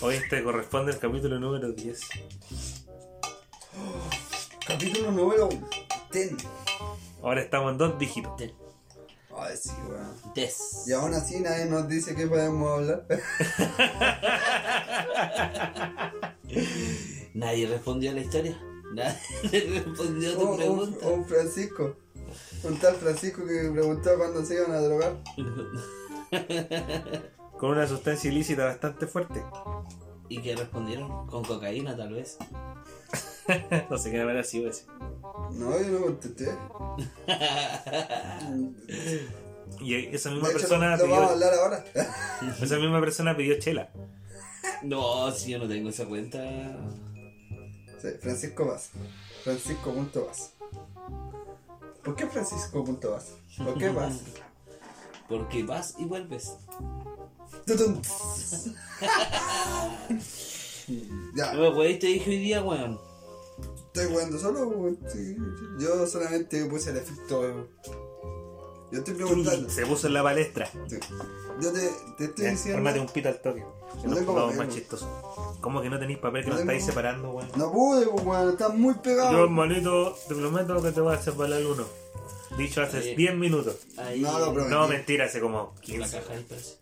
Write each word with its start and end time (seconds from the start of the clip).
Hoy 0.00 0.14
este 0.16 0.42
corresponde 0.42 0.92
al 0.92 0.98
capítulo 0.98 1.38
número 1.40 1.72
10. 1.72 2.00
Capítulo 4.66 5.10
número 5.10 5.48
10. 6.12 6.32
Ahora 7.22 7.40
estamos 7.42 7.72
en 7.72 7.78
dos 7.78 7.98
dígitos. 7.98 8.32
Ay, 9.38 9.54
sí, 9.56 9.70
weón. 9.88 10.14
Des. 10.34 10.84
Y 10.86 10.92
aún 10.92 11.14
así 11.14 11.40
nadie 11.40 11.64
nos 11.66 11.88
dice 11.88 12.14
que 12.14 12.26
podemos 12.26 12.78
hablar. 12.78 13.06
Nadie 17.34 17.66
respondió 17.66 18.12
a 18.12 18.14
la 18.14 18.20
historia. 18.20 18.58
Nadie 18.94 19.18
respondió 19.84 20.32
a 20.32 20.36
tu 20.38 20.56
pregunta. 20.56 21.06
o 21.06 21.22
Francisco. 21.24 21.96
Un 22.62 22.78
tal 22.78 22.94
Francisco 22.96 23.44
que 23.46 23.70
preguntó 23.70 24.10
cuándo 24.16 24.42
se 24.44 24.54
iban 24.54 24.72
a 24.72 24.80
drogar. 24.80 25.16
Con 27.58 27.70
una 27.70 27.86
sustancia 27.86 28.30
ilícita 28.30 28.64
bastante 28.64 29.06
fuerte. 29.06 29.42
¿Y 30.28 30.40
qué 30.40 30.56
respondieron? 30.56 31.26
Con 31.26 31.44
cocaína, 31.44 31.96
tal 31.96 32.12
vez. 32.12 32.36
no 33.90 33.98
sé 33.98 34.10
qué 34.10 34.20
habrá 34.20 34.42
sido 34.42 34.68
ese. 34.70 34.86
No, 35.52 35.80
yo 35.80 35.98
no 35.98 36.06
contesté. 36.06 36.50
Y 39.80 39.94
esa 40.14 40.30
misma 40.30 40.48
hecho, 40.48 40.58
persona 40.58 40.96
lo 40.96 41.02
vamos 41.08 41.18
a 41.18 41.20
pidió. 41.20 41.32
hablar 41.32 41.54
ahora. 41.54 41.84
Esa 42.62 42.76
misma 42.78 43.00
persona 43.00 43.36
pidió 43.36 43.58
chela. 43.58 43.90
No, 44.82 45.30
si 45.32 45.52
yo 45.52 45.58
no 45.58 45.68
tengo 45.68 45.88
esa 45.90 46.06
cuenta. 46.06 46.38
Sí, 48.00 48.08
Francisco 48.20 48.66
Vaz. 48.66 48.90
Francisco.vaz. 49.44 50.52
¿Por 52.02 52.16
qué 52.16 52.26
Francisco.vaz? 52.26 53.34
¿Por 53.58 53.78
qué 53.78 53.88
Vaz? 53.90 54.20
Porque 55.28 55.62
vas 55.64 55.94
y 55.98 56.04
vuelves. 56.04 56.56
Tutum. 57.66 58.00
ya, 61.34 61.52
No 61.54 61.60
me 61.62 61.70
podéis, 61.72 61.98
te 61.98 62.06
dije 62.06 62.30
hoy 62.30 62.38
día, 62.38 62.62
weón. 62.62 63.00
estoy 63.86 64.06
jugando 64.12 64.38
solo. 64.38 64.68
weón. 64.68 64.98
Sí, 65.12 65.36
yo 65.78 66.06
solamente 66.06 66.64
puse 66.66 66.90
el 66.90 66.98
efecto. 66.98 67.68
Yo 68.92 68.98
estoy 68.98 69.14
preguntando. 69.14 69.68
Se 69.68 69.84
puso 69.84 70.06
en 70.06 70.14
la 70.14 70.22
palestra. 70.22 70.70
Sí. 70.88 70.96
Yo 71.60 71.72
te, 71.72 71.90
te 72.18 72.24
estoy 72.26 72.44
Ya, 72.44 72.50
diciendo. 72.52 72.78
Ármate 72.78 73.00
un 73.00 73.08
pito 73.08 73.28
al 73.28 73.40
toque. 73.42 73.64
Que 74.00 74.02
No 74.02 74.08
nos 74.10 74.18
tengo 74.18 74.26
pongamos 74.26 74.52
papel, 74.52 74.58
más 74.58 74.58
weón. 74.58 74.70
chistosos. 74.70 75.08
¿Cómo 75.60 75.82
que 75.82 75.90
no 75.90 75.98
tenéis 75.98 76.18
papel 76.18 76.42
que 76.44 76.48
No 76.50 76.54
nos 76.54 76.60
tengo- 76.60 76.72
estáis 76.72 76.86
separando, 76.86 77.30
weón? 77.30 77.48
No 77.56 77.72
pude, 77.72 78.06
pues, 78.06 78.24
weón. 78.24 78.50
Está 78.50 78.68
muy 78.68 78.94
pegado. 78.94 79.32
Yo, 79.32 79.44
hermanito, 79.44 80.16
te 80.28 80.34
prometo 80.34 80.82
que 80.82 80.92
te 80.92 81.00
voy 81.00 81.14
a 81.14 81.20
separar 81.22 81.64
uno. 81.66 81.84
Dicho 82.56 82.80
hace 82.80 82.98
Ahí. 82.98 83.16
10 83.16 83.34
minutos. 83.36 83.76
Ahí. 83.98 84.20
No, 84.20 84.38
lo 84.38 84.52
prometí. 84.52 84.70
No, 84.72 84.86
mentira, 84.88 85.24
hace 85.24 85.40
como 85.40 85.74
en 85.88 86.00
la 86.00 86.06
15. 86.06 86.18
caja 86.20 86.32
ahí 86.32 86.46
parece. 86.48 86.76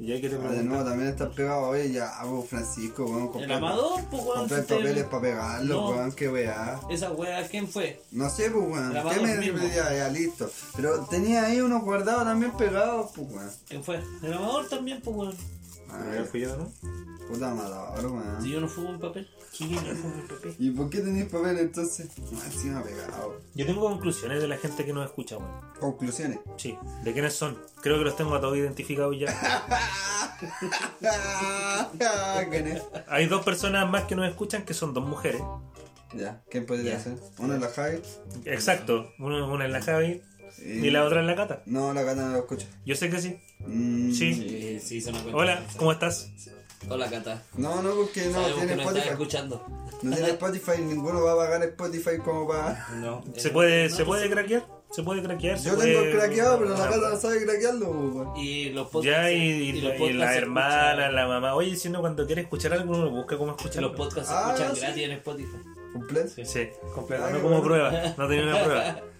¿Y 0.00 0.12
hay 0.12 0.20
que 0.22 0.30
te 0.30 0.36
Ah, 0.36 0.48
de 0.50 0.62
nuevo 0.62 0.82
también 0.82 1.10
está 1.10 1.28
pegado. 1.30 1.68
Oye, 1.68 1.92
ya, 1.92 2.08
hago 2.18 2.42
Francisco, 2.42 3.04
weón. 3.04 3.30
El 3.44 3.52
amador, 3.52 4.00
pues 4.10 4.22
weón. 4.24 4.48
te- 4.48 4.62
papeles 4.62 5.04
para 5.04 5.20
pegarlo, 5.22 5.74
No. 5.74 5.90
weón. 5.90 6.12
Qué 6.12 6.28
weá. 6.30 6.80
Esa 6.88 7.12
weá, 7.12 7.46
¿quién 7.48 7.68
fue? 7.68 8.02
No 8.10 8.30
sé, 8.30 8.50
pues, 8.50 8.64
weón. 8.66 8.92
¿Qué 8.92 9.20
me 9.20 9.68
ya, 9.74 9.94
ya, 9.94 10.08
listo. 10.08 10.50
Pero 10.74 11.04
tenía 11.10 11.44
ahí 11.44 11.60
unos 11.60 11.82
guardados 11.82 12.24
también 12.24 12.52
pegados, 12.56 13.10
pues, 13.14 13.28
weón. 13.30 13.50
¿Quién 13.68 13.84
fue? 13.84 14.00
El 14.22 14.32
amador 14.32 14.68
también, 14.70 15.02
pues 15.02 15.14
weón. 15.14 15.36
A 15.92 15.98
¿Ya 16.04 16.10
ver, 16.10 16.24
fui 16.26 16.40
yo, 16.40 16.56
no? 16.56 16.72
puta 17.28 17.50
amador, 17.50 17.98
Si 18.00 18.06
weón. 18.06 18.44
yo 18.44 18.60
no 18.60 18.68
fumo 18.68 18.90
en 18.90 19.00
papel. 19.00 19.28
¿Quién 19.56 19.72
no 19.74 19.80
fue 19.80 20.10
mi 20.10 20.22
papel? 20.22 20.54
¿Y 20.58 20.70
por 20.70 20.90
qué 20.90 21.00
tenéis 21.00 21.26
papel 21.26 21.58
entonces? 21.58 22.08
No, 22.30 22.42
encima 22.44 22.82
pegado. 22.82 23.40
Yo 23.54 23.66
tengo 23.66 23.80
conclusiones 23.82 24.40
de 24.40 24.48
la 24.48 24.56
gente 24.56 24.84
que 24.84 24.92
nos 24.92 25.04
escucha, 25.06 25.36
weón. 25.38 25.50
Conclusiones. 25.78 26.38
Sí. 26.56 26.76
¿De 27.04 27.12
quiénes 27.12 27.34
son? 27.34 27.58
Creo 27.82 27.98
que 27.98 28.04
los 28.04 28.16
tengo 28.16 28.34
a 28.34 28.40
todos 28.40 28.56
identificados 28.56 29.16
ya. 29.18 29.28
Hay 33.08 33.26
dos 33.26 33.44
personas 33.44 33.88
más 33.90 34.04
que 34.04 34.14
nos 34.16 34.28
escuchan 34.28 34.64
que 34.64 34.74
son 34.74 34.94
dos 34.94 35.06
mujeres. 35.06 35.42
Ya, 36.14 36.42
¿quién 36.50 36.66
podría 36.66 36.98
ser? 36.98 37.16
Una 37.38 37.54
es 37.54 37.60
la 37.60 37.68
Javi. 37.68 38.00
Exacto. 38.44 39.12
Una, 39.18 39.46
una 39.46 39.66
es 39.66 39.72
la 39.72 39.82
Javi 39.82 40.22
y- 40.64 40.86
y 40.86 40.90
la 40.90 41.04
otra 41.04 41.20
es 41.20 41.26
la 41.26 41.34
Cata. 41.36 41.62
No, 41.66 41.92
la 41.92 42.02
gata 42.02 42.22
no 42.22 42.32
lo 42.32 42.38
escucha. 42.38 42.66
Yo 42.86 42.94
sé 42.96 43.10
que 43.10 43.20
sí. 43.20 43.38
Mm, 43.60 44.12
Sí. 44.12 44.34
Sí, 44.34 44.80
sí, 44.80 45.00
se 45.00 45.12
me. 45.12 45.18
Hola, 45.32 45.62
¿cómo 45.76 45.92
estás? 45.92 46.30
Hola, 46.88 47.08
Cata. 47.10 47.42
No, 47.56 47.82
no, 47.82 47.90
porque 47.94 48.24
no 48.26 48.32
Sabemos 48.32 48.54
tiene 48.54 48.66
que 48.68 48.76
no 48.76 48.82
estás 48.82 48.96
Spotify. 48.96 49.08
escuchando. 49.10 49.66
No 50.02 50.16
tiene 50.16 50.30
Spotify, 50.30 50.82
ninguno 50.82 51.22
va 51.24 51.32
a 51.32 51.36
pagar 51.36 51.62
Spotify 51.64 52.18
como 52.24 52.48
para. 52.48 52.88
No. 52.96 53.22
¿Se 53.36 53.50
puede, 53.50 53.88
no, 53.88 53.96
¿se 53.96 54.04
puede 54.04 54.28
no, 54.28 54.34
craquear? 54.34 54.66
¿Se 54.90 55.02
puede 55.04 55.22
craquear? 55.22 55.58
¿Se 55.58 55.68
Yo 55.68 55.76
puede- 55.76 55.94
tengo 55.94 56.18
craqueado, 56.18 56.58
pero 56.58 56.70
la 56.70 56.84
gata 56.86 57.10
no 57.10 57.16
sabe 57.20 57.44
craquearlo. 57.44 58.34
Y 58.36 58.70
los 58.70 58.88
podcasts. 58.88 59.06
Ya, 59.22 59.30
y, 59.30 59.36
y- 59.40 59.80
los 59.82 60.14
la 60.16 60.34
hermana, 60.34 60.92
escuchan- 61.06 61.14
la 61.14 61.26
mamá. 61.28 61.54
Oye, 61.54 61.76
si 61.76 61.88
uno 61.88 62.00
cuando 62.00 62.26
quiere 62.26 62.42
escuchar 62.42 62.72
algo, 62.72 62.94
uno 62.96 63.10
busca 63.10 63.36
cómo 63.36 63.52
Los 63.52 63.60
escucharlo. 63.60 63.94
podcasts 63.94 64.28
se 64.30 64.34
Ah, 64.34 64.52
escuchan 64.54 64.74
sí. 64.74 64.80
gratis 64.80 65.04
en 65.04 65.12
Spotify. 65.12 65.56
¿Completo? 65.92 66.30
Sí, 66.44 66.68
completo. 66.94 67.24
Ay, 67.26 67.32
No 67.34 67.42
como 67.42 67.62
prueba. 67.62 67.92
No 68.16 68.26
tenía 68.28 68.44
una 68.46 68.64
prueba. 68.64 69.00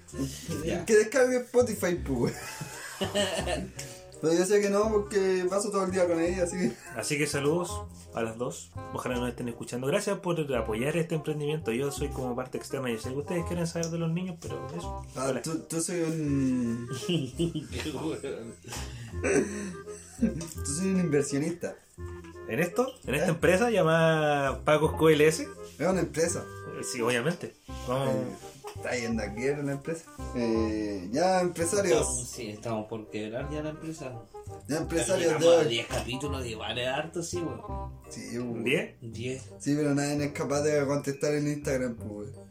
Ya. 0.65 0.85
Que 0.87 0.95
descargue 0.97 1.39
Spotify, 1.39 1.95
pues. 1.95 2.35
Pero 4.21 4.35
yo 4.35 4.45
sé 4.45 4.61
que 4.61 4.69
no, 4.69 4.91
porque 4.91 5.47
paso 5.49 5.71
todo 5.71 5.85
el 5.85 5.93
día 5.93 6.07
con 6.07 6.21
ella, 6.21 6.45
así 6.45 6.59
que. 6.59 6.73
Así 6.95 7.17
que 7.17 7.27
saludos 7.27 7.85
a 8.15 8.23
las 8.23 8.37
dos. 8.37 8.71
Ojalá 8.93 9.17
nos 9.17 9.31
estén 9.31 9.49
escuchando. 9.49 9.87
Gracias 9.87 10.19
por 10.19 10.39
apoyar 10.55 10.95
este 10.99 11.15
emprendimiento. 11.15 11.73
Yo 11.73 11.91
soy 11.91 12.09
como 12.09 12.37
parte 12.37 12.59
externa. 12.59 12.91
Yo 12.91 12.99
sé 12.99 13.11
que 13.11 13.17
ustedes 13.17 13.47
quieren 13.47 13.67
saber 13.67 13.87
de 13.89 13.99
los 13.99 14.11
niños, 14.13 14.37
pero 14.41 14.67
eso. 14.77 15.03
Ah, 15.17 15.29
Hola. 15.31 15.41
tú, 15.41 15.61
tú 15.61 15.81
soy 15.81 16.01
un. 16.03 16.87
Tú 20.21 20.67
soy 20.67 20.89
un 20.89 21.01
inversionista. 21.01 21.75
En 22.47 22.61
esto, 22.61 22.93
en 23.07 23.15
esta 23.15 23.29
¿Eh? 23.29 23.31
empresa 23.31 23.71
llamada 23.71 24.61
Pagos 24.65 24.93
QLS. 24.99 25.41
Es 25.41 25.49
una 25.79 26.01
empresa. 26.01 26.45
Eh, 26.81 26.85
Sí, 26.85 27.01
obviamente. 27.01 27.55
Vamos. 27.89 28.15
Eh, 28.15 28.37
está 28.77 28.97
yendo 28.97 29.23
aquí 29.23 29.45
era 29.45 29.61
una 29.61 29.73
empresa. 29.73 30.05
Eh, 30.35 31.09
ya, 31.13 31.21
Estamos, 31.21 31.43
empresarios. 31.43 32.29
sí, 32.31 32.49
estamos 32.51 32.87
por 32.89 33.11
quebrar 33.11 33.51
ya 33.51 33.63
la 33.63 33.71
empresa. 33.71 34.13
Ya, 34.69 34.79
empresarios 34.79 35.33
de 35.33 35.39
Llegamos 35.39 35.55
a 35.57 35.61
hoy. 35.61 35.69
10 35.69 35.87
capítulos, 35.87 36.47
igual 36.47 36.79
es 36.79 36.89
harto, 36.89 37.23
sí, 37.23 37.39
weón. 37.39 37.93
Sí, 38.09 38.39
weón. 38.39 38.65
¿Bien? 38.65 38.97
10. 39.01 39.43
Sí, 39.59 39.75
pero 39.77 39.95
nadie 39.95 40.25
es 40.25 40.33
capaz 40.33 40.63
de 40.63 40.87
contestar 40.87 41.35
en 41.35 41.49
Instagram, 41.49 41.97
pues, 41.97 42.31
weón. 42.31 42.51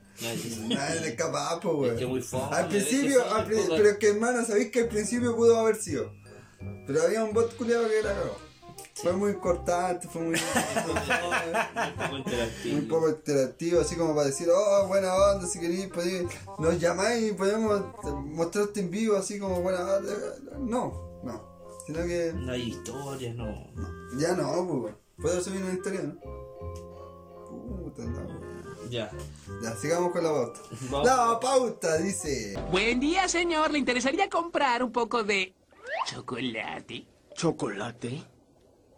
Nadie 0.69 1.07
es 1.09 1.15
capaz, 1.15 1.59
pues, 1.61 1.75
weón. 1.75 1.93
Es 1.93 1.99
que 1.99 2.05
muy 2.05 2.21
fome, 2.21 2.55
Al 2.55 2.67
principio, 2.67 3.33
al 3.33 3.45
pero 3.45 3.89
es 3.89 3.97
que 3.97 4.09
hermano, 4.09 4.45
sabéis 4.45 4.71
que 4.71 4.81
al 4.81 4.89
principio 4.89 5.35
pudo 5.35 5.57
haber 5.57 5.75
sido. 5.77 6.11
Pero 6.85 7.01
había 7.03 7.23
un 7.23 7.33
bot 7.33 7.55
culiado 7.55 7.87
que 7.87 7.99
era 7.99 8.09
cagado. 8.09 8.48
Fue 8.95 9.13
muy 9.13 9.35
cortante, 9.35 10.07
fue 10.07 10.21
muy. 10.21 10.35
Un 10.35 11.95
poco 11.95 12.17
interactivo. 12.17 12.75
muy 12.75 12.85
poco 12.85 13.09
interactivo, 13.09 13.81
así 13.81 13.95
como 13.95 14.13
para 14.13 14.27
decir, 14.27 14.47
oh, 14.53 14.87
buena 14.87 15.13
onda, 15.13 15.47
si 15.47 15.59
queréis, 15.59 15.87
podéis, 15.87 16.23
nos 16.57 16.79
llamáis 16.79 17.31
y 17.31 17.33
podemos 17.33 17.81
mostrarte 18.25 18.81
en 18.81 18.91
vivo, 18.91 19.15
así 19.17 19.39
como 19.39 19.61
buena 19.61 19.79
onda. 19.79 20.13
No, 20.59 21.21
no. 21.23 21.59
Sino 21.85 22.05
que. 22.05 22.33
No 22.35 22.51
hay 22.51 22.69
historias, 22.69 23.35
no. 23.35 23.45
no. 23.45 24.19
Ya 24.19 24.33
no, 24.33 24.67
pues. 24.67 24.93
Puedo 25.17 25.41
subir 25.41 25.63
una 25.63 25.73
historia, 25.73 26.01
¿no? 26.01 26.19
Puta, 27.83 28.03
no. 28.03 28.49
Ya. 28.89 29.11
Ya, 29.61 29.75
sigamos 29.75 30.11
con 30.11 30.23
la 30.23 30.31
pauta. 30.31 30.59
Vamos. 30.89 31.05
La 31.07 31.39
pauta 31.39 31.97
dice. 31.97 32.55
Buen 32.71 32.99
día, 32.99 33.27
señor. 33.27 33.71
¿Le 33.71 33.79
interesaría 33.79 34.29
comprar 34.29 34.83
un 34.83 34.91
poco 34.91 35.23
de 35.23 35.53
chocolate? 36.07 37.05
¿Chocolate? 37.33 38.23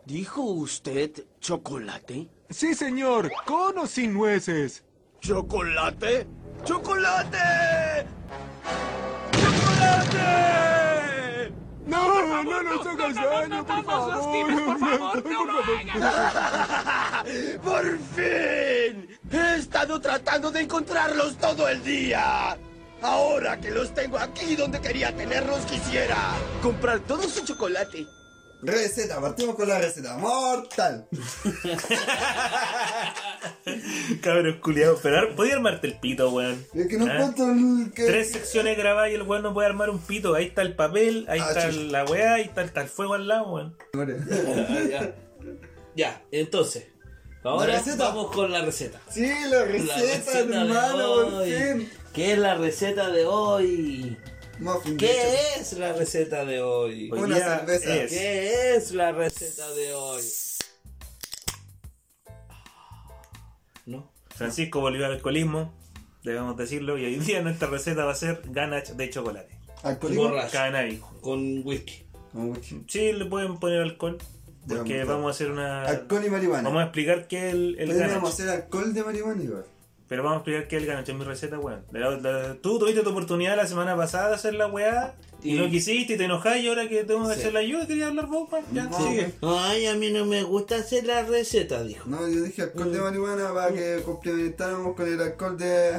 ¿Dijo 0.05 0.41
usted 0.41 1.11
chocolate? 1.39 2.27
Sí, 2.49 2.73
señor, 2.73 3.31
con 3.45 3.77
o 3.77 3.85
sin 3.87 4.13
nueces. 4.13 4.83
¿Chocolate? 5.19 6.27
¡Chocolate! 6.65 7.37
¡Chocolate! 9.31 10.21
No, 11.85 12.43
no 12.43 12.63
nos 12.63 12.87
hagas 12.87 13.15
daño, 13.15 13.65
por 13.65 13.85
favor. 13.85 15.23
¡Por 17.63 17.99
fin! 17.99 19.19
He 19.31 19.55
estado 19.59 20.01
tratando 20.01 20.51
de 20.51 20.61
encontrarlos 20.61 21.37
todo 21.37 21.69
el 21.69 21.83
día. 21.83 22.57
Ahora 23.03 23.59
que 23.59 23.69
los 23.71 23.93
tengo 23.93 24.17
aquí 24.17 24.55
donde 24.55 24.81
quería 24.81 25.15
tenerlos, 25.15 25.59
quisiera 25.65 26.17
comprar 26.61 26.99
todo 27.01 27.23
su 27.23 27.45
chocolate. 27.45 28.07
Receta, 28.63 29.19
partimos 29.19 29.55
con 29.55 29.67
la 29.67 29.79
receta. 29.79 30.17
Mortal. 30.17 31.07
Cabros 34.21 34.55
culiados. 34.57 34.99
Pero 35.01 35.35
podía 35.35 35.55
armarte 35.55 35.87
el 35.87 35.99
pito, 35.99 36.29
weón. 36.29 36.63
Es 36.73 36.87
que 36.87 36.97
no 36.97 37.05
¿Ah? 37.05 37.15
encuentro 37.15 37.51
el 37.51 37.91
que. 37.93 38.05
Tres 38.05 38.31
secciones 38.31 38.77
grabadas 38.77 39.11
y 39.11 39.15
el 39.15 39.23
weón 39.23 39.43
no 39.43 39.53
puede 39.53 39.67
armar 39.67 39.89
un 39.89 39.99
pito. 39.99 40.33
Ahí 40.35 40.45
está 40.45 40.61
el 40.61 40.75
papel, 40.75 41.25
ahí 41.27 41.39
Ah, 41.41 41.47
está 41.49 41.71
la 41.71 42.05
weá, 42.05 42.35
ahí 42.35 42.43
está, 42.43 42.61
está 42.61 42.81
el 42.81 42.89
fuego 42.89 43.15
al 43.15 43.27
lado, 43.27 43.51
weón. 43.51 43.75
ya. 44.89 45.15
Ya, 45.95 46.21
entonces. 46.31 46.87
Ahora 47.43 47.81
vamos 47.97 48.31
con 48.31 48.51
la 48.51 48.61
receta. 48.61 49.01
Sí, 49.09 49.27
la 49.49 49.59
La 49.59 49.65
receta, 49.65 50.43
de 50.43 50.55
hermano, 50.55 51.13
por 51.15 51.43
fin. 51.45 51.89
¿Qué 52.13 52.33
es 52.33 52.37
la 52.37 52.55
receta 52.55 53.09
de 53.09 53.25
hoy? 53.25 54.17
Muffin 54.61 54.95
de 54.95 54.97
¿Qué 55.07 55.55
es 55.59 55.73
la 55.73 55.93
receta 55.93 56.45
de 56.45 56.61
hoy? 56.61 57.09
Hoy 57.11 57.19
Una 57.19 57.35
día 57.35 57.57
cerveza. 57.59 57.95
es- 57.95 58.11
¿Qué 58.11 58.75
es 58.75 58.91
la 58.91 59.11
receta 59.11 59.71
de 59.73 59.93
hoy? 59.93 60.23
¿no? 63.87 64.11
Francisco 64.35 64.79
volvió 64.79 65.05
al 65.05 65.13
alcoholismo, 65.13 65.73
debemos 66.23 66.55
decirlo, 66.57 66.97
y 66.97 67.05
hoy 67.05 67.15
día 67.17 67.41
nuestra 67.41 67.67
receta 67.67 68.05
va 68.05 68.11
a 68.11 68.15
ser 68.15 68.41
ganache 68.45 68.93
de 68.93 69.09
chocolate. 69.09 69.57
Borracho. 70.15 70.51
Canábico. 70.51 71.11
Con 71.21 71.65
whisky. 71.65 72.05
Con 72.31 72.51
whisky. 72.51 72.83
Sí, 72.87 73.11
le 73.13 73.25
pueden 73.25 73.57
poner 73.59 73.81
alcohol, 73.81 74.19
porque 74.67 74.99
Ya, 74.99 75.05
vamos 75.05 75.27
a 75.27 75.31
hacer 75.31 75.49
una... 75.51 75.83
Alcohol 75.85 76.23
y 76.25 76.29
marihuana. 76.29 76.63
Vamos 76.69 76.81
a 76.81 76.85
explicar 76.85 77.27
qué 77.27 77.47
es 77.47 77.53
el, 77.53 77.75
el 77.79 77.89
Podríamos 77.89 78.31
hacer 78.33 78.49
alcohol 78.49 78.93
de 78.93 79.03
marihuana 79.03 79.43
igual. 79.43 79.65
Pero 80.11 80.23
vamos 80.23 80.35
a 80.35 80.39
explicar 80.39 80.67
qué 80.67 80.75
es 80.75 80.81
el 80.81 80.87
ganache, 80.89 81.13
es 81.13 81.17
mi 81.17 81.23
receta, 81.23 81.57
weón. 81.57 81.85
La- 81.93 82.09
la- 82.17 82.55
Tú 82.55 82.77
tuviste 82.77 83.01
tu 83.01 83.11
oportunidad 83.11 83.55
la 83.55 83.65
semana 83.65 83.95
pasada 83.95 84.27
de 84.27 84.35
hacer 84.35 84.53
la 84.55 84.67
weá, 84.67 85.15
y 85.41 85.55
Y- 85.55 85.57
no 85.57 85.69
quisiste, 85.69 86.15
y 86.15 86.17
te 86.17 86.25
enojas, 86.25 86.57
y 86.57 86.67
ahora 86.67 86.89
que 86.89 87.05
tengo 87.05 87.25
que 87.29 87.35
Sí. 87.35 87.39
hacerla 87.39 87.61
yo, 87.63 87.87
quería 87.87 88.07
hablar 88.07 88.25
vos, 88.27 88.51
weón. 88.51 88.65
Ya, 88.73 88.83
No, 88.89 88.97
sigue. 89.07 89.31
Ay, 89.41 89.85
a 89.85 89.95
mí 89.95 90.11
no 90.11 90.25
me 90.25 90.43
gusta 90.43 90.75
hacer 90.75 91.05
la 91.05 91.23
receta, 91.23 91.81
dijo. 91.85 92.09
No, 92.09 92.27
yo 92.27 92.41
dije 92.43 92.61
alcohol 92.63 92.91
de 92.91 92.99
marihuana 92.99 93.53
para 93.53 93.71
que 93.73 94.01
complementáramos 94.03 94.97
con 94.97 95.07
el 95.07 95.21
alcohol 95.21 95.57
de. 95.57 95.93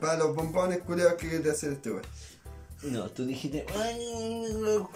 para 0.00 0.16
los 0.16 0.34
bombones 0.34 0.80
culeados 0.80 1.14
que 1.14 1.28
quiere 1.28 1.48
hacer 1.48 1.74
este 1.74 1.90
weón. 1.92 2.02
No, 2.82 3.08
tú 3.08 3.24
dijiste, 3.24 3.64
ay, 3.78 4.00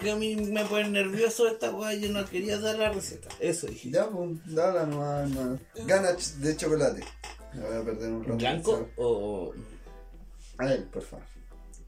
que 0.01 0.11
a 0.11 0.15
mí 0.17 0.35
me 0.35 0.65
pone 0.65 0.89
nervioso 0.89 1.47
esta 1.47 1.71
weá, 1.71 1.93
yo 1.93 2.11
no 2.11 2.25
quería 2.25 2.57
dar 2.59 2.77
la 2.77 2.91
receta. 2.91 3.29
Eso 3.39 3.67
dije. 3.67 3.89
Ya, 3.89 4.09
pues, 4.09 4.31
dale 4.53 4.85
nomás, 4.85 5.29
hermano. 5.31 5.59
Ganache 5.85 6.31
de 6.39 6.57
chocolate. 6.57 7.05
Me 7.53 7.61
voy 7.61 7.77
a 7.77 7.83
perder 7.83 8.11
un 8.11 8.23
rato. 8.23 8.37
¿Blanco 8.37 8.89
o...? 8.97 9.53
A 10.59 10.65
ver, 10.65 10.85
por 10.89 11.01
favor. 11.03 11.25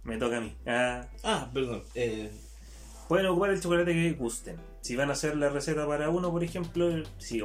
Me 0.04 0.18
toca 0.18 0.38
a 0.38 0.42
mí. 0.42 0.56
Ah, 0.66 1.06
Ah, 1.24 1.50
perdón. 1.54 1.84
Eh, 1.96 2.32
Pueden 3.08 3.26
ocupar 3.28 3.50
el 3.50 3.62
chocolate 3.62 3.92
que 3.94 4.12
gusten. 4.14 4.58
Si 4.82 4.96
van 4.96 5.10
a 5.10 5.14
hacer 5.14 5.36
la 5.36 5.50
receta 5.50 5.86
para 5.86 6.10
uno, 6.10 6.32
por 6.32 6.44
ejemplo, 6.44 6.88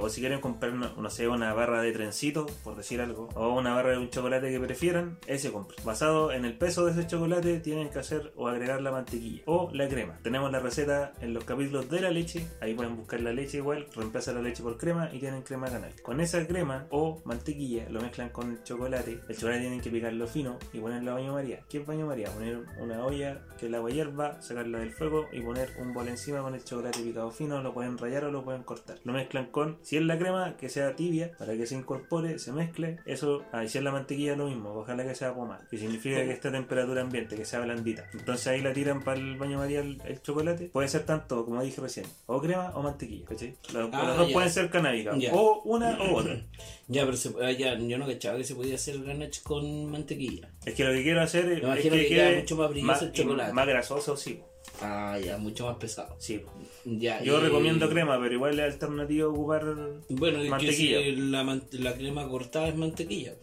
o 0.01 0.09
si 0.09 0.21
quieren 0.21 0.41
comprar 0.41 0.73
una, 0.73 0.93
no 0.97 1.11
sé, 1.11 1.29
una 1.29 1.53
barra 1.53 1.83
de 1.83 1.93
trencito, 1.93 2.47
por 2.63 2.77
decir 2.77 3.01
algo, 3.01 3.29
o 3.35 3.55
una 3.55 3.75
barra 3.75 3.93
de 3.93 3.99
un 3.99 4.11
chocolate 4.11 4.51
que 4.51 4.61
prefieran, 4.61 5.19
ese 5.27 5.53
compren. 5.53 5.85
Basado 5.85 6.33
en 6.33 6.45
el 6.45 6.57
peso 6.57 6.87
de 6.87 6.93
ese 6.93 7.07
chocolate, 7.07 7.61
tienen 7.61 7.91
que 7.91 7.99
hacer 7.99 8.33
o 8.37 8.49
agregar 8.49 8.81
la 8.81 8.93
mantequilla 8.93 9.43
o 9.47 9.71
la 9.73 9.89
crema. 9.89 10.19
Tenemos 10.23 10.51
la 10.53 10.61
receta 10.61 11.13
en 11.21 11.35
los 11.35 11.45
capítulos 11.45 11.91
de 11.91 12.01
la 12.01 12.11
leche, 12.11 12.47
ahí 12.61 12.75
pueden 12.75 12.97
buscar 12.97 13.21
la 13.21 13.33
leche 13.33 13.59
igual, 13.59 13.87
reemplazan 13.95 14.37
la 14.37 14.43
leche 14.43 14.63
por 14.63 14.79
crema 14.79 15.11
y 15.13 15.19
tienen 15.19 15.43
crema 15.43 15.67
canal. 15.67 15.93
Con 16.03 16.21
esa 16.21 16.47
crema 16.47 16.87
o 16.91 17.21
mantequilla 17.25 17.89
lo 17.91 18.01
mezclan 18.01 18.31
con 18.31 18.53
el 18.53 18.63
chocolate. 18.63 19.21
El 19.29 19.37
chocolate 19.37 19.61
tienen 19.61 19.81
que 19.81 19.91
picarlo 19.91 20.27
fino 20.27 20.59
y 20.73 20.79
ponerlo 20.79 21.13
a 21.13 21.15
baño 21.15 21.33
María. 21.33 21.61
¿Qué 21.69 21.79
es 21.79 21.87
baño 21.87 22.07
María? 22.07 22.31
Poner 22.31 22.65
una 22.79 23.05
olla 23.05 23.43
que 23.59 23.67
el 23.67 23.75
agua 23.75 23.91
hierva, 23.91 24.41
sacarla 24.41 24.79
del 24.79 24.93
fuego 24.93 25.27
y 25.33 25.41
poner 25.41 25.71
un 25.81 25.93
bol 25.93 26.09
encima 26.09 26.41
con 26.41 26.55
el 26.55 26.65
chocolate 26.65 27.01
picado 27.03 27.24
fino, 27.31 27.63
lo 27.63 27.73
pueden 27.75 27.99
rayar 27.99 28.25
o 28.25 28.31
lo 28.33 28.45
pueden 28.45 28.63
cortar. 28.63 28.99
Lo 29.05 29.13
mezclan 29.13 29.47
con, 29.47 29.79
si 29.83 29.97
es 29.97 30.03
la 30.03 30.19
crema, 30.19 30.57
que 30.57 30.69
sea 30.69 30.97
tibia, 30.97 31.33
para 31.39 31.55
que 31.57 31.67
se 31.67 31.75
incorpore, 31.77 32.39
se 32.39 32.53
mezcle. 32.53 32.99
Eso, 33.07 33.45
ah, 33.53 33.65
y 33.65 33.69
si 33.69 33.79
es 33.79 33.85
la 33.85 33.93
mantequilla, 33.93 34.37
lo 34.37 34.47
mismo, 34.47 34.71
ojalá 34.71 35.05
que 35.05 35.15
sea 35.15 35.35
pomada, 35.35 35.67
que 35.71 35.79
significa 35.79 36.17
que 36.25 36.33
esté 36.33 36.49
a 36.49 36.53
temperatura 36.53 37.03
ambiente, 37.03 37.37
que 37.37 37.45
sea 37.45 37.61
blandita. 37.61 38.05
Entonces 38.13 38.47
ahí 38.47 38.61
la 38.61 38.73
tiran 38.73 39.03
para 39.03 39.19
el 39.21 39.37
baño 39.37 39.59
María 39.59 39.81
el, 39.81 40.01
el 40.05 40.21
chocolate. 40.23 40.67
Puede 40.73 40.89
ser 40.89 41.05
tanto, 41.05 41.45
como 41.45 41.63
dije 41.63 41.81
recién, 41.81 42.07
o 42.27 42.41
crema 42.41 42.71
o 42.75 42.83
mantequilla, 42.83 43.27
¿cachai? 43.27 43.55
Los, 43.73 43.91
Ah, 43.93 44.05
los 44.09 44.17
dos 44.19 44.29
ya. 44.29 44.33
pueden 44.35 44.51
ser 44.51 44.71
canábicas, 44.71 45.19
Ya. 45.19 45.33
o 45.35 45.63
una 45.63 45.97
o 46.01 46.17
otra. 46.17 46.37
ya, 46.89 47.05
pero 47.05 47.17
se, 47.17 47.31
ah, 47.43 47.53
ya, 47.53 47.79
yo 47.79 47.99
no 47.99 48.07
cachaba 48.07 48.39
que 48.39 48.45
se 48.45 48.55
podía 48.55 48.75
hacer 48.75 49.03
ganache 49.03 49.41
con 49.43 49.91
mantequilla. 49.91 50.49
Es 50.65 50.75
que 50.75 50.85
lo 50.85 50.93
que 50.93 51.03
quiero 51.03 51.21
hacer 51.21 51.45
es, 51.51 51.59
Me 51.63 51.69
imagino 51.69 51.95
es 51.97 52.03
que 52.03 52.09
que 52.09 52.15
queda 52.15 52.39
mucho 52.41 52.57
más 52.57 52.71
brilloso 52.71 53.05
el 53.05 53.13
chocolate. 53.13 53.53
Más 53.53 53.67
grasoso, 53.67 54.17
sí. 54.17 54.41
Ah, 54.83 55.19
ya, 55.25 55.39
mucho 55.39 55.67
más 55.67 55.77
pesado. 55.77 56.17
sí. 56.19 56.43
Ya, 56.85 57.23
Yo 57.23 57.39
y- 57.39 57.43
recomiendo 57.43 57.89
crema, 57.89 58.19
pero 58.21 58.35
igual 58.35 58.59
es 58.59 58.73
alternativo 58.75 59.31
ocupar 59.31 59.65
Bueno, 60.11 60.39
es 60.39 60.45
que 60.45 60.51
mantequilla. 60.51 61.01
si 61.03 61.17
la, 61.17 61.61
la 61.73 61.95
crema 61.95 62.29
cortada 62.29 62.69
es 62.69 62.77
mantequilla. 62.77 63.35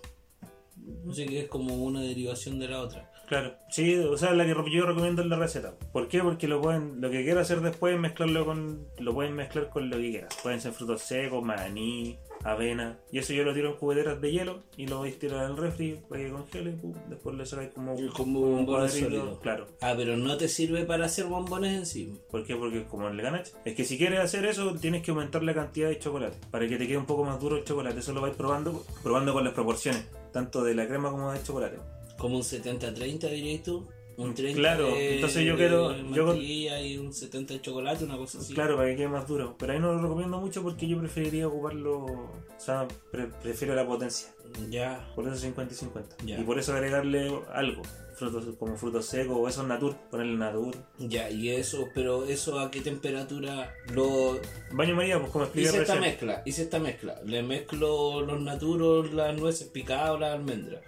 Así 1.09 1.25
que 1.25 1.41
es 1.41 1.47
como 1.47 1.75
una 1.75 2.01
derivación 2.01 2.59
de 2.59 2.67
la 2.67 2.81
otra. 2.81 3.10
Claro, 3.31 3.53
sí, 3.69 3.95
o 3.95 4.17
sea, 4.17 4.33
la 4.33 4.43
que 4.43 4.53
yo 4.69 4.85
recomiendo 4.85 5.21
es 5.21 5.27
la 5.29 5.37
receta. 5.37 5.73
¿Por 5.93 6.09
qué? 6.09 6.21
Porque 6.21 6.49
lo 6.49 6.59
pueden, 6.59 6.99
lo 6.99 7.09
que 7.09 7.23
quiero 7.23 7.39
hacer 7.39 7.61
después 7.61 7.93
es 7.93 7.99
mezclarlo 8.01 8.45
con, 8.45 8.85
lo 8.99 9.13
pueden 9.13 9.35
mezclar 9.35 9.69
con 9.69 9.89
lo 9.89 9.95
que 9.95 10.09
quieran. 10.09 10.29
Pueden 10.43 10.59
ser 10.59 10.73
frutos 10.73 11.01
secos, 11.03 11.41
maní, 11.41 12.19
avena, 12.43 12.99
y 13.09 13.19
eso 13.19 13.31
yo 13.31 13.45
lo 13.45 13.53
tiro 13.53 13.69
en 13.69 13.77
cubeteras 13.77 14.19
de 14.19 14.33
hielo 14.33 14.59
y 14.75 14.85
lo 14.85 14.99
vais 14.99 15.15
a 15.15 15.19
tirar 15.19 15.45
al 15.45 15.55
refri 15.55 15.97
para 16.09 16.21
que 16.21 16.29
congele, 16.29 16.71
pum, 16.71 16.93
después 17.07 17.37
le 17.37 17.45
sacáis 17.45 17.69
como, 17.69 17.95
Como 18.11 18.89
sólido. 18.89 19.39
claro. 19.39 19.65
Ah, 19.79 19.93
pero 19.95 20.17
no 20.17 20.35
te 20.35 20.49
sirve 20.49 20.83
para 20.83 21.05
hacer 21.05 21.23
bombones 21.23 21.77
en 21.77 21.85
sí. 21.85 22.19
¿Por 22.29 22.43
qué? 22.43 22.57
Porque 22.57 22.83
como 22.83 23.07
el 23.07 23.21
ganache. 23.21 23.53
Es 23.63 23.75
que 23.75 23.85
si 23.85 23.97
quieres 23.97 24.19
hacer 24.19 24.43
eso, 24.43 24.75
tienes 24.75 25.03
que 25.03 25.11
aumentar 25.11 25.41
la 25.41 25.53
cantidad 25.53 25.87
de 25.87 25.97
chocolate. 25.97 26.35
Para 26.51 26.67
que 26.67 26.75
te 26.77 26.85
quede 26.85 26.97
un 26.97 27.05
poco 27.05 27.23
más 27.23 27.39
duro 27.39 27.55
el 27.55 27.63
chocolate. 27.63 27.97
Eso 27.97 28.11
lo 28.11 28.19
vais 28.19 28.35
probando, 28.35 28.83
probando 29.01 29.31
con 29.31 29.45
las 29.45 29.53
proporciones. 29.53 30.05
Tanto 30.33 30.65
de 30.65 30.75
la 30.75 30.85
crema 30.85 31.11
como 31.11 31.31
del 31.31 31.41
chocolate. 31.41 31.77
Como 32.21 32.37
un 32.37 32.43
70-30 32.43 33.29
dirías 33.31 33.63
tú. 33.63 33.87
Un 34.17 34.35
30 34.35 34.59
Claro, 34.59 34.87
de, 34.93 35.15
entonces 35.15 35.43
yo 35.43 35.55
quiero- 35.55 35.95
yo- 36.13 36.35
y 36.35 36.97
un 36.97 37.11
70 37.11 37.55
de 37.55 37.61
chocolate, 37.61 38.03
una 38.05 38.17
cosa 38.17 38.37
así. 38.37 38.53
Claro, 38.53 38.75
para 38.75 38.89
que 38.89 38.97
quede 38.97 39.07
más 39.07 39.27
duro. 39.27 39.55
Pero 39.57 39.73
ahí 39.73 39.79
no 39.79 39.93
lo 39.93 40.01
recomiendo 40.01 40.39
mucho 40.39 40.61
porque 40.61 40.87
yo 40.87 40.99
preferiría 40.99 41.47
ocuparlo. 41.47 42.05
O 42.05 42.31
sea, 42.59 42.87
pre- 43.11 43.27
prefiero 43.41 43.73
la 43.73 43.87
potencia. 43.87 44.27
Ya. 44.69 45.07
Por 45.15 45.27
eso 45.27 45.35
50 45.37 45.73
y 45.73 45.77
50. 45.77 46.15
Ya. 46.25 46.39
Y 46.39 46.43
por 46.43 46.59
eso 46.59 46.73
agregarle 46.73 47.31
algo. 47.53 47.81
Frutos, 48.15 48.45
como 48.59 48.75
frutos 48.77 49.07
secos 49.07 49.35
o 49.39 49.47
esos 49.47 49.65
natur. 49.65 49.95
Ponerle 50.11 50.37
natur. 50.37 50.75
Ya, 50.99 51.31
y 51.31 51.49
eso, 51.49 51.87
pero 51.95 52.25
eso 52.25 52.59
a 52.59 52.69
qué 52.69 52.81
temperatura 52.81 53.73
lo 53.95 54.39
Baño 54.73 54.95
María, 54.95 55.19
pues 55.19 55.31
como 55.31 55.45
expliqué 55.45 55.69
hice 55.69 55.81
esta 55.81 55.95
mezcla, 55.95 56.43
hice 56.45 56.61
esta 56.61 56.77
mezcla. 56.77 57.19
Le 57.25 57.41
mezclo 57.41 58.21
los 58.21 58.39
naturos, 58.39 59.11
las 59.13 59.35
nueces 59.35 59.67
picadas, 59.69 60.19
las 60.19 60.33
almendras. 60.35 60.83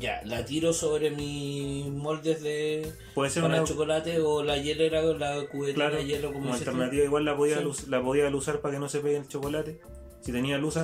Ya, 0.00 0.22
la 0.24 0.46
tiro 0.46 0.72
sobre 0.72 1.10
mis 1.10 1.86
moldes 1.88 2.42
de 2.42 2.90
Puede 3.14 3.28
ser 3.28 3.42
para 3.42 3.54
una. 3.56 3.62
el 3.62 3.68
chocolate 3.68 4.20
o 4.20 4.42
la 4.42 4.56
hielera 4.56 5.04
o 5.04 5.12
la 5.12 5.44
Claro, 5.74 5.96
de 5.96 6.06
hielo 6.06 6.28
como 6.28 6.44
como 6.44 6.50
tú. 6.52 6.58
alternativa 6.58 7.04
igual 7.04 7.24
la 7.26 7.36
podía, 7.36 7.58
Sí. 7.58 7.84
la 7.90 8.02
podía 8.02 8.34
usar 8.34 8.60
para 8.60 8.74
que 8.74 8.80
no 8.80 8.88
se 8.88 9.00
pegue 9.00 9.18
el 9.18 9.28
chocolate. 9.28 9.78
Si 10.22 10.32
tenía 10.32 10.56
luz, 10.56 10.74
Sí. 10.74 10.80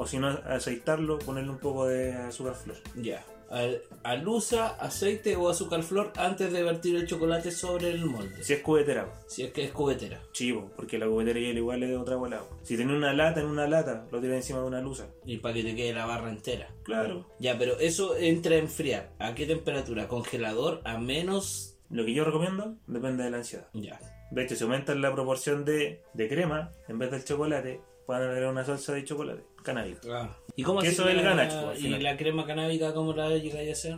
O 0.00 0.06
si 0.06 0.18
no, 0.18 0.28
aceitarlo, 0.28 1.18
ponerle 1.18 1.50
un 1.50 1.58
poco 1.58 1.86
de 1.86 2.12
azúcar 2.12 2.54
flor. 2.54 2.76
Ya. 2.96 3.24
Al- 3.50 3.82
Alusa, 4.04 4.68
aceite 4.80 5.34
o 5.36 5.48
azúcar 5.50 5.82
flor 5.82 6.12
antes 6.16 6.52
de 6.52 6.62
vertir 6.62 6.94
el 6.96 7.06
chocolate 7.06 7.50
sobre 7.50 7.90
el 7.90 8.06
molde. 8.06 8.42
Si 8.44 8.52
es 8.54 8.60
cubetera, 8.62 9.12
Si 9.26 9.42
es 9.42 9.52
que 9.52 9.64
es 9.64 9.72
cubetera. 9.72 10.22
chivo, 10.32 10.70
porque 10.76 10.98
la 10.98 11.06
cubetera 11.06 11.38
y 11.40 11.46
igual 11.50 11.82
es 11.82 11.90
de 11.90 11.96
otra 11.96 12.16
bola. 12.16 12.42
Si 12.62 12.76
tenía 12.76 12.94
una 12.96 13.12
lata 13.12 13.40
en 13.40 13.46
una 13.46 13.66
lata, 13.66 14.06
lo 14.12 14.20
tiras 14.20 14.36
encima 14.36 14.60
de 14.60 14.66
una 14.66 14.80
luza. 14.80 15.08
Y 15.26 15.38
para 15.38 15.52
que 15.54 15.64
te 15.64 15.74
quede 15.74 15.92
la 15.92 16.06
barra 16.06 16.30
entera. 16.30 16.68
Claro. 16.84 17.26
Ya, 17.40 17.58
pero 17.58 17.78
eso 17.80 18.16
entra 18.16 18.54
a 18.54 18.58
enfriar. 18.58 19.10
¿A 19.18 19.34
qué 19.34 19.46
temperatura? 19.46 20.06
Congelador 20.08 20.80
a 20.84 20.96
menos. 20.98 21.76
Lo 21.90 22.04
que 22.04 22.14
yo 22.14 22.24
recomiendo 22.24 22.76
depende 22.86 23.24
de 23.24 23.30
la 23.32 23.38
ansiedad. 23.38 23.68
Ya. 23.74 23.98
De 24.30 24.44
hecho, 24.44 24.54
si 24.54 24.62
aumentan 24.62 25.02
la 25.02 25.12
proporción 25.12 25.64
de, 25.64 26.02
de 26.14 26.28
crema 26.28 26.70
en 26.88 26.98
vez 27.00 27.10
del 27.10 27.24
chocolate, 27.24 27.80
pueden 28.06 28.28
agregar 28.28 28.50
una 28.52 28.64
salsa 28.64 28.92
de 28.92 29.04
chocolate 29.04 29.42
canábica. 29.62 30.00
Ah. 30.12 30.36
¿Y 30.56 30.62
cómo 30.62 30.82
eso 30.82 31.04
es 31.04 31.10
el 31.10 31.16
la- 31.18 31.22
ganache, 31.22 31.56
pues, 31.64 31.80
¿Y 31.82 31.88
la 31.88 32.16
crema 32.16 32.46
canábica 32.46 32.92
cómo 32.94 33.12
la 33.12 33.28
llegáis 33.30 33.68
a 33.68 33.72
hacer? 33.72 33.96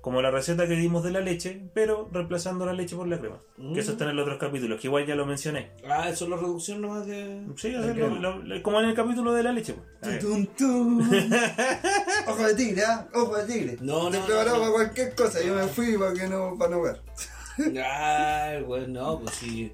Como 0.00 0.22
la 0.22 0.30
receta 0.30 0.68
que 0.68 0.74
dimos 0.76 1.02
de 1.02 1.10
la 1.10 1.18
leche, 1.18 1.68
pero 1.74 2.08
reemplazando 2.12 2.64
la 2.64 2.72
leche 2.72 2.94
por 2.94 3.08
la 3.08 3.18
crema. 3.18 3.40
Que 3.74 3.80
eso 3.80 3.90
está 3.92 4.08
en 4.08 4.14
los 4.14 4.22
otros 4.22 4.38
capítulos, 4.38 4.80
que 4.80 4.86
igual 4.86 5.04
ya 5.04 5.16
lo 5.16 5.26
mencioné. 5.26 5.72
Ah, 5.84 6.08
eso 6.08 6.26
es 6.26 6.30
la 6.30 6.36
reducción 6.36 6.80
nomás 6.80 7.06
de. 7.08 7.44
Sí, 7.56 7.70
de 7.72 7.78
hacerlo, 7.78 8.06
crema. 8.06 8.20
lo- 8.20 8.38
lo- 8.38 8.62
como 8.62 8.78
en 8.80 8.86
el 8.90 8.94
capítulo 8.94 9.32
de 9.32 9.42
la 9.42 9.50
leche. 9.50 9.74
pues. 10.00 10.18
Tum, 10.20 10.46
tum. 10.56 11.00
Ojo 12.28 12.46
de 12.46 12.54
tigre, 12.54 12.82
¿ah? 12.84 13.08
Ojo 13.14 13.36
de 13.36 13.52
tigre. 13.52 13.76
No, 13.80 14.08
Te 14.10 14.18
no, 14.20 14.26
preparado 14.26 14.50
no, 14.58 14.66
no. 14.66 14.72
para 14.72 14.72
cualquier 14.84 15.14
cosa. 15.16 15.42
Yo 15.42 15.54
me 15.54 15.64
fui 15.64 15.98
para 15.98 16.12
que 16.14 16.28
no, 16.28 16.56
para 16.56 16.70
no 16.70 16.82
ver. 16.82 17.00
Ay, 17.84 18.62
bueno, 18.62 18.86
no, 18.88 19.20
pues 19.20 19.34
sí. 19.34 19.72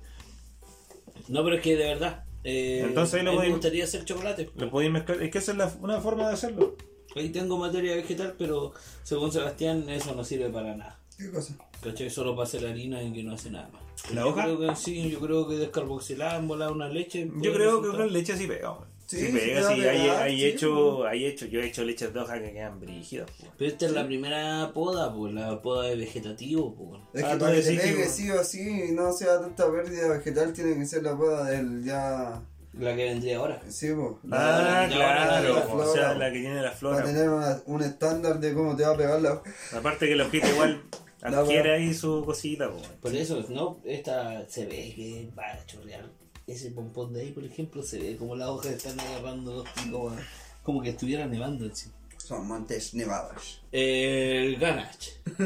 No, 1.28 1.44
pero 1.44 1.56
es 1.56 1.62
que 1.62 1.76
de 1.76 1.84
verdad. 1.88 2.24
Eh, 2.44 2.82
Entonces 2.86 3.14
ahí 3.20 3.24
lo 3.24 3.32
mí 3.32 3.36
me 3.38 3.42
podéis- 3.44 3.52
gustaría 3.52 3.84
hacer 3.84 4.04
chocolate. 4.04 4.50
Lo 4.56 4.70
podéis 4.70 4.92
mezclar. 4.92 5.22
Es 5.22 5.30
que 5.30 5.38
esa 5.38 5.52
es 5.52 5.58
la- 5.58 5.74
una 5.80 6.00
forma 6.00 6.26
de 6.28 6.34
hacerlo. 6.34 6.76
Ahí 7.14 7.28
tengo 7.28 7.58
materia 7.58 7.94
vegetal, 7.94 8.34
pero 8.38 8.72
según 9.02 9.30
Sebastián, 9.32 9.88
eso 9.88 10.14
no 10.14 10.24
sirve 10.24 10.48
para 10.50 10.74
nada. 10.74 10.98
¿Qué 11.18 11.30
cosa? 11.30 11.56
¿Cachai? 11.82 12.08
Solo 12.10 12.34
para 12.34 12.44
hacer 12.48 12.66
harina 12.66 13.02
y 13.02 13.12
que 13.12 13.22
no 13.22 13.34
hace 13.34 13.50
nada 13.50 13.68
más. 13.68 13.82
¿La 14.14 14.22
Yo 14.22 14.28
hoja? 14.28 14.44
Creo 14.44 14.58
que, 14.58 14.74
sí, 14.76 15.10
yo 15.10 15.20
creo 15.20 15.46
que 15.46 15.56
descarboxilada, 15.56 16.38
embolada 16.38 16.72
una 16.72 16.88
leche. 16.88 17.30
Yo 17.36 17.52
creo 17.52 17.80
que 17.80 17.88
resultar. 17.88 17.96
con 18.06 18.12
leche 18.12 18.36
sí 18.36 18.46
pega. 18.46 18.70
hombre. 18.72 18.88
Sí, 19.18 19.26
Sí, 19.26 19.38
sí. 19.38 19.50
Hay, 19.84 20.08
hay 20.08 20.36
sí, 20.38 20.44
hecho, 20.46 21.04
hay 21.06 21.26
hecho, 21.26 21.46
yo 21.46 21.60
he 21.60 21.66
hecho 21.66 21.84
leches 21.84 22.14
de 22.14 22.20
hoja 22.20 22.40
que 22.40 22.52
quedan 22.52 22.80
brígidas. 22.80 23.30
pues. 23.38 23.50
Pero 23.58 23.70
esta 23.70 23.86
es 23.86 23.92
la 23.92 24.06
primera 24.06 24.70
poda, 24.72 25.14
pues 25.14 25.34
la 25.34 25.60
poda 25.60 25.88
de 25.88 25.96
vegetativo, 25.96 26.74
pues. 26.74 27.02
Es 27.14 27.22
Ah, 27.24 27.32
que 27.34 27.38
para 27.38 27.52
que 27.52 27.60
decís 27.62 27.80
que- 27.80 27.88
pegue 27.92 28.08
sí 28.08 28.30
o 28.30 28.42
sí 28.42 28.84
y 28.88 28.92
no 28.92 29.12
sea 29.12 29.40
tanta 29.40 29.70
pérdida 29.70 30.08
vegetal, 30.08 30.52
tiene 30.52 30.76
que 30.76 30.86
ser 30.86 31.02
la 31.02 31.16
poda 31.16 31.44
del 31.50 31.84
ya. 31.84 32.42
La 32.78 32.96
que 32.96 33.04
vendría 33.04 33.36
ahora. 33.36 33.60
Sí, 33.68 33.92
po. 33.92 34.18
Ah, 34.30 34.86
claro. 34.90 35.54
la 35.56 35.74
o 35.74 35.92
sea, 35.92 36.14
la 36.14 36.32
que 36.32 36.40
tiene 36.40 36.54
la 36.56 36.62
Para 36.62 36.74
flora. 36.76 37.04
tener 37.04 37.28
una- 37.28 37.62
un 37.66 37.82
estándar 37.82 38.40
de 38.40 38.54
cómo 38.54 38.74
te 38.74 38.82
va 38.84 38.94
a 38.94 38.96
pegar 38.96 39.20
la. 39.20 39.42
Aparte 39.76 40.08
que 40.08 40.16
la 40.16 40.24
hojita 40.24 40.48
igual 40.48 40.82
adquiere 41.22 41.74
ahí 41.74 41.92
su 41.92 42.22
cosita. 42.24 42.70
pues. 42.70 42.86
Por 43.02 43.14
eso, 43.14 43.44
¿no? 43.50 43.78
Esta 43.84 44.48
se 44.48 44.64
ve 44.64 44.92
que 44.96 45.28
va 45.38 45.52
a 45.52 45.66
chorrear. 45.66 46.08
Ese 46.46 46.70
pompón 46.70 47.12
de 47.12 47.22
ahí, 47.22 47.30
por 47.32 47.44
ejemplo, 47.44 47.82
se 47.82 47.98
ve 48.00 48.16
como 48.16 48.34
las 48.36 48.48
hojas 48.48 48.72
están 48.72 48.98
agarrando 49.00 49.56
los 49.56 49.68
picos 49.70 50.12
a, 50.12 50.16
como 50.62 50.82
que 50.82 50.90
estuviera 50.90 51.26
nevando 51.26 51.64
encima. 51.66 51.94
Son 52.16 52.46
montes 52.46 52.94
nevados. 52.94 53.62
El 53.72 54.56
ganache. 54.56 55.12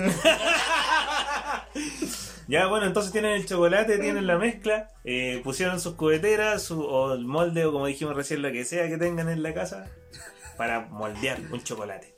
Ya, 2.48 2.68
bueno, 2.68 2.86
entonces 2.86 3.10
tienen 3.10 3.32
el 3.32 3.44
chocolate, 3.46 3.98
tienen 3.98 4.26
la 4.28 4.38
mezcla, 4.38 4.88
eh, 5.02 5.40
pusieron 5.42 5.80
sus 5.80 5.94
cubeteras 5.94 6.62
su- 6.62 6.80
o 6.80 7.12
el 7.12 7.24
molde 7.24 7.64
o 7.64 7.72
como 7.72 7.86
dijimos 7.86 8.14
recién, 8.14 8.40
lo 8.40 8.52
que 8.52 8.64
sea 8.64 8.88
que 8.88 8.98
tengan 8.98 9.28
en 9.28 9.42
la 9.42 9.52
casa 9.52 9.90
para 10.56 10.82
moldear 10.86 11.40
un 11.50 11.60
chocolate. 11.64 12.14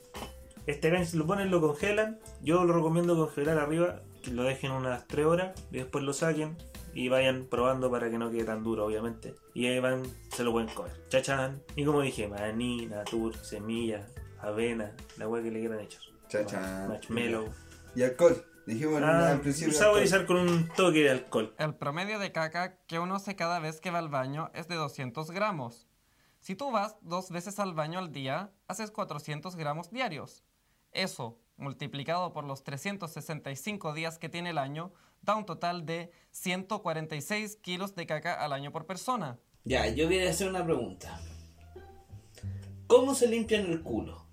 Este 0.67 0.91
gancho 0.91 1.17
lo 1.17 1.25
ponen, 1.25 1.49
lo 1.49 1.61
congelan. 1.61 2.19
Yo 2.43 2.63
lo 2.63 2.73
recomiendo 2.75 3.15
congelar 3.17 3.57
arriba, 3.57 4.01
que 4.23 4.29
lo 4.29 4.43
dejen 4.43 4.71
unas 4.71 5.07
3 5.07 5.25
horas 5.25 5.59
y 5.71 5.77
después 5.77 6.03
lo 6.03 6.13
saquen 6.13 6.55
y 6.93 7.09
vayan 7.09 7.45
probando 7.49 7.89
para 7.91 8.09
que 8.09 8.17
no 8.17 8.29
quede 8.31 8.45
tan 8.45 8.63
duro, 8.63 8.85
obviamente. 8.85 9.35
Y 9.53 9.67
ahí 9.67 9.79
van, 9.79 10.03
se 10.31 10.43
lo 10.43 10.51
pueden 10.51 10.69
comer. 10.69 10.91
Chachán. 11.09 11.61
Y 11.75 11.85
como 11.85 12.01
dije, 12.01 12.27
maní, 12.27 12.85
natur, 12.87 13.35
semilla, 13.37 14.05
avena, 14.41 14.95
la 15.17 15.27
hueá 15.27 15.43
que 15.43 15.51
le 15.51 15.59
quieran 15.59 15.79
echar. 15.79 16.01
Chachán. 16.27 16.87
Marshmallow. 16.89 17.49
Y 17.95 18.03
alcohol. 18.03 18.45
Dijimos 18.65 19.01
Ah, 19.03 19.31
al 19.31 19.41
principio. 19.41 19.73
saborizar 19.73 20.25
con 20.27 20.37
un 20.37 20.67
toque 20.69 20.99
de 20.99 21.09
alcohol. 21.09 21.55
El 21.57 21.73
promedio 21.75 22.19
de 22.19 22.31
caca 22.31 22.77
que 22.85 22.99
uno 22.99 23.15
hace 23.15 23.35
cada 23.35 23.59
vez 23.59 23.79
que 23.81 23.89
va 23.89 23.97
al 23.97 24.09
baño 24.09 24.51
es 24.53 24.67
de 24.67 24.75
200 24.75 25.31
gramos. 25.31 25.87
Si 26.39 26.55
tú 26.55 26.71
vas 26.71 26.95
dos 27.01 27.31
veces 27.31 27.57
al 27.59 27.73
baño 27.73 27.97
al 27.99 28.11
día, 28.11 28.51
haces 28.67 28.91
400 28.91 29.55
gramos 29.55 29.89
diarios. 29.89 30.43
Eso, 30.91 31.39
multiplicado 31.57 32.31
por 32.31 32.43
los 32.43 32.63
365 32.63 33.93
días 33.93 34.19
que 34.19 34.29
tiene 34.29 34.51
el 34.51 34.57
año, 34.57 34.93
da 35.21 35.35
un 35.35 35.45
total 35.45 35.85
de 35.85 36.11
146 36.31 37.57
kilos 37.57 37.95
de 37.95 38.05
caca 38.05 38.33
al 38.43 38.53
año 38.53 38.71
por 38.71 38.85
persona. 38.85 39.37
Ya, 39.65 39.87
yo 39.87 40.07
quería 40.09 40.29
hacer 40.29 40.49
una 40.49 40.63
pregunta. 40.63 41.19
¿Cómo 42.87 43.13
se 43.13 43.27
limpian 43.27 43.65
el 43.67 43.81
culo? 43.81 44.25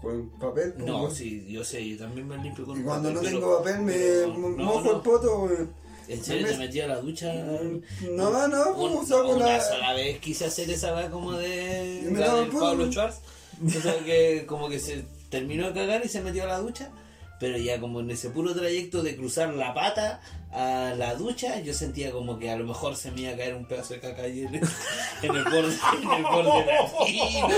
Con 0.00 0.30
papel. 0.38 0.72
pues, 0.74 0.84
No, 0.86 1.10
sí, 1.10 1.46
yo 1.48 1.64
sé, 1.64 1.88
yo 1.88 1.96
también 1.98 2.26
me 2.28 2.36
limpio 2.38 2.66
con 2.66 2.80
Y 2.80 2.82
cuando 2.82 3.12
papel, 3.14 3.24
no 3.24 3.30
tengo 3.40 3.58
papel 3.58 3.80
me 3.82 3.92
pero 3.92 4.28
mojo 4.34 4.80
no. 4.80 4.96
el 4.96 5.00
poto, 5.02 5.38
weón. 5.44 5.72
¿En 6.08 6.22
serio 6.22 6.42
Me- 6.46 6.52
te 6.52 6.58
metí 6.58 6.80
a 6.80 6.88
la 6.88 6.96
ducha? 7.00 7.32
No, 7.32 8.48
no, 8.48 8.74
Un- 8.74 8.92
pues, 8.96 9.08
saco 9.08 9.36
una 9.36 9.46
la- 9.46 9.60
sola 9.60 9.92
vez 9.94 10.18
quise 10.18 10.44
hacer 10.46 10.68
esa 10.68 10.92
weá 10.94 11.08
como 11.10 11.32
de. 11.32 12.10
La 12.12 12.34
del. 12.34 12.48
Pablo 12.50 12.90
Schwartz. 12.90 13.20
O 13.64 13.70
sea, 13.80 13.96
que 14.04 14.44
como 14.46 14.68
que 14.68 14.80
se 14.80 15.04
terminó 15.30 15.68
de 15.68 15.72
cagar 15.72 16.04
y 16.04 16.08
se 16.08 16.20
metió 16.20 16.42
a 16.42 16.46
la 16.48 16.58
ducha. 16.58 16.90
Pero 17.42 17.58
ya 17.58 17.80
como 17.80 17.98
en 17.98 18.08
ese 18.12 18.30
puro 18.30 18.54
trayecto 18.54 19.02
de 19.02 19.16
cruzar 19.16 19.52
la 19.54 19.74
pata 19.74 20.20
a 20.52 20.94
la 20.96 21.16
ducha, 21.16 21.58
yo 21.60 21.74
sentía 21.74 22.12
como 22.12 22.38
que 22.38 22.48
a 22.52 22.56
lo 22.56 22.64
mejor 22.64 22.94
se 22.94 23.10
me 23.10 23.22
iba 23.22 23.32
a 23.32 23.36
caer 23.36 23.56
un 23.56 23.64
pedazo 23.66 23.94
de 23.94 24.00
caca 24.00 24.22
ahí 24.22 24.42
en 24.42 24.54
el, 24.54 24.62
en 25.22 25.34
el 25.34 25.44
borde, 25.44 25.74
en 26.02 26.10
el 26.12 26.22
borde 26.22 26.64
de 26.64 26.72
la 26.72 27.04
tina. 27.04 27.56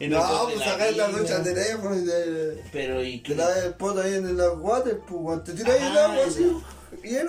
En 0.00 0.12
el 0.14 0.18
No, 0.18 0.46
de 0.46 0.54
pues 0.54 0.64
sacar 0.66 0.92
la 0.94 1.06
tina. 1.08 1.18
ducha 1.18 1.36
al 1.36 1.44
teléfono 1.44 1.94
y 1.98 2.04
te, 2.06 2.62
Pero 2.72 3.04
y 3.04 3.18
te 3.20 3.34
la 3.34 3.58
el 3.66 3.74
poto 3.74 4.00
ahí 4.00 4.14
en 4.14 4.28
el 4.28 4.40
water, 4.60 4.98
pues 5.06 5.44
te 5.44 5.52
tiras 5.52 5.76
el 5.76 5.82
Ah, 5.98 6.04
agua 6.06 6.24
así, 6.26 6.56
ya. 7.04 7.24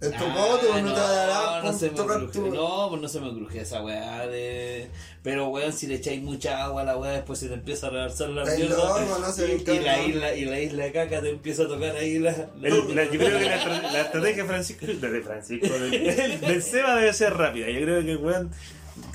Pues. 0.00 0.12
Es 0.12 0.18
tu 0.18 0.24
Ah, 0.24 0.34
poto, 0.34 0.80
no, 0.80 0.94
te 0.94 1.00
dará 1.00 1.62
no 1.62 1.72
se 1.72 1.90
me 1.90 1.96
cruje. 1.96 2.26
tu. 2.32 2.46
No, 2.54 2.86
pues 2.88 3.02
no 3.02 3.08
se 3.08 3.20
me 3.20 3.30
cruje 3.34 3.60
esa 3.60 3.82
weá 3.82 4.26
de... 4.26 4.88
Pero 5.22 5.48
weón, 5.48 5.72
si 5.74 5.86
le 5.86 5.96
echáis 5.96 6.22
mucha 6.22 6.64
agua 6.64 6.80
a 6.82 6.84
la 6.86 6.96
weá, 6.96 7.12
después 7.12 7.38
se 7.38 7.48
te 7.48 7.54
empieza 7.54 7.88
a 7.88 7.90
reversar 7.90 8.30
la 8.30 8.44
mierda. 8.46 8.76
no, 8.76 9.18
no 9.18 9.30
se 9.32 9.54
y, 9.74 9.78
la 9.80 10.02
isla, 10.02 10.34
y 10.34 10.44
la 10.46 10.58
isla 10.60 10.84
de 10.84 10.92
caca 10.92 11.20
te 11.20 11.28
empieza 11.30 11.64
a 11.64 11.68
tocar 11.68 11.94
ahí 11.96 12.18
la... 12.18 12.30
El- 12.62 12.96
la- 12.96 13.04
yo 13.04 13.10
creo 13.18 13.38
que 13.38 13.44
la, 13.44 13.56
estra- 13.56 13.92
la 13.92 14.00
estrategia 14.00 14.42
de 14.42 14.48
Francisco, 14.48 14.86
de 14.86 15.20
Francisco, 15.20 15.68
del, 15.78 16.40
del 16.40 16.62
Seba 16.62 16.94
debe 16.96 17.12
ser 17.12 17.34
rápida. 17.36 17.68
Yo 17.68 17.80
creo 17.82 18.02
que 18.02 18.12
el 18.12 18.16
weón 18.18 18.50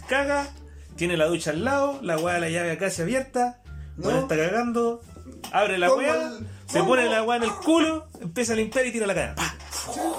caga, 0.08 0.48
tiene 0.96 1.18
la 1.18 1.26
ducha 1.26 1.50
al 1.52 1.64
lado, 1.66 2.00
la 2.04 2.18
weá 2.18 2.36
de 2.36 2.42
la 2.42 2.50
llave 2.50 2.78
casi 2.78 3.02
abierta, 3.02 3.60
No. 3.98 4.08
weón 4.10 4.20
está 4.22 4.38
cagando, 4.38 5.02
abre 5.52 5.78
la 5.80 5.92
weá, 5.94 6.34
se 6.68 6.84
pone 6.84 7.06
la 7.10 7.24
weá 7.24 7.38
en 7.38 7.44
el 7.44 7.52
culo, 7.52 8.06
empieza 8.22 8.54
a 8.54 8.56
limpiar 8.56 8.86
y 8.86 8.92
tira 8.92 9.08
la. 9.08 9.36
¡Pah! 9.36 9.55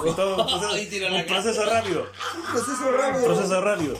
Y 0.05 0.11
todo 0.15 0.35
un 0.37 0.47
proceso, 0.47 1.15
un 1.15 1.25
proceso 1.25 1.65
rápido. 1.65 2.05
Proceso 2.51 2.91
rápido. 2.91 3.25
Proceso 3.25 3.61
rápido. 3.61 3.97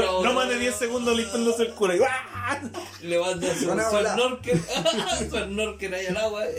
No, 0.00 0.22
no 0.22 0.32
más 0.32 0.48
de 0.48 0.58
10 0.58 0.74
segundos 0.74 1.16
limpiándose 1.16 1.62
el 1.64 1.74
culo. 1.74 1.94
y 1.96 2.00
¡ah! 2.02 2.60
Levanta 3.02 3.46
su, 3.54 3.60
su 3.64 3.66
snorkel, 3.66 4.60
su 5.30 5.36
snorkel 5.44 5.94
ahí 5.94 6.06
al 6.06 6.16
agua. 6.16 6.44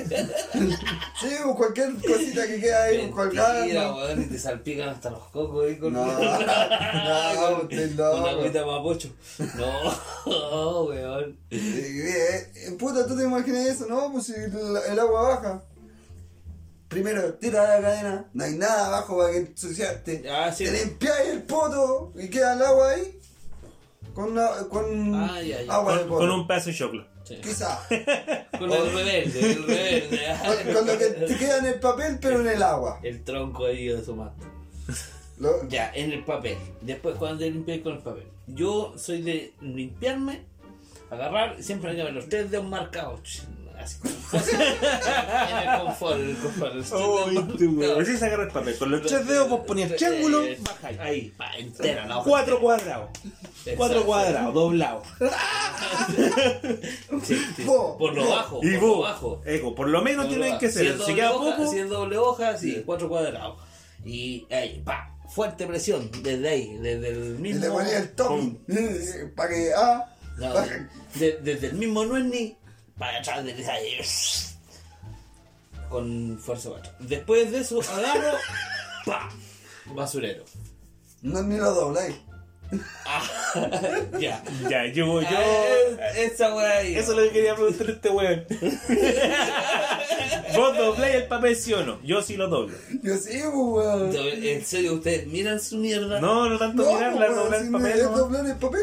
Sí, 1.19 1.29
pues 1.43 1.55
cualquier 1.55 1.93
cosita 1.95 2.45
que 2.47 2.59
queda 2.59 2.83
ahí 2.83 3.09
colgada. 3.09 3.59
Mentira, 3.61 3.83
No, 3.87 3.95
weón, 3.97 4.21
y 4.21 4.25
te 4.25 4.37
salpican 4.39 4.89
hasta 4.89 5.09
los 5.09 5.23
cocos 5.29 5.65
ahí 5.65 5.77
con... 5.77 5.93
no, 5.93 6.05
no, 6.05 7.57
usted 7.63 7.93
Una 7.99 8.09
no. 8.21 8.27
agüita 8.27 8.65
mapocho. 8.65 9.09
No, 9.55 10.81
weón. 10.83 11.37
Eh, 11.49 12.51
eh, 12.55 12.71
puta, 12.77 13.07
¿tú 13.07 13.15
te 13.17 13.23
imaginas 13.23 13.65
eso? 13.65 13.85
No, 13.87 14.11
pues 14.11 14.25
si 14.27 14.33
el, 14.33 14.51
el 14.91 14.99
agua 14.99 15.21
baja. 15.29 15.63
Primero, 16.89 17.33
tira 17.33 17.63
la 17.75 17.81
cadena, 17.81 18.25
no 18.33 18.43
hay 18.45 18.53
nada 18.55 18.87
abajo 18.87 19.17
para 19.17 19.31
que 19.31 19.37
ensuciarte. 19.39 20.23
Ah, 20.29 20.51
sí. 20.51 20.63
Te 20.65 20.71
limpiáis 20.85 21.29
el 21.29 21.43
poto 21.43 22.13
y 22.15 22.29
queda 22.29 22.53
el 22.53 22.61
agua 22.61 22.91
ahí. 22.91 23.19
Con, 24.13 24.31
una- 24.31 24.67
con 24.69 25.13
Ah, 25.15 25.41
ya, 25.41 25.61
ya. 25.61 25.73
agua 25.73 25.93
de 25.93 25.99
Con, 26.01 26.09
poto. 26.09 26.19
con 26.21 26.31
un 26.31 26.47
pedazo 26.47 26.69
de 26.69 26.75
choclo. 26.75 27.07
Sí. 27.23 27.35
Quizá. 27.43 27.77
Con 28.57 28.71
el 28.71 28.93
rebelde, 28.93 29.51
el 29.51 29.67
rebelde. 29.67 30.21
con, 30.63 30.73
con 30.73 30.87
lo 30.87 30.97
que 30.97 31.05
te 31.07 31.35
queda 31.37 31.57
en 31.57 31.65
el 31.65 31.79
papel, 31.81 32.17
pero 32.21 32.39
en 32.39 32.47
el 32.47 32.63
agua. 32.63 32.99
El 33.03 33.21
tronco 33.25 33.65
ahí 33.65 33.91
asomando. 33.91 34.45
Lo- 35.37 35.67
Ya, 35.67 35.91
en 35.93 36.13
el 36.13 36.23
papel. 36.23 36.57
Después 36.81 37.15
cuando 37.17 37.39
te 37.39 37.51
limpias 37.51 37.79
con 37.81 37.97
el 37.97 38.01
papel. 38.01 38.27
Yo 38.47 38.93
soy 38.97 39.21
de 39.23 39.53
limpiarme, 39.59 40.45
agarrar, 41.11 41.61
siempre 41.61 41.91
hay 41.91 41.97
que 41.97 42.03
ver 42.03 42.13
los 42.13 42.29
tres 42.29 42.49
dedos 42.49 42.65
marcados. 42.65 43.43
Así 44.33 44.51
en 44.55 45.69
el 45.69 45.79
confort, 45.79 46.19
el 46.19 46.37
confort. 46.37 47.99
Así 48.01 48.17
se 48.17 48.25
agarra 48.25 48.43
el 48.43 48.49
papel. 48.51 48.77
Con 48.77 48.91
los 48.91 49.01
tres 49.03 49.25
dedos 49.27 49.49
vos 49.49 49.61
ponías 49.65 49.95
triángulo, 49.95 50.43
Eh, 50.43 50.57
bajáis. 50.61 50.99
Ahí, 50.99 51.33
pa, 51.37 51.55
entera 51.57 52.05
la 52.05 52.17
hoja. 52.17 52.29
Cuatro 52.29 52.59
cuadrados. 52.59 53.09
Cuatro 53.75 54.05
cuadrados, 54.05 54.53
doblados. 54.53 55.07
Sí, 57.23 57.35
sí. 57.55 57.63
Por 57.65 58.13
lo 58.15 58.29
bajo. 58.29 58.59
Y 58.63 58.77
por 58.77 58.87
lo 58.89 58.99
bajo. 58.99 59.41
eco, 59.45 59.75
por 59.75 59.87
lo 59.89 60.01
menos 60.01 60.25
Por 60.25 60.35
lo 60.35 60.37
tienen 60.37 60.49
bajo. 60.51 60.59
que 60.59 60.69
ser. 60.71 60.83
Si 60.83 60.87
es 60.89 60.93
Si 60.93 60.99
doble 61.01 61.15
queda 61.15 61.31
hoja, 61.33 61.55
poco, 61.57 61.71
si 61.71 61.79
es 61.79 61.89
doble 61.89 62.17
hoja, 62.17 62.57
sí, 62.57 62.83
cuatro 62.85 63.09
cuadrados. 63.09 63.57
Y 64.05 64.45
ahí, 64.51 64.81
pa, 64.85 65.15
fuerte 65.29 65.65
presión 65.67 66.09
desde 66.23 66.47
ahí, 66.49 66.77
desde 66.81 67.09
el 67.09 67.35
Y 67.39 67.41
mismo. 67.41 67.61
le 67.65 67.71
ponía 67.71 67.97
el 67.99 68.11
topping. 68.11 68.59
Para 69.35 69.49
que. 69.49 69.71
Ah. 69.75 70.13
No, 70.37 70.53
pa- 70.53 70.67
de- 71.15 71.39
desde 71.43 71.67
el 71.67 71.73
mismo 71.73 72.05
no 72.05 72.15
es 72.17 72.25
ni 72.25 72.55
para 72.97 73.19
atrás 73.19 73.45
de 73.45 73.53
ahí. 73.71 73.97
Con 75.89 76.37
fuerza 76.39 76.69
cuatro. 76.69 76.91
Después 76.99 77.51
de 77.51 77.59
eso, 77.59 77.79
agarro, 77.81 78.37
pa, 79.05 79.29
basurero. 79.93 80.43
No 81.21 81.41
ni 81.43 81.57
lo 81.57 81.73
dobláis. 81.73 82.15
Ya. 84.19 84.43
ya, 84.69 84.85
yo, 84.87 85.21
yo. 85.21 85.27
Ah, 85.29 86.09
esa 86.17 86.53
wea 86.53 86.79
ahí. 86.79 86.95
Eso 86.95 87.11
es 87.11 87.17
lo 87.17 87.23
que 87.23 87.29
quería 87.31 87.55
preguntar 87.55 87.87
a 87.87 87.91
este 87.91 88.09
weón. 88.09 88.45
¿Vos 90.55 90.77
dobláis 90.77 91.15
el 91.15 91.27
papel 91.27 91.55
sí 91.55 91.73
o 91.73 91.83
no? 91.85 92.01
Yo 92.03 92.21
sí 92.21 92.35
lo 92.35 92.49
doblo. 92.49 92.75
Yo 93.03 93.15
sí, 93.17 93.39
pues, 93.41 93.53
weón. 93.53 94.13
En 94.43 94.65
serio, 94.65 94.95
ustedes 94.95 95.27
miran 95.27 95.61
su 95.61 95.77
mierda. 95.77 96.19
No, 96.19 96.49
no 96.49 96.57
tanto 96.57 96.83
No, 96.83 96.93
mirarla, 96.93 97.27
pues, 97.27 97.35
doblar 97.37 97.59
si 97.61 97.65
el 97.67 97.71
papel. 97.71 98.03
doblar 98.03 98.45
el 98.45 98.55
papel. 98.57 98.81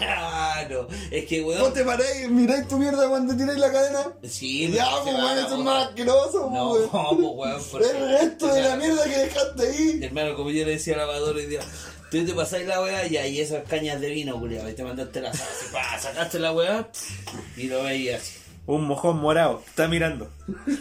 No. 0.00 0.88
Es 1.10 1.24
que, 1.26 1.40
Vos 1.42 1.56
weón. 1.56 1.72
te 1.72 1.84
paráis, 1.84 2.28
miráis 2.28 2.66
tu 2.68 2.78
mierda 2.78 3.08
cuando 3.08 3.36
tiráis 3.36 3.58
la 3.58 3.72
cadena. 3.72 4.12
Sí, 4.28 4.70
Ya, 4.72 4.88
pues, 5.02 5.14
weón, 5.14 5.38
eso 5.38 5.46
es 5.46 5.52
weón. 5.52 5.64
más 5.64 5.86
asqueroso, 5.88 6.50
No, 6.52 6.70
pues, 6.70 6.88
pues, 6.90 7.02
weón. 7.18 7.38
weón. 7.38 7.62
porque- 7.70 7.90
El 7.90 8.08
resto 8.10 8.46
de 8.54 8.62
la 8.62 8.76
mierda 8.76 9.04
que 9.04 9.18
dejaste 9.18 9.62
ahí. 9.68 10.00
Hermano, 10.02 10.36
como 10.36 10.50
yo 10.50 10.64
le 10.64 10.72
decía 10.72 10.94
a 10.94 10.98
la 10.98 11.06
lavadora 11.06 11.40
y 11.40 11.46
día, 11.46 11.60
tú 12.10 12.24
te 12.24 12.32
pasáis 12.34 12.66
la 12.66 12.80
weá 12.82 13.06
y 13.06 13.16
ahí 13.16 13.40
esas 13.40 13.64
cañas 13.68 14.00
de 14.00 14.08
vino, 14.10 14.38
culiado, 14.38 14.68
y 14.68 14.74
te 14.74 14.82
mandaste 14.84 15.20
la 15.20 15.32
sal, 15.32 15.46
así, 15.50 15.66
pa, 15.72 15.98
sacaste 15.98 16.38
la 16.38 16.52
weá 16.52 16.88
y 17.56 17.64
lo 17.64 17.82
veías 17.84 18.22
así. 18.22 18.32
Un 18.66 18.84
mojón 18.84 19.18
morado, 19.18 19.62
está 19.64 19.86
mirando. 19.86 20.28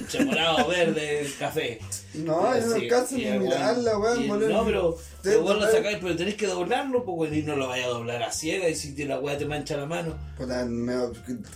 Chamorado, 0.07 0.67
verde, 0.67 1.29
café. 1.37 1.79
No, 2.15 2.57
yo 2.57 2.65
no 2.67 2.75
alcanzo 2.75 3.15
ni 3.15 3.25
mirarla, 3.25 3.97
weón- 3.97 4.27
weón. 4.29 4.49
No, 4.51 4.65
pero 4.65 4.97
Te- 5.21 5.35
vos 5.37 5.55
lo 5.59 5.71
sacáis, 5.71 5.97
pero 6.01 6.15
tenés 6.15 6.33
que 6.35 6.47
doblarlo, 6.47 7.03
pues 7.05 7.15
weón, 7.31 7.35
y 7.35 7.41
no 7.43 7.55
lo 7.55 7.67
vayas 7.67 7.85
a 7.87 7.89
doblar 7.89 8.23
a 8.23 8.31
ciega 8.31 8.67
y 8.69 8.75
si 8.75 8.95
te- 8.95 9.05
la 9.05 9.19
weá 9.19 9.37
te 9.37 9.45
mancha 9.45 9.77
la 9.77 9.85
mano. 9.85 10.15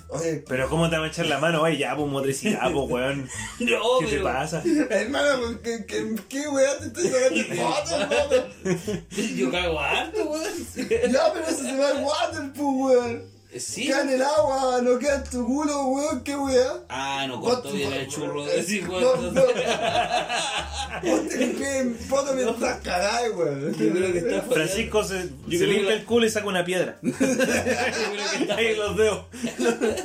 Oye, 0.10 0.44
Pero 0.48 0.70
¿cómo 0.70 0.88
te 0.90 0.98
va 1.00 1.06
a 1.06 1.08
echar 1.08 1.26
la 1.26 1.40
mano? 1.40 1.62
Oye, 1.64 1.78
ya, 1.78 1.96
pues 1.96 2.08
motricidad, 2.12 2.72
pues 2.72 2.90
weón. 2.90 3.28
No, 3.60 4.00
¿Qué 4.00 4.06
te 4.08 4.20
pasa? 4.20 4.62
hermano, 4.90 5.60
¿qué, 5.64 5.86
qué, 5.88 6.16
qué 6.30 6.48
weá 6.48 6.78
te 6.78 6.86
estoy 6.88 7.08
sacando 7.08 7.64
fotos, 7.72 8.46
weón? 8.64 9.36
yo 9.36 9.52
cago 9.52 9.80
harto, 9.80 10.30
weón. 10.30 10.54
Ya, 11.12 11.34
pero 11.34 11.48
eso 11.48 11.64
se 11.64 11.76
va 11.78 11.88
al 11.90 12.04
water, 12.04 12.52
pues, 12.54 12.68
weón. 12.76 13.39
Sí. 13.58 13.88
Queda 13.88 14.04
en 14.04 14.10
el 14.10 14.22
agua, 14.22 14.80
no 14.84 15.00
queda 15.00 15.16
en 15.16 15.24
tu 15.24 15.44
culo, 15.44 15.86
weón, 15.86 16.24
qué 16.24 16.36
weá. 16.36 16.84
Ah, 16.88 17.26
no 17.28 17.42
cortó 17.42 17.72
bien 17.72 17.92
el 17.92 18.08
churro 18.08 18.46
de 18.46 18.58
decir, 18.58 18.84
No, 18.88 18.96
weón. 19.00 19.34
no. 19.34 19.42
Vos 21.04 21.28
te 21.28 21.38
limpias 21.38 21.76
en 21.78 21.96
foto 21.96 22.34
mientras 22.34 22.80
cagás, 22.82 23.24
weón. 23.36 23.74
Yo 23.74 23.92
creo 23.92 24.14
que 24.14 24.20
está. 24.20 24.42
Francisco 24.44 25.04
se, 25.04 25.30
se 25.50 25.66
limpia 25.66 25.94
el 25.94 26.06
culo 26.06 26.28
y 26.28 26.30
saca 26.30 26.46
una 26.46 26.64
piedra. 26.64 27.00
Yo 27.02 27.12
creo 27.18 27.38
que 27.38 28.38
está 28.44 28.56
Ahí 28.56 28.76
los 28.76 28.96
dedos. 28.96 29.26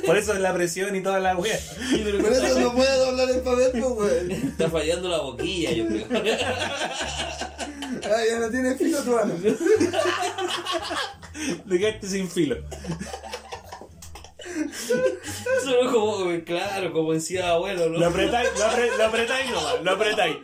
Por 0.05 0.17
eso 0.17 0.33
es 0.33 0.39
la 0.39 0.51
presión 0.53 0.95
y 0.95 1.03
toda 1.03 1.19
la 1.19 1.35
que 1.35 2.13
Por 2.19 2.31
eso 2.33 2.59
no 2.59 2.73
puede 2.73 2.97
doblar 2.97 3.29
el 3.29 3.41
papel, 3.41 3.71
pues, 3.73 3.83
weón. 3.83 4.31
Está 4.31 4.69
fallando 4.71 5.07
la 5.07 5.19
boquilla, 5.19 5.71
yo 5.71 5.85
creo. 5.85 6.07
Ah, 8.05 8.21
ya 8.29 8.39
no 8.39 8.49
tiene 8.49 8.75
filo 8.75 9.01
tu 9.03 9.11
mano. 9.11 9.33
Te 11.69 11.79
quedaste 11.79 12.07
sin 12.07 12.29
filo. 12.29 12.55
Solo 15.63 15.91
como, 15.91 16.43
claro, 16.45 16.93
como 16.93 17.13
decía 17.13 17.49
abuelo, 17.51 17.89
¿no? 17.89 17.99
Lo 17.99 18.07
apretáis, 18.07 18.49
lo, 18.57 18.65
apre- 18.65 18.95
lo 18.97 19.05
apretáis 19.05 19.51
nomás, 19.51 19.83
lo 19.83 19.91
apretáis. 19.91 20.37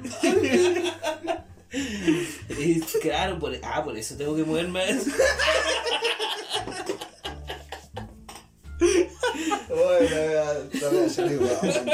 Y 2.59 2.81
claro, 3.01 3.39
por, 3.39 3.55
ah, 3.63 3.83
por 3.83 3.97
eso 3.97 4.15
tengo 4.17 4.35
que 4.35 4.43
moverme. 4.43 4.83
Oye, 9.69 10.09
la 10.09 10.21
weá, 10.25 10.43
la 10.81 10.89
weá, 10.89 11.07
ya 11.07 11.23
le 11.25 11.29
digo, 11.29 11.45
weón. 11.61 11.89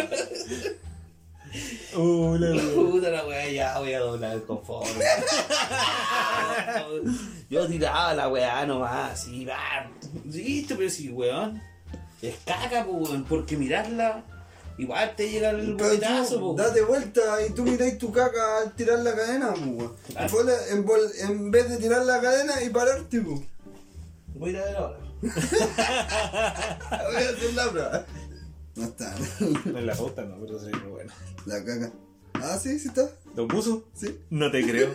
Uh, 1.95 2.35
la 2.37 2.51
wea. 2.51 2.73
Puta 2.75 3.09
la 3.09 3.25
weá, 3.25 3.45
ya 3.77 3.79
voy 3.79 3.93
a 3.93 3.99
doblar 3.99 4.35
el 4.35 4.43
confort. 4.43 4.87
Yo 7.49 7.67
tiraba 7.67 8.13
la 8.13 8.27
weá 8.29 8.65
nomás, 8.65 9.13
así, 9.13 9.45
va. 9.45 9.89
Listo, 10.25 10.75
pero 10.77 10.89
sí, 10.89 11.09
weón. 11.09 11.61
Es 12.21 12.35
caca, 12.45 12.85
pues, 12.85 13.09
weón, 13.09 13.23
porque 13.25 13.57
mirarla, 13.57 14.23
igual 14.77 15.15
te 15.15 15.29
llega 15.29 15.51
el 15.51 15.75
pues. 15.75 15.99
date 15.99 16.81
vuelta 16.81 17.45
y 17.45 17.51
tú 17.51 17.63
miráis 17.63 17.97
tu 17.97 18.11
caca 18.11 18.59
al 18.61 18.73
tirar 18.73 18.99
la 18.99 19.15
cadena, 19.15 19.49
weón. 19.51 19.93
Claro. 20.07 20.33
Ponle 20.33 20.53
En, 20.71 20.85
en 21.29 21.51
vez 21.51 21.69
de 21.69 21.77
tirar 21.77 22.05
la 22.05 22.19
cadena 22.19 22.61
y 22.63 22.69
pararte, 22.69 23.21
pues. 23.21 23.41
Voy 24.35 24.49
a 24.49 24.53
ir 24.53 24.57
a 24.59 24.65
ver 24.65 24.77
ahora. 24.77 24.97
Voy 25.21 25.31
a 27.23 27.29
hacer 27.29 27.53
la 27.55 27.69
prueba. 27.71 28.05
No 28.75 28.83
está, 28.83 29.15
No 29.65 29.79
es 29.79 29.85
la 29.85 29.95
puta, 29.95 30.21
no, 30.23 30.35
pero 30.39 30.59
sí, 30.59 30.67
pero 30.71 30.89
bueno. 30.91 31.11
la 31.45 31.63
caca. 31.63 31.91
Ah, 32.35 32.59
sí, 32.61 32.77
sí 32.79 32.89
está. 32.89 33.09
¿Lo 33.37 33.47
puso? 33.47 33.87
Sí. 33.93 34.19
No 34.31 34.51
te 34.51 34.67
creo. 34.67 34.93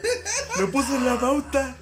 Lo 0.60 0.70
puso 0.70 0.94
en 0.96 1.06
la 1.06 1.18
pauta. 1.18 1.76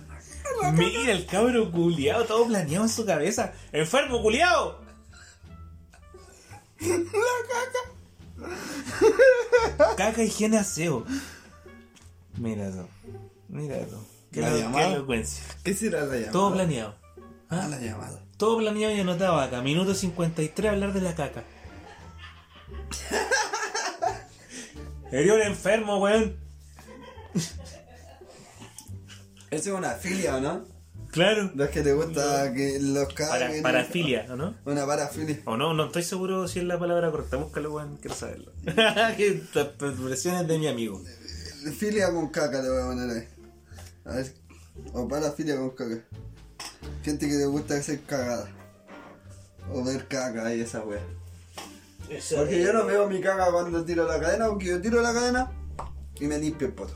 Mira 0.74 1.10
el 1.10 1.24
cabro 1.26 1.72
culiao, 1.72 2.24
todo 2.24 2.46
planeado 2.46 2.84
en 2.84 2.90
su 2.90 3.04
cabeza. 3.06 3.52
¡Enfermo 3.72 4.20
culiao! 4.22 4.78
La 6.80 6.98
caca. 9.78 9.96
Caca, 9.96 10.22
higiene, 10.22 10.58
aseo. 10.58 11.04
Mira 12.36 12.68
eso. 12.68 12.86
Mira 13.48 13.76
eso. 13.78 14.06
Qué, 14.30 14.42
La 14.42 14.50
lo- 14.50 14.58
llamada. 14.58 14.86
qué 14.88 14.92
elocuencia. 14.94 15.42
¿Qué 15.64 15.74
será 15.74 16.00
la 16.02 16.14
llamada? 16.14 16.32
Todo 16.32 16.52
planeado. 16.52 16.94
Ah, 17.48 17.66
la 17.70 17.78
llamada. 17.80 18.22
Todo 18.36 18.58
planeado 18.58 18.94
y 18.94 19.00
anotado 19.00 19.40
acá. 19.40 19.62
Minuto 19.62 19.94
53 19.94 20.70
hablar 20.72 20.92
de 20.92 21.00
la 21.00 21.14
caca. 21.14 21.42
Eres 25.12 25.32
un 25.32 25.40
enfermo, 25.42 25.98
weón. 25.98 26.36
Esa 29.50 29.70
es 29.70 29.76
una 29.76 29.90
filia, 29.90 30.36
¿o 30.36 30.40
no? 30.40 30.64
Claro. 31.10 31.50
Los 31.56 31.70
que 31.70 31.82
te 31.82 31.92
gusta 31.92 32.52
que 32.52 32.78
los 32.80 33.12
Para, 33.12 33.46
caguen. 33.46 33.62
parafilia, 33.62 34.26
¿o 34.30 34.36
no? 34.36 34.54
Una 34.64 34.86
parafilia. 34.86 35.40
O 35.44 35.56
no, 35.56 35.74
no 35.74 35.86
estoy 35.86 36.04
seguro 36.04 36.46
si 36.46 36.60
es 36.60 36.64
la 36.64 36.78
palabra 36.78 37.10
correcta. 37.10 37.36
Búscalo, 37.36 37.72
weón. 37.72 37.96
Quiero 37.96 38.14
saberlo. 38.14 38.52
que 38.64 39.42
las 39.54 39.66
expresiones 39.66 40.46
de 40.46 40.58
mi 40.58 40.68
amigo. 40.68 41.02
Filia 41.78 42.12
con 42.12 42.28
caca 42.28 42.62
te 42.62 42.70
voy 42.70 42.80
a 42.80 42.86
poner 42.86 43.10
ahí. 43.10 43.28
A 44.04 44.14
ver. 44.14 44.32
O 44.92 45.08
parafilia 45.08 45.56
con 45.56 45.70
caca. 45.70 45.98
Gente 47.02 47.28
que 47.28 47.36
te 47.36 47.46
gusta 47.46 47.74
hacer 47.74 48.00
cagada. 48.02 48.48
O 49.72 49.82
ver 49.82 50.06
caca 50.06 50.54
y 50.54 50.60
esa 50.60 50.84
wea. 50.84 51.02
Porque 52.36 52.62
yo 52.62 52.72
no 52.72 52.86
veo 52.86 53.08
mi 53.08 53.20
caga 53.20 53.50
cuando 53.50 53.84
tiro 53.84 54.06
la 54.06 54.20
cadena, 54.20 54.48
porque 54.48 54.66
yo 54.66 54.80
tiro 54.80 55.00
la 55.00 55.12
cadena 55.12 55.50
y 56.18 56.26
me 56.26 56.38
limpio 56.38 56.68
el 56.68 56.72
poto. 56.72 56.94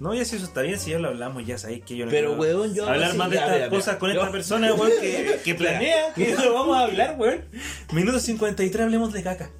No, 0.00 0.14
ya 0.14 0.24
si 0.24 0.36
eso 0.36 0.46
está 0.46 0.62
bien, 0.62 0.78
si 0.80 0.90
ya 0.92 0.98
lo 0.98 1.08
hablamos, 1.08 1.46
ya 1.46 1.58
sabéis 1.58 1.84
que 1.84 1.94
yo 1.94 2.06
no 2.06 2.10
Pero, 2.10 2.36
quiero 2.38 2.40
weón, 2.62 2.74
yo 2.74 2.88
hablar 2.88 3.12
sí, 3.12 3.18
más 3.18 3.30
de 3.30 3.36
ya, 3.36 3.54
estas 3.54 3.68
cosas 3.68 3.96
con 3.96 4.10
yo- 4.12 4.18
esta 4.20 4.32
persona, 4.32 4.72
weón, 4.74 4.90
que, 5.00 5.40
que 5.44 5.54
planea 5.56 6.14
que 6.14 6.34
lo 6.36 6.54
vamos 6.54 6.76
a 6.76 6.80
hablar, 6.84 7.16
weón. 7.18 7.44
Minuto 7.92 8.18
53, 8.18 8.82
hablemos 8.84 9.12
de 9.12 9.22
caca. 9.22 9.50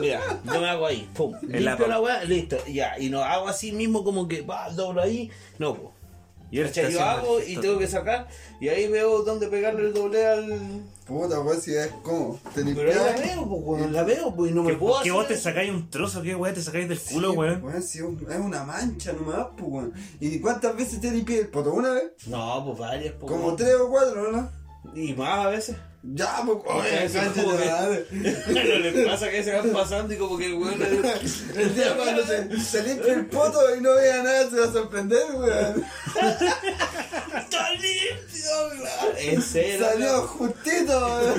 Mira, 0.00 0.20
yo 0.44 0.60
me 0.60 0.68
hago 0.68 0.86
ahí, 0.86 1.08
pum, 1.14 1.32
la 1.42 1.58
limpio 1.58 1.86
la 1.88 1.94
pa- 1.94 2.00
weá, 2.00 2.24
listo, 2.24 2.56
ya, 2.66 2.98
y 2.98 3.08
no 3.10 3.22
hago 3.24 3.48
así 3.48 3.72
mismo 3.72 4.04
como 4.04 4.28
que, 4.28 4.42
va, 4.42 4.70
doblo 4.70 5.02
ahí, 5.02 5.30
no, 5.58 5.74
pues. 5.74 5.94
Y 6.50 6.58
él 6.58 6.66
está 6.66 6.88
Yo 6.88 7.00
hago 7.02 7.40
y 7.40 7.56
tengo 7.56 7.78
que 7.78 7.86
sacar, 7.86 8.26
y 8.60 8.68
ahí 8.68 8.88
veo 8.88 9.22
dónde 9.22 9.46
pegarle 9.48 9.82
el 9.82 9.94
doble 9.94 10.26
al... 10.26 10.82
Puta, 11.06 11.40
weón, 11.40 11.60
si 11.60 11.74
es 11.74 11.88
como. 12.02 12.38
Te 12.54 12.64
Pero 12.64 12.90
ahí 12.90 12.96
la 12.96 13.20
veo, 13.20 13.48
pues, 13.48 13.62
weón, 13.64 13.92
la 13.92 14.02
veo, 14.04 14.34
pues, 14.34 14.50
y 14.50 14.54
no 14.54 14.62
me 14.62 14.72
¿Qué, 14.72 14.76
puedo 14.78 14.94
¿Qué 14.94 15.00
hacer 15.00 15.12
vos 15.12 15.28
te 15.28 15.36
sacáis 15.36 15.70
un 15.70 15.90
trozo? 15.90 16.22
¿Qué 16.22 16.34
weón 16.36 16.54
te 16.54 16.62
sacáis 16.62 16.88
del 16.88 17.00
culo, 17.00 17.32
Sí, 17.32 17.36
weón? 17.36 17.64
weón, 17.64 17.82
sí, 17.82 17.98
es 17.98 18.38
una 18.38 18.64
mancha 18.64 19.12
nomás, 19.12 19.46
pues, 19.56 19.70
weón. 19.70 19.92
¿Y 20.20 20.38
cuántas 20.40 20.76
veces 20.76 21.00
te 21.00 21.10
limpié 21.10 21.40
el 21.40 21.48
poto? 21.48 21.72
¿Una 21.72 21.90
vez? 21.90 22.12
No, 22.26 22.64
pues 22.64 22.78
varias, 22.78 23.14
pues. 23.14 23.32
Como 23.32 23.56
tres 23.56 23.74
o 23.74 23.88
cuatro, 23.90 24.30
¿no? 24.32 24.50
Y 24.94 25.14
más 25.14 25.46
a 25.46 25.48
veces. 25.48 25.76
Ya, 26.02 26.42
pues, 26.46 26.58
oye, 26.64 27.04
Eso. 27.04 27.20
Pero 28.46 28.78
les 28.78 29.06
pasa 29.06 29.30
que 29.30 29.42
se 29.44 29.52
van 29.52 29.70
pasando 29.70 30.14
y 30.14 30.16
como 30.16 30.38
que 30.38 30.46
el 30.46 30.54
weón... 30.54 30.80
El 31.56 31.74
día 31.74 31.94
cuando 31.94 32.24
se, 32.26 32.58
se 32.58 32.82
limpia 32.84 33.12
el 33.12 33.26
poto 33.26 33.76
y 33.76 33.82
no 33.82 33.94
vea 33.96 34.22
nada, 34.22 34.48
se 34.48 34.56
va 34.60 34.64
a 34.66 34.72
sorprender, 34.72 35.24
weón. 35.34 35.84
¡Está 37.36 37.70
limpio, 37.72 38.50
weón! 38.70 39.14
En 39.18 39.42
serio. 39.42 39.86
Salió 39.86 40.22
justito, 40.22 40.98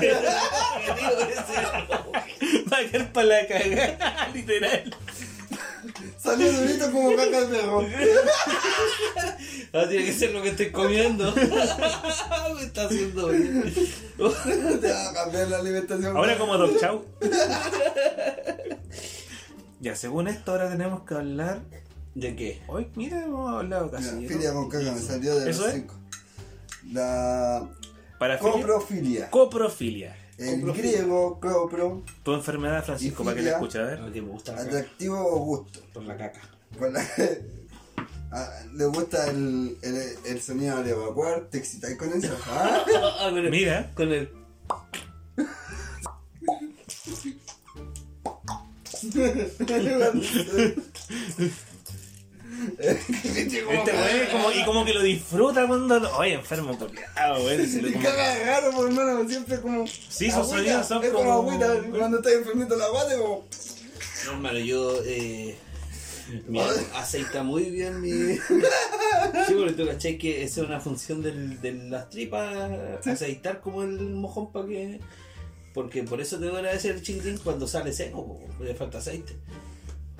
Va 2.72 2.76
a 2.78 2.90
caer 2.90 3.12
para 3.12 3.26
la 3.26 3.46
cagada, 3.48 4.28
literal. 4.32 4.96
Salió 6.18 6.52
durito 6.52 6.90
como 6.92 7.10
caca 7.16 7.40
de 7.40 7.46
perro. 7.46 7.86
Ah, 9.74 9.86
tiene 9.88 10.04
que 10.04 10.12
ser 10.12 10.32
lo 10.32 10.42
que 10.42 10.50
estoy 10.50 10.70
comiendo. 10.70 11.32
Me 11.34 12.62
está 12.62 12.84
haciendo 12.84 13.28
bien. 13.28 13.72
Te 14.14 14.92
va 14.92 15.10
a 15.10 15.14
cambiar 15.14 15.48
la 15.48 15.58
alimentación. 15.60 16.14
Ahora 16.14 16.36
como 16.36 16.58
Doc 16.58 16.78
Chau. 16.78 17.06
Ya, 19.80 19.96
según 19.96 20.28
esto, 20.28 20.52
ahora 20.52 20.68
tenemos 20.70 21.04
que 21.04 21.14
hablar. 21.14 21.62
¿De 22.14 22.36
qué? 22.36 22.60
Hoy, 22.68 22.88
mira, 22.96 23.24
hemos 23.24 23.50
hablado 23.50 23.90
casi. 23.90 24.14
Mira, 24.14 24.28
filia 24.34 24.52
con 24.52 24.68
caca 24.68 24.92
me 24.92 25.00
salió 25.00 25.34
de 25.36 25.50
¿Eso 25.50 25.62
los 25.62 25.68
es? 25.70 25.74
cinco. 25.80 25.94
La 26.92 27.66
Parafilia. 28.18 28.52
coprofilia. 28.52 29.30
Coprofilia. 29.30 30.16
El 30.38 30.62
griego 30.72 31.38
copro, 31.40 32.02
Tu 32.22 32.32
enfermedad, 32.32 32.84
Francisco, 32.84 33.22
para 33.22 33.36
que 33.36 33.42
la 33.42 33.50
filia. 33.50 33.56
escuche, 33.58 33.78
a 33.78 33.82
ver. 33.82 34.00
No, 34.00 34.12
que 34.12 34.22
me 34.22 34.28
gusta 34.30 34.52
la 34.52 34.58
caca. 34.58 34.68
atractivo 34.78 35.18
o 35.26 35.38
gusto. 35.44 35.80
Por 35.92 36.02
la 36.04 36.16
caca. 36.16 36.40
Por 36.78 36.92
la- 36.92 37.06
Ah, 38.34 38.48
¿Le 38.72 38.86
gusta 38.86 39.28
el, 39.28 39.76
el, 39.82 39.94
el 40.24 40.40
sonido 40.40 40.82
de 40.82 40.92
evacuar? 40.92 41.48
¿Te 41.50 41.58
excitáis 41.58 41.98
con 41.98 42.10
eso? 42.14 42.34
¿Ah? 42.46 42.82
Ah, 43.20 43.26
con 43.28 43.36
el- 43.38 43.50
Mira. 43.50 43.92
Con 43.94 44.10
el. 44.10 44.30
Este 52.78 53.64
weón 53.64 53.88
es 53.88 54.28
como, 54.30 54.50
y 54.52 54.64
como 54.64 54.84
que 54.84 54.92
lo 54.94 55.02
disfruta 55.02 55.66
cuando. 55.66 55.98
lo- 55.98 56.16
Oye, 56.18 56.34
enfermo, 56.34 56.78
copiado, 56.78 57.44
weón. 57.44 57.66
se 57.68 57.82
lo 57.82 57.88
Y 57.88 57.92
como- 57.92 58.04
caga 58.04 58.44
raro, 58.44 58.70
por 58.72 58.86
hermano, 58.88 59.28
siempre 59.28 59.60
como. 59.60 59.86
Sí, 59.86 60.30
agüita, 60.30 60.44
sonidos 60.56 60.86
son 60.88 61.04
es 61.04 61.10
como, 61.10 61.32
agüita, 61.32 61.74
cuando 61.90 62.18
estás 62.18 62.32
enfermito 62.34 62.76
la 62.76 62.88
guata, 62.88 63.16
como. 63.18 63.44
No, 64.26 64.32
hermano, 64.32 64.58
yo. 64.58 65.02
Eh, 65.04 65.56
mi 66.48 66.60
aceita 66.94 67.42
muy 67.42 67.64
bien 67.70 68.00
mi. 68.00 68.10
Sí, 69.46 69.54
porque 69.54 69.72
tú 69.72 69.86
cachai 69.86 70.18
que 70.18 70.42
esa 70.44 70.62
es 70.62 70.66
una 70.66 70.80
función 70.80 71.22
del, 71.22 71.60
de 71.60 71.72
las 71.74 72.08
tripas, 72.10 72.70
aceitar 73.06 73.60
como 73.60 73.82
el 73.82 73.98
mojón 74.00 74.50
para 74.52 74.66
que. 74.66 75.00
Porque 75.74 76.02
por 76.02 76.20
eso 76.20 76.38
te 76.38 76.46
duele 76.46 76.68
a 76.68 76.72
veces 76.72 76.94
el 76.96 77.02
chiquitín 77.02 77.38
cuando 77.38 77.66
sale 77.66 77.92
seco, 77.92 78.26
po, 78.26 78.40
porque 78.58 78.64
le 78.64 78.74
falta 78.74 78.98
aceite. 78.98 79.34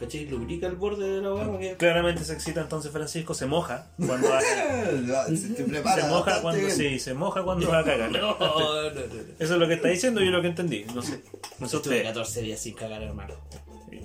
¿Cachai? 0.03 0.27
Lubrica 0.27 0.67
el 0.67 0.77
borde 0.77 1.09
de 1.09 1.23
la 1.23 1.33
hueá 1.33 1.59
que. 1.59 1.77
Claramente 1.77 2.25
se 2.25 2.33
excita 2.33 2.61
entonces 2.61 2.91
Francisco, 2.91 3.35
se 3.35 3.47
moja 3.47 3.87
cuando 4.05 4.29
va 4.31 4.39
a 4.39 4.43
cagar. 4.43 5.37
Se 5.37 5.65
prepara 5.65 6.03
Se 6.03 6.09
moja 6.09 6.43
cuando 6.43 6.61
bien. 6.61 6.77
sí, 6.77 6.99
se 6.99 7.15
moja 7.15 7.43
cuando 7.43 7.69
va 7.69 7.79
a 7.79 7.85
cagar. 7.85 8.11
No, 8.13 8.37
no, 8.39 8.83
no, 8.83 8.91
no. 8.91 9.01
Eso 9.39 9.55
es 9.55 9.61
lo 9.61 9.69
que 9.69 9.75
está 9.75 9.89
diciendo 9.89 10.21
y 10.21 10.27
yo 10.27 10.31
lo 10.33 10.43
que 10.43 10.49
entendí. 10.49 10.85
No 10.95 11.03
sé. 11.03 11.21
No 11.59 11.69
sé 11.69 11.77
Estuve 11.77 11.97
usted. 11.97 12.03
14 12.05 12.43
días 12.43 12.61
sin 12.61 12.75
cagar, 12.75 13.03
hermano. 13.03 13.35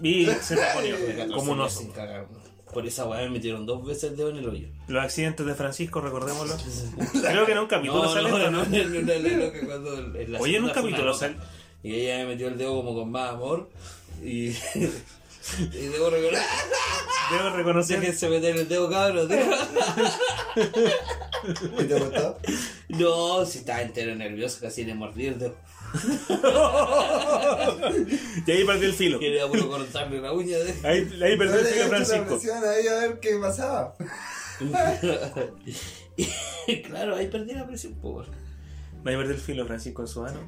Y 0.04 0.26
se 0.26 0.32
te 0.56 0.62
Estuve 0.62 0.66
ponió 0.74 0.96
14 0.96 1.34
como 1.34 1.52
un 1.54 1.62
oso. 1.62 1.80
sin 1.80 1.92
cagar. 1.92 2.28
Por 2.74 2.86
esa 2.86 3.06
weá 3.06 3.22
me 3.24 3.30
metieron 3.30 3.66
dos 3.66 3.84
veces 3.86 4.12
el 4.12 4.18
dedo 4.18 4.30
en 4.30 4.38
el 4.38 4.50
hoyo. 4.50 4.68
Los 4.88 5.04
accidentes 5.04 5.46
de 5.46 5.56
Francisco, 5.56 6.02
recordémoslo. 6.02 6.56
Creo 7.22 7.46
que 7.46 7.54
en 7.54 7.58
un 7.60 7.68
capítulo 7.68 8.04
Oye, 10.40 10.58
en 10.58 10.64
un 10.66 10.70
capítulo 10.70 11.14
sale. 11.14 11.38
Y 11.82 11.94
ella 11.94 12.18
me 12.20 12.28
metió 12.28 12.50
el 12.50 12.58
dedo 12.58 12.76
como 12.76 12.94
con 12.94 13.10
más 13.10 13.32
amor. 13.32 13.70
Y, 14.24 14.52
y 15.60 15.88
debo 15.88 16.10
reconocer. 16.10 16.46
Debo 17.32 17.50
reconocer 17.56 18.00
Déjense 18.00 18.30
meter 18.30 18.56
el 18.58 18.68
dedo, 18.68 18.90
cabrón. 18.90 19.30
¿Y 21.80 21.84
te 21.84 22.00
gustó? 22.00 22.38
No, 22.90 23.46
si 23.46 23.60
estaba 23.60 23.82
entero 23.82 24.16
nervioso, 24.16 24.60
casi 24.62 24.84
le 24.86 24.94
mordí 24.94 25.28
el 25.28 25.40
dedo. 25.40 25.56
Y 28.46 28.52
ahí 28.52 28.64
perdió 28.66 28.88
el 28.90 28.94
filo. 28.94 29.20
Quería 29.20 29.48
puro 29.48 29.70
cortarle 29.70 30.22
la 30.22 30.34
uña 30.34 30.58
de. 30.58 30.74
Ahí, 30.88 31.10
ahí 31.24 31.38
perdió 31.38 31.56
No 31.56 31.60
el 31.60 31.66
filo 31.66 31.84
la 31.84 31.90
Francisco. 31.90 32.26
presión 32.28 32.64
ahí 32.64 32.88
a 32.88 32.96
ver 32.96 33.20
qué 33.20 33.36
pasaba. 33.38 33.96
Y 36.68 36.82
claro, 36.82 37.16
ahí 37.16 37.28
perdí 37.28 37.54
la 37.54 37.66
presión, 37.68 37.94
pues. 38.02 38.28
Ahí 39.06 39.16
perdió 39.16 39.36
el 39.36 39.40
filo 39.40 39.66
Francisco 39.68 40.02
en 40.02 40.08
su 40.08 40.22
mano. 40.22 40.40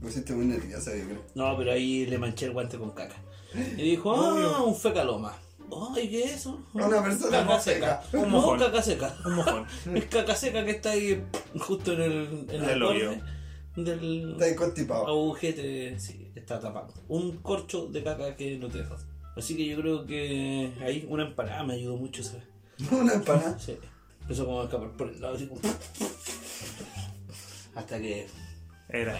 Me 0.00 0.10
siento 0.10 0.34
muy 0.34 0.44
nerviosa, 0.44 0.94
yo 0.94 1.04
creo. 1.04 1.24
No, 1.34 1.56
pero 1.56 1.72
ahí 1.72 2.04
le 2.06 2.18
manché 2.18 2.44
el 2.46 2.52
guante 2.52 2.76
con 2.78 2.90
caca. 2.90 3.16
Y 3.76 3.82
dijo, 3.82 4.14
ah, 4.14 4.62
un 4.62 4.74
fecaloma. 4.74 5.36
Ay, 5.96 6.08
¿qué 6.08 6.24
es 6.24 6.34
eso? 6.36 6.60
Una 6.72 7.02
persona 7.02 7.38
caca 7.38 7.46
con 7.46 7.60
seca. 7.60 8.02
Un 8.12 8.20
no, 8.22 8.28
mojón. 8.28 8.58
caca 8.58 8.82
seca. 8.82 9.16
Un 9.24 9.34
mojón. 9.34 9.66
Es 9.94 10.04
caca 10.06 10.36
seca 10.36 10.64
que 10.64 10.70
está 10.72 10.90
ahí 10.90 11.24
justo 11.58 11.92
en 11.94 12.02
el, 12.02 12.46
en 12.50 12.64
el 12.64 12.80
del 13.76 14.32
Está 14.32 14.44
ahí 14.44 14.54
constipado. 14.54 15.08
agujete. 15.08 15.98
Sí, 15.98 16.30
está 16.34 16.60
tapado. 16.60 16.92
Un 17.08 17.38
corcho 17.38 17.86
de 17.86 18.04
caca 18.04 18.36
que 18.36 18.56
no 18.58 18.68
te 18.68 18.78
deja. 18.78 18.96
Así 19.36 19.56
que 19.56 19.66
yo 19.66 19.80
creo 19.80 20.06
que 20.06 20.72
ahí 20.80 21.06
una 21.08 21.24
empanada 21.24 21.64
me 21.64 21.74
ayudó 21.74 21.96
mucho, 21.96 22.22
¿sabes? 22.22 22.44
Una 22.92 23.14
empanada. 23.14 23.58
Sí. 23.58 23.76
Empezó 24.20 24.46
como 24.46 24.60
a 24.60 24.64
escapar 24.64 24.90
por 24.92 25.08
el 25.08 25.20
lado 25.20 25.34
así 25.34 25.48
como... 25.48 25.60
Hasta 27.74 28.00
que... 28.00 28.28
Era 28.88 29.18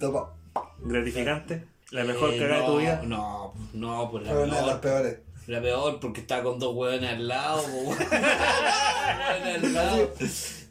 tapa. 0.00 0.34
gratificante. 0.80 1.64
La 1.90 2.04
mejor 2.04 2.32
Eh, 2.34 2.38
cagada 2.38 2.60
de 2.62 2.66
no, 2.66 2.72
tu 2.72 2.78
vida. 2.80 3.02
No, 3.04 3.54
no, 3.74 4.10
pues 4.10 4.24
la 4.24 4.32
Fue 4.32 4.42
una 4.44 4.56
de 4.60 4.66
las 4.66 4.78
peor. 4.78 4.80
peores. 5.02 5.18
La 5.46 5.60
peor 5.60 6.00
porque 6.00 6.20
estaba 6.22 6.42
con 6.42 6.58
dos 6.58 6.74
hueones 6.74 7.10
al 7.10 7.28
lado, 7.28 7.62
weón. 7.66 7.98
Hueones 7.98 9.64
al 9.64 9.74
lado. 9.74 10.12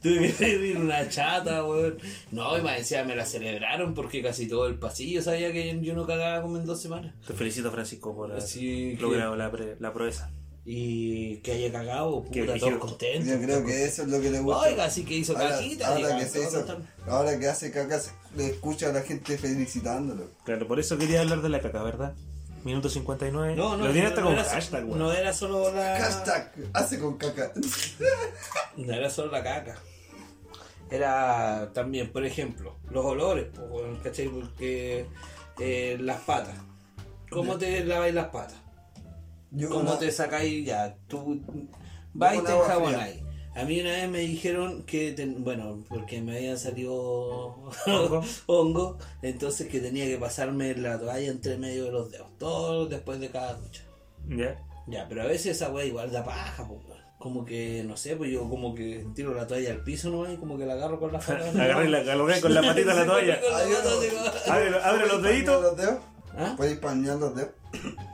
Tuve 0.01 0.27
que 0.27 0.33
pedir 0.33 0.77
una 0.77 1.07
chata, 1.07 1.63
weón. 1.63 1.97
No, 2.31 2.57
y 2.57 2.61
más 2.61 2.79
encima 2.79 3.03
me 3.03 3.15
la 3.15 3.25
celebraron 3.25 3.93
porque 3.93 4.21
casi 4.21 4.47
todo 4.47 4.65
el 4.67 4.75
pasillo 4.75 5.21
sabía 5.21 5.53
que 5.53 5.79
yo 5.81 5.93
no 5.93 6.05
cagaba 6.07 6.41
como 6.41 6.57
en 6.57 6.65
dos 6.65 6.81
semanas. 6.81 7.13
Te 7.25 7.33
felicito, 7.33 7.71
Francisco, 7.71 8.15
por 8.15 8.31
haber 8.31 8.41
Sí, 8.41 8.95
que- 8.95 9.01
logrado 9.01 9.35
la, 9.35 9.51
pre- 9.51 9.77
la 9.79 9.93
proeza. 9.93 10.31
Y 10.65 11.37
que 11.37 11.51
haya 11.51 11.71
cagado, 11.73 12.23
puta, 12.23 12.57
todos 12.57 12.77
contentos. 12.77 13.27
Yo 13.27 13.41
creo 13.41 13.65
que 13.65 13.83
eso 13.83 14.03
es 14.03 14.07
lo 14.07 14.21
que 14.21 14.29
le 14.31 14.39
gusta. 14.39 14.61
Oiga, 14.61 14.89
sí 14.89 15.03
que 15.03 15.15
hizo 15.15 15.33
Ahora, 15.37 15.49
cajita. 15.49 15.87
ahora 15.87 16.17
que 16.17 16.25
se 16.25 16.39
todos 16.39 16.53
hizo, 16.53 16.65
contentos. 16.65 16.87
ahora 17.07 17.39
que 17.39 17.47
hace 17.47 17.71
caca, 17.71 17.99
le 18.37 18.45
escucha 18.47 18.89
a 18.89 18.93
la 18.93 19.01
gente 19.01 19.37
felicitándolo. 19.37 20.29
Claro, 20.45 20.65
por 20.67 20.79
eso 20.79 20.97
quería 20.97 21.19
hablar 21.19 21.41
de 21.41 21.49
la 21.49 21.59
caca, 21.61 21.83
¿verdad? 21.83 22.13
Minuto 22.63 22.87
59. 22.87 23.57
No, 23.57 23.75
no, 23.75 23.87
Lo 23.87 23.91
tiene 23.91 24.03
no, 24.03 24.07
hasta 24.09 24.21
no 24.21 24.27
con 24.27 24.35
era, 24.35 24.43
hashtag, 24.45 24.85
weón. 24.85 24.99
no 24.99 25.11
era 25.11 25.33
solo 25.33 25.73
la. 25.73 25.97
Hashtag, 25.99 26.53
hace 26.71 26.97
con 26.97 27.17
caca. 27.17 27.51
No 28.77 28.93
era 28.93 29.09
solo 29.09 29.31
la 29.33 29.43
caca. 29.43 29.75
Era 30.89 31.71
también, 31.73 32.09
por 32.11 32.25
ejemplo, 32.25 32.77
los 32.89 33.03
olores, 33.03 33.47
¿cachai? 34.03 34.29
Porque 34.29 35.07
eh, 35.59 35.97
las 35.99 36.21
patas. 36.21 36.55
¿Cómo 37.29 37.57
te 37.57 37.83
laváis 37.83 38.13
las 38.13 38.27
patas? 38.27 38.55
Yo 39.53 39.69
¿Cómo 39.69 39.91
una- 39.91 39.99
te 39.99 40.11
sacáis 40.11 40.65
ya? 40.65 40.95
Tú 41.07 41.41
vas 42.13 42.35
y 42.35 42.39
te 42.41 42.51
enjabonáis. 42.51 43.21
A 43.55 43.65
mí 43.65 43.79
una 43.81 43.91
vez 43.91 44.09
me 44.09 44.19
dijeron 44.19 44.83
que, 44.83 45.11
ten- 45.11 45.43
bueno, 45.43 45.83
porque 45.87 46.21
me 46.21 46.35
habían 46.37 46.57
salido 46.57 47.69
Hongo. 48.47 48.97
entonces 49.21 49.67
que 49.67 49.79
tenía 49.79 50.05
que 50.05 50.17
pasarme 50.17 50.73
la 50.75 50.99
toalla 50.99 51.29
entre 51.29 51.57
medio 51.57 51.85
de 51.85 51.91
los 51.91 52.09
dedos, 52.11 52.29
todo 52.39 52.87
después 52.87 53.19
de 53.19 53.29
cada 53.29 53.53
ducha. 53.53 53.83
¿Ya? 54.27 54.59
Ya, 54.87 55.05
pero 55.07 55.21
a 55.21 55.25
veces 55.25 55.55
esa 55.57 55.69
weá 55.69 55.85
igual 55.85 56.11
da 56.11 56.23
paja, 56.25 56.63
weón. 56.63 56.81
Como 57.19 57.45
que, 57.45 57.83
no 57.85 57.95
sé, 57.95 58.15
pues 58.17 58.31
yo 58.31 58.49
como 58.49 58.73
que 58.75 59.05
tiro 59.15 59.33
la 59.33 59.47
toalla 59.47 59.71
al 59.71 59.83
piso 59.83 60.09
nomás 60.09 60.33
y 60.33 60.37
como 60.37 60.57
que 60.57 60.65
la 60.65 60.73
agarro 60.73 60.99
con 60.99 61.13
la 61.13 61.19
pata. 61.19 61.35
Agarré 61.51 61.89
la, 61.89 61.99
agarré 61.99 62.41
con 62.41 62.53
la 62.53 62.61
patita 62.63 62.91
a 62.91 62.95
la 62.95 63.05
toalla. 63.11 63.39
La 64.47 64.53
Abre, 64.55 64.75
abre 64.83 65.07
los 65.07 65.21
deditos. 65.21 65.61
los 65.61 65.77
dedos? 65.77 65.95
¿Ah? 66.35 66.55
¿Puedes 66.57 66.79
pañar 66.79 67.17
los 67.17 67.35
dedos 67.35 67.51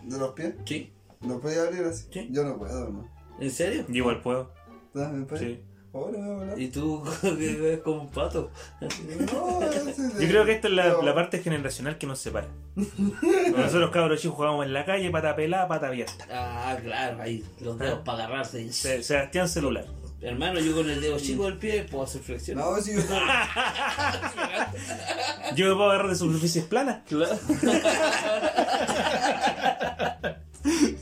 de 0.04 0.18
los 0.18 0.34
pies? 0.34 0.54
Sí. 0.66 0.94
¿Lo 1.22 1.40
puedes 1.40 1.60
abrir 1.60 1.84
así? 1.84 2.06
Sí. 2.12 2.28
Yo 2.32 2.44
no 2.44 2.58
puedo, 2.58 2.90
¿no? 2.90 3.08
¿En 3.40 3.52
serio? 3.52 3.86
Yo 3.88 3.96
igual 3.96 4.22
puedo. 4.22 4.52
Dame, 4.94 5.26
pues. 5.26 5.42
Sí. 5.42 5.62
Hola, 5.92 6.20
hola. 6.20 6.54
Y 6.56 6.68
tú 6.68 7.04
que 7.22 7.30
ves 7.56 7.80
como 7.82 8.02
un 8.04 8.12
pato. 8.12 8.52
No, 8.80 9.60
Yo 10.20 10.28
creo 10.28 10.46
que 10.46 10.52
esta 10.54 10.68
es 10.68 10.74
la, 10.74 11.16
parte 11.16 11.40
generacional 11.40 11.98
que 11.98 12.06
nos 12.06 12.20
separa. 12.20 12.48
Nosotros 12.76 13.90
cabros 13.92 14.22
chicos 14.22 14.36
jugábamos 14.38 14.66
en 14.68 14.74
la 14.74 14.86
calle, 14.86 15.10
pata 15.10 15.36
pelada, 15.36 15.68
pata 15.68 15.88
abierta. 15.88 16.26
Ah, 16.32 16.78
claro, 16.82 17.20
ahí, 17.22 17.44
los 17.60 17.78
dedos 17.80 18.00
para 18.06 18.26
agarrarse. 18.26 18.72
Se- 18.72 19.02
Sebastián 19.02 19.50
celular. 19.50 19.86
Hermano, 20.22 20.60
yo 20.60 20.76
con 20.76 20.90
el 20.90 21.00
dedo 21.00 21.18
chico 21.18 21.46
del 21.46 21.58
pie 21.58 21.84
puedo 21.90 22.04
hacer 22.04 22.22
flexiones. 22.22 22.64
No, 22.64 22.76
si 22.82 22.94
yo 22.94 23.00
Yo 25.56 25.70
me 25.70 25.76
puedo 25.76 25.90
agarrar 25.90 26.10
de 26.10 26.16
superficies 26.16 26.66
planas. 26.66 27.04
Claro. 27.08 27.38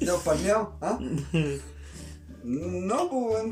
¿Dedos 0.08 0.24
palmeados? 0.24 0.70
¿Ah? 0.82 1.00
No, 2.44 3.10
pues, 3.10 3.44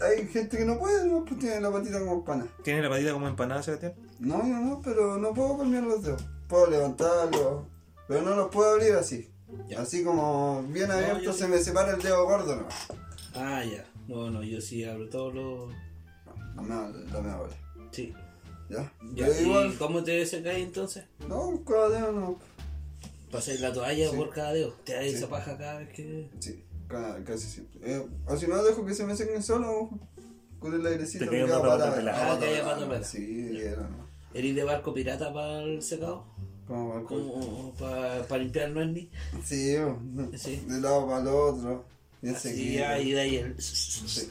hay 0.00 0.28
gente 0.28 0.56
que 0.58 0.64
no 0.64 0.78
puede, 0.78 1.04
no, 1.04 1.24
pues 1.24 1.40
tiene 1.40 1.60
la 1.60 1.72
patita 1.72 1.98
como 1.98 2.24
pana. 2.24 2.46
¿Tiene 2.62 2.80
la 2.80 2.88
patita 2.88 3.12
como 3.12 3.26
empanada, 3.26 3.60
Sebastián? 3.60 3.94
No, 4.20 4.38
yo 4.46 4.54
no, 4.60 4.80
pero 4.84 5.18
no 5.18 5.34
puedo 5.34 5.58
palmear 5.58 5.82
los 5.82 6.04
dedos. 6.04 6.24
Puedo 6.46 6.70
levantarlos, 6.70 7.64
pero 8.06 8.22
no 8.22 8.36
los 8.36 8.50
puedo 8.50 8.70
abrir 8.70 8.92
así. 8.92 9.28
Ya. 9.66 9.80
Así 9.80 10.04
como 10.04 10.62
bien 10.68 10.92
abierto 10.92 11.32
sí. 11.32 11.40
se 11.40 11.48
me 11.48 11.58
separa 11.58 11.96
el 11.96 12.00
dedo 12.00 12.24
gordo, 12.24 12.54
no. 12.54 12.68
Ah, 13.34 13.64
ya. 13.64 13.84
No, 14.06 14.30
no, 14.30 14.44
yo 14.44 14.60
sí 14.60 14.84
abro 14.84 15.08
todos 15.08 15.34
los. 15.34 15.72
No 16.54 16.72
hable, 16.72 17.04
no 17.06 17.20
me 17.20 17.30
hable. 17.30 17.54
Sí. 17.90 18.14
¿Ya? 18.68 18.92
Ya, 19.14 19.26
¿Y 19.28 19.42
igual, 19.42 19.76
cómo 19.76 20.04
te 20.04 20.24
secáis 20.24 20.64
entonces? 20.64 21.04
no, 21.26 21.60
cada 21.66 21.88
dedo 21.88 22.12
no. 22.12 22.38
Pasáis 23.30 23.60
la 23.60 23.72
toalla 23.72 24.10
Sí. 24.10 24.16
por 24.16 24.30
cada 24.30 24.52
dedo. 24.52 24.74
Te 24.84 24.94
dais 24.94 25.12
Sí. 25.12 25.18
esa 25.18 25.28
paja 25.28 25.56
cada 25.56 25.78
vez 25.78 25.88
que. 25.90 26.28
Sí, 26.40 26.62
ca- 26.88 27.22
casi 27.24 27.46
siempre. 27.48 27.80
Eh, 27.84 28.06
o 28.26 28.36
si 28.36 28.46
no, 28.46 28.62
dejo 28.64 28.84
que 28.84 28.94
se 28.94 29.04
me 29.04 29.14
sequen 29.16 29.42
solo 29.42 29.90
con 30.58 30.74
el 30.74 30.84
airecito. 30.86 31.28
Te 31.28 31.44
una 31.44 31.60
pata 31.60 31.78
para- 31.78 31.94
pelada. 31.94 32.18
para 32.18 32.32
Ah, 32.34 32.38
que 32.38 32.46
haya 32.46 32.64
pata 32.64 32.80
pelada. 32.86 33.04
Sí, 33.04 33.56
era, 33.60 33.82
¿no? 33.82 34.08
¿Eres 34.34 34.54
de 34.54 34.64
barco 34.64 34.92
pirata 34.94 35.32
para 35.32 35.62
el 35.62 35.82
secado? 35.82 36.24
Como 36.66 36.88
barco. 36.94 37.08
Como 37.08 37.72
para 37.74 38.38
limpiar 38.38 38.70
no 38.70 38.80
es 38.82 38.88
ni. 38.88 39.10
Sí, 39.44 39.76
Sí. 40.36 40.56
de 40.66 40.74
un 40.76 40.82
lado 40.82 41.06
para 41.06 41.20
el 41.20 41.26
otro. 41.28 41.84
Bien 42.22 42.34
Así 42.36 42.48
seguido. 42.50 42.86
ahí 42.86 43.12
de 43.12 43.20
ahí 43.20 43.36
el. 43.36 43.60
Sí, 43.62 44.28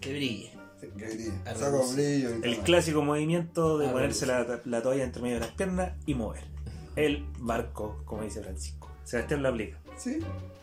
Que 0.00 0.12
brille. 0.12 0.50
Saco 1.56 1.86
brillo 1.92 2.30
y 2.38 2.48
El 2.48 2.58
clásico 2.60 3.02
movimiento 3.02 3.76
de 3.78 3.88
ponerse 3.88 4.24
la, 4.26 4.60
la 4.64 4.82
toalla 4.82 5.04
entre 5.04 5.20
medio 5.22 5.34
de 5.36 5.40
las 5.40 5.50
piernas 5.50 5.92
y 6.06 6.14
mover. 6.14 6.44
El 6.96 7.24
barco, 7.38 8.02
como 8.04 8.22
dice 8.22 8.42
Francisco. 8.42 8.90
Sebastián 9.04 9.42
lo 9.42 9.48
aplica. 9.50 9.78
Sí, 9.96 10.18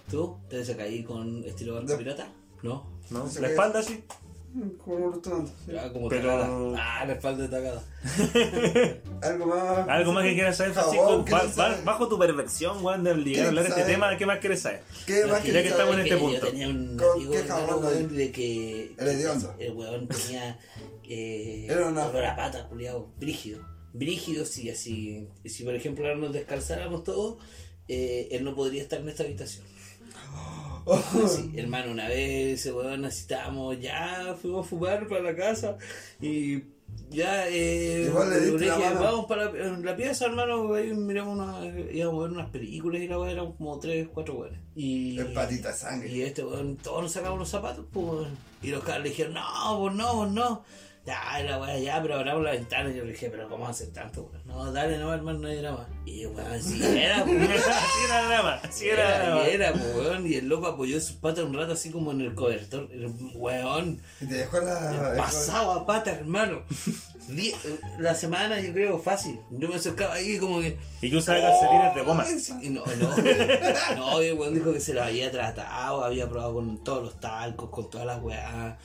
¿Tú? 0.10 0.38
¿Te 0.50 0.64
secáis 0.64 1.06
con 1.06 1.44
estilo 1.44 1.74
barco 1.76 1.92
No. 1.92 1.98
pirata? 1.98 2.28
No. 2.64 2.86
¿No? 3.10 3.28
Se 3.30 3.42
La 3.42 3.50
espalda 3.50 3.84
sí. 3.84 4.04
como 4.84 5.10
los 5.10 5.22
tontos. 5.22 5.52
sí. 5.66 5.74
Ya, 5.74 5.92
como 5.92 6.08
Pero- 6.10 6.30
tacada. 6.30 6.50
Ah, 6.78 7.06
la 7.06 7.14
espalda 7.14 7.44
de 7.48 7.50
tacada. 7.50 7.84
Algo 9.22 9.46
más. 9.48 9.88
Algo 9.90 10.14
más 10.14 10.24
que 10.24 10.34
quieras 10.34 10.58
saber, 10.58 10.74
Francisco. 10.74 11.26
bajo 11.84 12.08
tu 12.08 12.18
perversión, 12.18 12.80
Juan, 12.80 13.04
de 13.04 13.12
a 13.12 13.48
hablar 13.48 13.64
de 13.66 13.70
este 13.70 13.84
tema, 13.84 14.18
¿qué 14.18 14.26
más 14.26 14.40
quieres 14.40 14.62
saber? 14.62 14.82
¿Qué 15.06 15.26
más 15.26 15.42
que 15.42 15.52
ya 15.52 15.62
que 15.62 15.68
estamos 15.70 15.96
en 15.98 16.08
¿sabes 16.08 16.12
este 16.12 16.18
punto. 16.24 16.46
Yo 16.46 16.52
tenía 16.52 16.68
un 16.70 16.98
¿Con 16.98 17.12
amigo 17.12 17.32
qué 17.34 17.44
jabón 17.44 18.16
de 18.16 18.32
que. 18.32 18.96
El. 18.98 19.08
El 19.60 19.74
weón 19.74 20.08
tenía. 20.08 20.60
Eh, 21.10 21.68
Era 21.70 21.88
una- 21.88 22.08
olor 22.08 22.26
a 22.26 22.36
pata, 22.36 22.68
culiado. 22.68 23.10
Brígido. 23.20 23.60
Brígido, 23.98 24.46
sí, 24.46 24.70
así. 24.70 25.28
Si 25.46 25.64
por 25.64 25.76
ejemplo 25.76 26.06
ahora 26.06 26.18
nos 26.18 26.34
descalzáramos 26.34 27.04
todos, 27.04 27.38
eh, 27.88 28.30
él 28.32 28.44
no 28.44 28.56
podría 28.56 28.82
estar 28.82 29.00
en 29.00 29.10
esta 29.10 29.24
habitación. 29.24 29.66
Sí, 31.28 31.52
hermano, 31.58 31.92
una 31.92 32.08
vez 32.08 32.62
ese 32.62 32.72
weón 32.72 33.02
necesitábamos, 33.02 33.78
ya 33.82 34.38
fuimos 34.42 34.66
a 34.66 34.70
fumar 34.70 35.06
para 35.10 35.22
la 35.22 35.36
casa 35.36 35.78
y 36.22 36.64
ya 37.10 37.48
eh, 37.50 38.10
dije, 38.58 38.70
vamos 38.70 39.26
para 39.26 39.52
la, 39.52 39.96
pieza, 39.96 40.26
hermano, 40.26 40.74
ahí 40.74 40.94
miramos 40.94 41.38
una, 41.38 41.66
íbamos 41.92 42.20
a 42.20 42.28
ver 42.28 42.38
unas 42.38 42.50
películas 42.50 43.02
y 43.02 43.08
la 43.08 43.18
weón 43.18 43.30
eran 43.30 43.52
como 43.54 43.80
tres, 43.80 44.08
cuatro 44.14 44.36
weones. 44.36 44.60
Y, 44.76 45.20
Es 45.20 45.26
patita 45.28 45.74
sangre. 45.74 46.10
y 46.10 46.22
este 46.22 46.44
weón, 46.44 46.78
todos 46.78 47.04
nos 47.04 47.12
sacamos 47.12 47.40
los 47.40 47.50
zapatos, 47.50 47.86
pues. 47.92 48.28
Y 48.62 48.70
los 48.70 48.84
cabros 48.84 49.04
le 49.04 49.10
dijeron, 49.10 49.34
no, 49.36 49.80
pues 49.80 49.96
no, 49.96 50.14
pues 50.16 50.32
no. 50.32 50.64
Ya, 51.08 51.40
la 51.42 51.58
weá, 51.58 51.80
ya, 51.80 52.02
pero 52.02 52.16
abramos 52.16 52.44
la 52.44 52.52
ventana. 52.52 52.90
Y 52.92 52.96
yo 52.98 53.06
le 53.06 53.14
dije, 53.14 53.30
pero 53.30 53.48
¿cómo 53.48 53.66
hacer 53.66 53.94
tanto, 53.94 54.24
weón? 54.24 54.42
No, 54.46 54.72
dale, 54.74 54.98
no, 54.98 55.14
hermano, 55.14 55.40
no 55.40 55.48
hay 55.48 55.56
drama. 55.56 55.88
Y 56.06 56.26
weón, 56.26 56.52
así 56.52 56.84
era, 56.84 57.24
pues. 57.26 57.66
Así 57.66 58.04
era 58.06 58.28
drama. 58.28 58.54
Así 58.62 58.90
era 58.90 59.16
Era, 59.16 59.26
drama. 59.26 59.48
y 59.48 59.52
era, 59.54 59.72
weón. 59.72 60.28
Y 60.28 60.34
el 60.36 60.50
loco 60.50 60.68
apoyó 60.68 61.00
sus 61.00 61.14
patas 61.14 61.46
un 61.46 61.54
rato 61.54 61.72
así 61.72 61.92
como 61.92 62.12
en 62.12 62.20
el 62.20 62.36
cobertor. 62.36 62.90
El 62.92 63.08
Weón, 63.36 64.02
Y 64.20 64.26
te 64.26 64.34
dejó 64.36 64.60
la. 64.60 65.14
pasado 65.18 65.72
a 65.72 65.86
pata, 65.86 66.12
hermano. 66.12 66.64
Die- 67.30 67.56
La 68.00 68.14
semana, 68.14 68.60
yo 68.60 68.74
creo, 68.74 69.00
fácil. 69.00 69.40
Yo 69.52 69.70
me 69.70 69.76
acercaba 69.76 70.16
ahí 70.16 70.38
como 70.38 70.60
que. 70.60 70.78
Y 71.02 71.10
que 71.10 71.16
usaba 71.16 71.40
calcetines 71.40 71.96
de 71.96 72.02
goma. 72.02 72.26
Y 72.62 72.70
no, 72.70 72.84
no. 72.86 73.16
No, 73.96 74.22
y 74.22 74.28
el 74.28 74.34
weón 74.34 74.54
dijo 74.54 74.74
que 74.74 74.82
se 74.82 74.94
lo 74.94 75.04
había 75.04 75.32
tratado, 75.32 76.04
había 76.04 76.28
probado 76.28 76.56
con 76.56 76.84
todos 76.84 77.04
los 77.04 77.20
talcos, 77.22 77.70
con 77.70 77.90
todas 77.90 78.06
las 78.08 78.22
weas. 78.22 78.76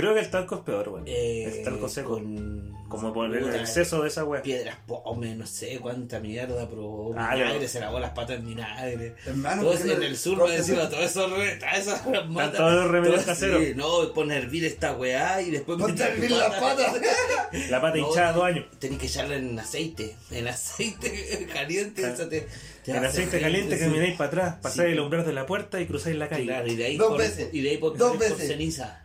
Creo 0.00 0.14
que 0.14 0.20
el 0.20 0.30
talco 0.30 0.54
es 0.56 0.60
peor, 0.62 0.88
weón. 0.88 1.04
Eh, 1.06 1.44
el 1.58 1.62
talco 1.64 1.88
seco. 1.88 2.10
Con. 2.14 2.80
Como 2.90 3.12
por 3.12 3.32
el 3.32 3.54
exceso 3.54 4.02
de 4.02 4.08
esa 4.08 4.24
weá. 4.24 4.42
Piedras 4.42 4.76
pome, 4.84 5.36
no 5.36 5.46
sé 5.46 5.78
cuánta 5.78 6.18
mierda 6.18 6.68
probó. 6.68 7.14
Ah, 7.16 7.36
vinagre, 7.36 7.68
se 7.68 7.78
lavó 7.78 8.00
las 8.00 8.10
patas 8.10 8.38
en 8.38 8.46
vinagre. 8.48 9.14
Hermano, 9.26 9.62
Todo 9.62 9.70
¿por 9.74 9.80
qué 9.82 9.88
eso 9.92 9.96
en 9.96 10.02
el 10.02 10.16
sur, 10.16 10.38
¿por 10.38 10.48
me 10.48 10.54
qué 10.54 10.58
decía, 10.60 10.74
no- 10.74 10.88
todo 10.88 11.00
eso, 11.00 11.36
esas 11.72 12.02
todos 12.02 12.74
los 12.74 12.90
remedios 12.90 13.22
caseros. 13.24 13.62
No, 13.76 14.12
pon 14.12 14.32
a 14.32 14.36
hervir 14.36 14.64
esta 14.64 14.92
weá 14.96 15.40
y 15.40 15.52
después 15.52 15.78
Ponte 15.78 16.02
a 16.02 16.08
hervir 16.08 16.32
las 16.32 16.50
patas. 16.58 16.92
patas. 16.94 17.70
La 17.70 17.80
pata 17.80 17.96
No, 17.98 18.08
hinchada 18.08 18.32
dos 18.32 18.44
años. 18.44 18.64
Tenés 18.80 18.98
que 18.98 19.06
echarla 19.06 19.36
en 19.36 19.56
aceite, 19.56 20.16
en 20.32 20.48
aceite 20.48 21.46
caliente. 21.52 22.02
Te 22.84 22.92
En 22.92 23.04
aceite 23.04 23.40
caliente 23.40 23.76
sí. 23.76 23.84
camináis 23.84 24.16
para 24.16 24.28
atrás, 24.28 24.56
pasáis 24.62 24.88
Sí. 24.88 24.92
el 24.94 25.00
umbral 25.00 25.26
de 25.26 25.32
la 25.34 25.44
puerta 25.44 25.80
y 25.80 25.86
cruzáis 25.86 26.16
la 26.16 26.28
calle. 26.28 26.44
Claro, 26.46 26.66
y 26.66 26.76
de 26.76 26.84
ahí 26.86 26.96
Dos 26.96 27.08
por, 27.08 27.18
veces. 27.18 27.50
Y 27.52 27.60
de 27.60 27.70
ahí 27.70 27.76
por, 27.78 27.96
Dos 27.96 28.10
por 28.12 28.18
veces. 28.20 28.48
ceniza. 28.48 29.04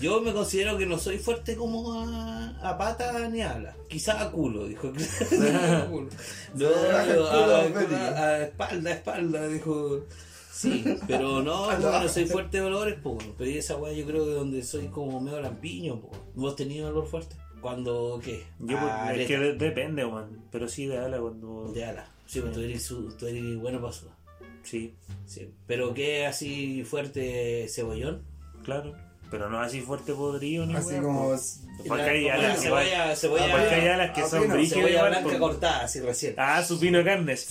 Yo 0.00 0.20
me 0.22 0.32
considero 0.32 0.78
que 0.78 0.86
no 0.86 0.98
soy 0.98 1.18
fuerte 1.18 1.54
como 1.56 1.92
a, 2.02 2.48
a 2.62 2.78
pata 2.78 3.28
ni 3.28 3.42
a 3.42 3.52
ala. 3.52 3.76
Quizás 3.88 4.20
a 4.22 4.30
culo, 4.30 4.66
dijo. 4.66 4.88
A 4.88 5.86
culo. 5.90 6.08
no, 6.54 6.66
a, 6.68 7.04
culo, 7.04 7.56
a- 7.56 7.62
Feli. 7.64 7.94
a- 7.94 8.18
a 8.24 8.42
espalda, 8.44 8.90
a 8.90 8.92
espalda, 8.94 9.48
dijo. 9.48 10.06
Sí, 10.50 10.84
pero 11.08 11.42
no, 11.42 11.64
porque 11.70 11.82
no 11.82 12.08
soy 12.08 12.26
fuerte 12.26 12.58
de 12.58 12.64
olores, 12.64 12.94
po, 13.02 13.18
pero 13.36 13.50
esa 13.50 13.76
weá 13.76 13.92
yo 13.92 14.06
creo 14.06 14.24
que 14.24 14.30
donde 14.32 14.62
soy 14.62 14.86
como 14.88 15.20
medio 15.20 15.40
lampiño, 15.40 16.00
po. 16.00 16.10
¿Vos 16.34 16.56
tenías 16.56 16.86
olor 16.86 17.06
fuerte? 17.06 17.36
Cuando, 17.60 18.20
¿qué? 18.24 18.44
Yo, 18.58 18.76
Ah, 18.80 19.12
es 19.14 19.26
que 19.26 19.38
de- 19.38 19.54
depende, 19.54 20.04
weón. 20.04 20.42
Pero 20.50 20.68
sí, 20.68 20.86
de 20.86 20.98
ala 20.98 21.18
cuando. 21.18 21.70
De 21.72 21.84
ala. 21.84 22.08
Sí, 22.32 22.40
pues 22.40 22.52
tú 22.54 22.60
eres, 22.60 22.82
su- 22.82 23.12
tú 23.18 23.26
eres 23.26 23.56
bueno 23.58 23.78
para 23.80 23.92
sudar. 23.92 24.14
Sí, 24.62 24.94
Sí. 25.26 25.52
Pero 25.66 25.92
¿qué 25.92 26.24
así 26.26 26.82
fuerte 26.84 27.66
cebollón? 27.68 28.22
claro. 28.64 28.94
Pero 29.30 29.48
no 29.48 29.60
así 29.60 29.80
fuerte 29.80 30.12
podrido 30.12 30.66
ni 30.66 30.74
Así 30.76 30.94
como. 30.96 31.30
po. 31.30 31.36
Porque 31.88 32.02
hay 32.02 32.24
La- 32.26 32.34
alas 32.34 32.56
que 32.58 32.62
cebolla, 32.64 33.06
van- 33.06 33.16
cebolla, 33.16 33.50
Porque 33.50 33.74
hay 33.74 33.88
alas 33.88 34.10
que 34.14 34.20
Ah, 34.20 34.28
son 34.28 34.40
brígidas 34.48 34.74
cebolla 34.78 34.94
igual, 34.94 35.10
blanca 35.10 35.30
po. 35.32 35.38
cortada, 35.38 35.80
así 35.84 36.00
recién. 36.00 36.34
Ah, 36.36 36.62
su 36.62 36.78
pino 36.78 37.02
carnes. 37.02 37.46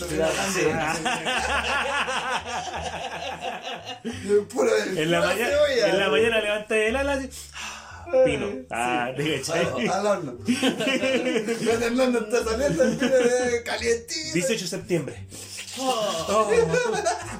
Puro 4.54 4.70
En 4.96 5.12
la, 5.12 5.20
mañana, 5.22 5.50
cebolla. 5.50 5.90
en 5.90 6.00
la 6.00 6.10
mañana 6.10 6.42
levanta 6.42 6.78
el 6.78 6.96
ala 6.96 7.14
así. 7.14 7.30
Pino. 8.26 8.48
Ah, 8.70 9.12
¿te 9.16 9.38
cachai? 9.38 9.88
Al 9.88 10.06
horno. 10.08 10.38
Cuando 10.44 11.86
el 11.88 12.00
horno 12.00 12.20
está 12.20 12.44
saliendo, 12.44 12.84
el 12.84 12.98
pino 12.98 13.16
es 13.16 13.62
calientito. 13.64 14.34
18 14.34 14.62
de 14.62 14.68
septiembre. 14.68 15.16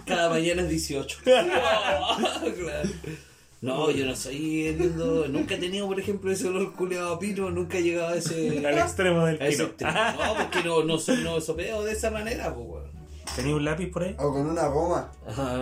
Cada 0.06 0.30
mañana 0.30 0.62
es 0.64 0.70
18. 0.70 1.18
Claro. 1.24 2.06
No, 3.62 3.92
yo 3.92 4.06
no 4.08 4.16
soy 4.16 4.68
hediondo. 4.70 5.28
Nunca 5.28 5.54
he 5.54 5.58
tenido, 5.60 5.86
por 5.88 6.00
ejemplo, 6.00 6.32
ese 6.32 6.48
olor 6.48 6.74
culeado 6.76 7.14
a 7.14 7.20
pino. 7.20 7.52
Nunca 7.52 7.78
he 7.78 7.84
llegado 7.84 8.08
a 8.14 8.16
ese. 8.16 8.66
Al 8.66 8.78
extremo 8.80 9.24
del 9.26 9.38
pino. 9.38 9.66
extremo. 9.66 9.94
No, 9.94 10.36
porque 10.36 10.64
no, 10.64 10.84
no, 10.84 10.98
soy- 10.98 11.24
no 11.24 11.40
sopeo 11.40 11.84
de 11.84 11.92
esa 11.92 12.10
manera, 12.10 12.52
pues, 12.56 12.66
weón. 12.68 13.01
¿Tenéis 13.36 13.56
un 13.56 13.64
lápiz 13.66 13.88
por 13.88 14.04
ahí? 14.04 14.16
O 14.20 14.32
con 14.34 14.46
una 14.50 14.68
goma. 14.68 15.10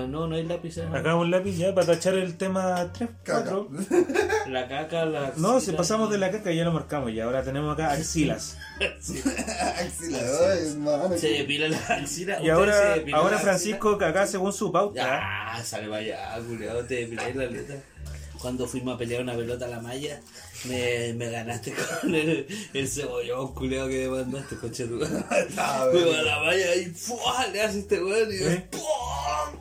No, 0.07 0.27
no 0.27 0.35
hay 0.35 0.43
lápiz. 0.43 0.77
¿eh? 0.77 0.87
Acá 0.91 1.15
un 1.15 1.29
lápiz 1.29 1.55
ya 1.55 1.73
para 1.75 1.85
tachar 1.87 2.15
el 2.15 2.35
tema 2.35 2.91
3, 2.91 3.09
Caca. 3.23 3.51
4. 3.51 3.69
La 4.47 4.67
caca, 4.67 5.05
la. 5.05 5.33
No, 5.37 5.59
si 5.59 5.71
pasamos 5.73 6.09
de 6.09 6.17
la 6.17 6.31
caca 6.31 6.51
ya 6.51 6.63
lo 6.63 6.71
marcamos 6.71 7.11
y 7.11 7.19
ahora 7.19 7.43
tenemos 7.43 7.71
acá 7.73 7.91
axilas. 7.91 8.57
Axila, 8.79 10.17
ay, 10.51 10.71
hermano. 10.71 11.17
Se 11.17 11.27
depila 11.29 11.67
la 11.67 11.77
axila. 11.77 12.41
Y 12.41 12.49
¿Ustedes 12.51 12.75
se 12.75 13.11
ahora, 13.11 13.17
ahora 13.17 13.37
Francisco, 13.37 13.97
que 13.99 14.05
acá 14.05 14.25
según 14.25 14.51
su 14.53 14.71
pauta, 14.71 15.19
Ah, 15.51 15.63
sale 15.63 15.87
para 15.87 15.97
allá, 15.99 16.39
culiado, 16.47 16.83
te 16.85 16.95
depiláis 16.95 17.35
la 17.35 17.45
letra. 17.45 17.75
Cuando 18.41 18.67
fuimos 18.67 18.95
a 18.95 18.97
pelear 18.97 19.21
una 19.21 19.35
pelota 19.35 19.65
a 19.65 19.69
la 19.69 19.79
malla, 19.81 20.21
me, 20.65 21.13
me 21.13 21.29
ganaste 21.29 21.73
con 21.73 22.15
el, 22.15 22.47
el 22.73 22.87
cebollón 22.87 23.53
culiado 23.53 23.89
que 23.89 24.07
me 24.07 24.23
mandaste, 24.23 24.55
coche 24.55 24.85
tú. 24.85 24.99
Ah, 25.57 25.87
Fuimos 25.91 26.15
a 26.15 26.21
la 26.21 26.39
malla 26.39 26.75
y 26.75 26.85
¡fua! 26.85 27.47
le 27.47 27.61
hace 27.61 27.79
este 27.79 28.01
weón 28.03 28.31
y 28.31 28.35
¿Eh? 28.37 28.67
¡pum! 28.71 29.59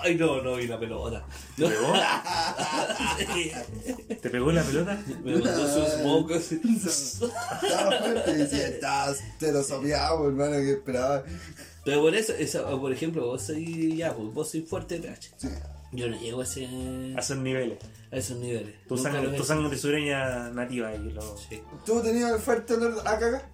Ay, 0.00 0.14
no, 0.14 0.40
no 0.40 0.56
vi 0.56 0.66
la 0.66 0.80
pelota. 0.80 1.22
No. 1.58 1.68
¿Pegó? 1.68 1.92
¿te 4.22 4.30
pegó 4.30 4.52
la 4.52 4.62
pelota? 4.62 5.02
Me 5.22 5.32
mandó 5.36 5.68
sus 5.68 5.98
mocos. 6.04 6.52
Estaba 6.52 7.98
fuerte 7.98 8.30
y 8.30 8.34
decía, 8.34 8.68
estás, 8.68 9.18
te 9.38 9.52
lo 9.52 9.62
sopeaba, 9.62 10.26
hermano, 10.26 10.52
que 10.56 10.72
esperaba. 10.72 11.24
Pero 11.84 12.00
por 12.00 12.14
eso, 12.14 12.32
eso, 12.32 12.80
por 12.80 12.92
ejemplo, 12.92 13.26
vos 13.26 13.42
sois 13.42 13.96
ya, 13.96 14.14
pues, 14.14 14.32
vos 14.32 14.50
sois 14.50 14.66
fuerte 14.66 14.98
de 14.98 15.08
PH. 15.08 15.30
Sí. 15.36 15.48
Yo 15.94 16.08
no 16.08 16.18
llego 16.18 16.40
a, 16.40 16.44
ese, 16.44 16.66
A 17.16 17.20
esos 17.20 17.38
niveles. 17.38 17.78
a 18.10 18.16
esos 18.16 18.36
niveles. 18.38 18.74
Tu 18.88 18.96
Nunca 18.96 19.12
sangre, 19.12 19.36
tu 19.36 19.44
sangre 19.44 19.78
sureña 19.78 20.50
nativa 20.50 20.94
y 20.94 21.10
lo... 21.12 21.36
Sí. 21.38 21.60
¿Tú 21.86 22.00
tenías 22.02 22.32
el 22.32 22.38
fuerte 22.40 22.74
olor 22.74 22.98
a 23.06 23.18
caca? 23.18 23.48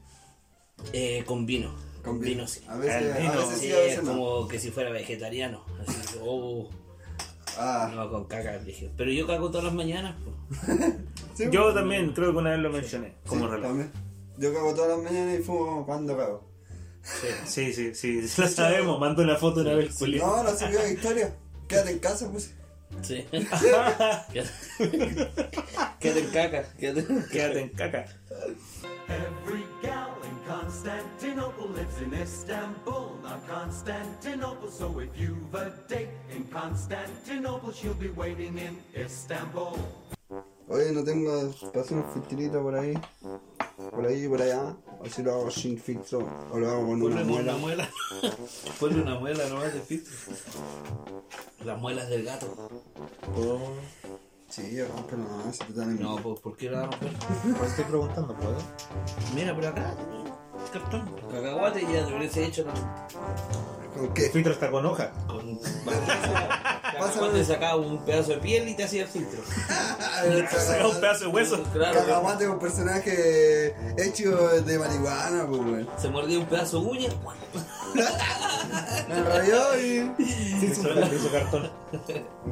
Eh, 0.92 1.22
con 1.26 1.44
vino. 1.46 1.74
Con 2.02 2.18
vino. 2.20 2.46
sí. 2.48 2.60
A 2.68 2.76
veces, 2.76 3.18
vino. 3.18 3.32
a 3.32 3.36
veces 3.36 3.58
Sí, 3.58 3.66
sí, 3.66 3.72
a 3.72 3.78
es 3.78 3.84
veces 3.88 4.04
no. 4.04 4.12
como 4.12 4.48
que 4.48 4.58
si 4.58 4.70
fuera 4.70 4.90
vegetariano. 4.90 5.64
Así, 5.86 6.18
oh, 6.22 6.68
Ah, 7.58 7.90
no, 7.94 8.08
con 8.10 8.24
caca, 8.26 8.58
dije. 8.58 8.90
Pero 8.96 9.10
yo 9.10 9.26
cago 9.26 9.50
todas 9.50 9.64
las 9.64 9.74
mañanas. 9.74 10.14
pues. 10.24 10.68
sí, 11.34 11.44
Yo 11.50 11.64
pues. 11.64 11.74
también 11.74 12.12
creo 12.12 12.32
que 12.32 12.38
una 12.38 12.50
vez 12.50 12.60
lo 12.60 12.70
mencioné, 12.70 13.16
como 13.26 13.44
Sí, 13.46 13.50
reloj. 13.50 13.66
también. 13.66 13.92
Yo 14.38 14.54
cago 14.54 14.74
todas 14.74 14.90
las 14.96 15.02
mañanas 15.12 15.38
y 15.40 15.42
fumo 15.42 15.84
cuando 15.84 16.16
cago. 16.16 16.48
Sí, 17.02 17.72
sí, 17.72 17.94
sí, 17.94 17.94
sí, 18.28 18.40
lo 18.40 18.48
sabemos. 18.48 18.98
Mando 19.00 19.22
una 19.22 19.36
foto 19.36 19.60
una 19.60 19.74
vez, 19.74 19.94
Julio. 19.98 20.24
No, 20.26 20.42
no 20.44 20.50
sirvió 20.56 20.80
de 20.80 20.92
historia. 20.92 21.34
Quédate 21.70 21.92
en 21.92 21.98
casa, 22.00 22.28
pues. 22.28 22.52
Sí. 23.02 23.24
Quédate 26.00 26.20
en 26.20 26.30
caca. 26.32 26.64
Quédate 26.76 27.06
Quédate 27.30 27.60
en 27.60 27.68
caca. 27.68 28.06
Every 29.08 29.64
gal 29.80 30.16
in 30.24 30.36
Constantinople 30.48 31.68
lives 31.68 32.00
in 32.02 32.12
Istanbul, 32.12 33.16
not 33.22 33.46
Constantinople. 33.48 34.68
So 34.68 34.98
if 34.98 35.10
you've 35.16 35.54
a 35.54 35.72
date 35.88 36.08
in 36.34 36.42
Constantinople, 36.48 37.70
she'll 37.72 37.94
be 37.94 38.10
waiting 38.10 38.58
in 38.58 38.76
Istanbul. 38.96 39.78
Oye, 40.70 40.92
no 40.92 41.02
tengo 41.02 41.32
hacer 41.80 41.98
un 41.98 42.12
filtrito 42.12 42.62
por 42.62 42.76
ahí. 42.76 42.94
Por 43.90 44.06
ahí, 44.06 44.28
por 44.28 44.40
allá. 44.40 44.76
O 45.00 45.06
si 45.08 45.22
lo 45.22 45.32
hago 45.32 45.50
sin 45.50 45.76
filtro. 45.78 46.20
O 46.52 46.58
lo 46.58 46.70
hago 46.70 46.86
con 46.86 47.02
una 47.02 47.16
Ponle 47.16 47.24
muela. 47.24 47.52
una 47.54 47.60
muela. 47.60 47.90
Ponle 48.80 49.02
una 49.02 49.18
muela 49.18 49.48
nomás 49.48 49.74
de 49.74 49.80
filtro. 49.80 50.12
Las 51.64 51.78
muelas 51.80 52.08
del 52.08 52.24
gato. 52.24 52.46
Sí, 54.48 54.74
yo 54.74 54.86
rompo 54.88 55.16
nomás. 55.16 55.56
Si 55.56 55.64
te 55.64 55.72
dan 55.72 55.90
en 55.90 56.00
No, 56.02 56.16
pues 56.16 56.40
¿por 56.40 56.56
qué 56.56 56.70
la 56.70 56.82
romper? 56.86 57.12
Pues 57.58 57.70
estoy 57.70 57.84
preguntando, 57.86 58.34
¿puedo? 58.34 58.58
Mira, 59.34 59.54
por 59.54 59.66
acá. 59.66 59.94
Cartón. 60.72 61.16
Cacahuate 61.32 61.82
y 61.82 61.92
ya 61.92 62.06
te 62.06 62.16
hubiese 62.16 62.44
hecho 62.46 62.64
con. 62.64 62.74
¿Con 63.96 64.14
qué? 64.14 64.26
El 64.26 64.32
filtro 64.32 64.52
está 64.52 64.70
con 64.70 64.86
hoja. 64.86 65.10
con 65.26 65.58
Cacahuate 66.92 67.44
sacaba 67.44 67.76
un 67.76 67.98
pedazo 68.04 68.30
de 68.32 68.36
piel 68.38 68.68
y 68.68 68.74
te 68.74 68.84
hacía 68.84 69.02
el 69.02 69.08
filtro. 69.08 69.40
Saca 70.58 70.88
un 70.88 71.00
pedazo 71.00 71.24
de 71.24 71.30
hueso. 71.30 71.62
Claro. 71.72 72.00
Cacahuate 72.00 72.44
es 72.44 72.50
un 72.50 72.58
personaje 72.58 73.74
hecho 73.98 74.48
de 74.62 74.78
marihuana, 74.78 75.46
pues, 75.48 75.60
weón. 75.60 75.88
Se 75.98 76.08
mordía 76.08 76.38
un 76.38 76.46
pedazo 76.46 76.80
de 76.80 76.86
uña. 76.86 77.08
Me 79.08 79.22
rayó 79.24 79.76
y. 79.78 80.12
Sí, 80.18 80.74
sí, 80.74 80.82
le 80.82 81.16
hizo 81.16 81.30
cartón. 81.32 81.70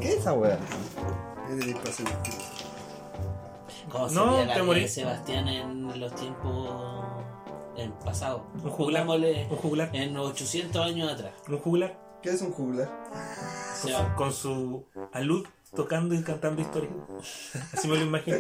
¿Qué 0.00 0.08
es 0.12 0.18
esa 0.20 0.32
weá? 0.32 0.58
¿Qué 1.48 1.54
tenéis 1.56 1.76
para 1.76 1.90
hacer? 1.90 2.06
¿Cómo 3.90 4.08
No, 4.10 4.24
sería 4.32 4.46
la 4.46 4.46
te 4.46 4.60
vida 4.60 4.64
morí. 4.64 4.80
de 4.82 4.88
Sebastián 4.88 5.48
en 5.48 6.00
los 6.00 6.14
tiempos 6.14 7.04
en 7.76 7.92
pasado? 7.92 8.44
Un 8.62 8.70
juglar. 8.70 9.04
Pongámosle 9.06 9.46
Un 9.50 9.56
juglar. 9.56 9.90
En 9.94 10.16
800 10.16 10.84
años 10.84 11.12
atrás. 11.12 11.32
Un 11.48 11.58
juglar. 11.58 11.96
¿Qué 12.22 12.30
es 12.30 12.42
un 12.42 12.52
juglar? 12.52 12.88
Con 14.16 14.32
su 14.32 14.84
alud 15.12 15.46
tocando 15.74 16.14
y 16.14 16.22
cantando 16.22 16.62
historias. 16.62 16.92
Así 17.72 17.88
me 17.88 17.96
lo 17.96 18.02
imagino. 18.04 18.38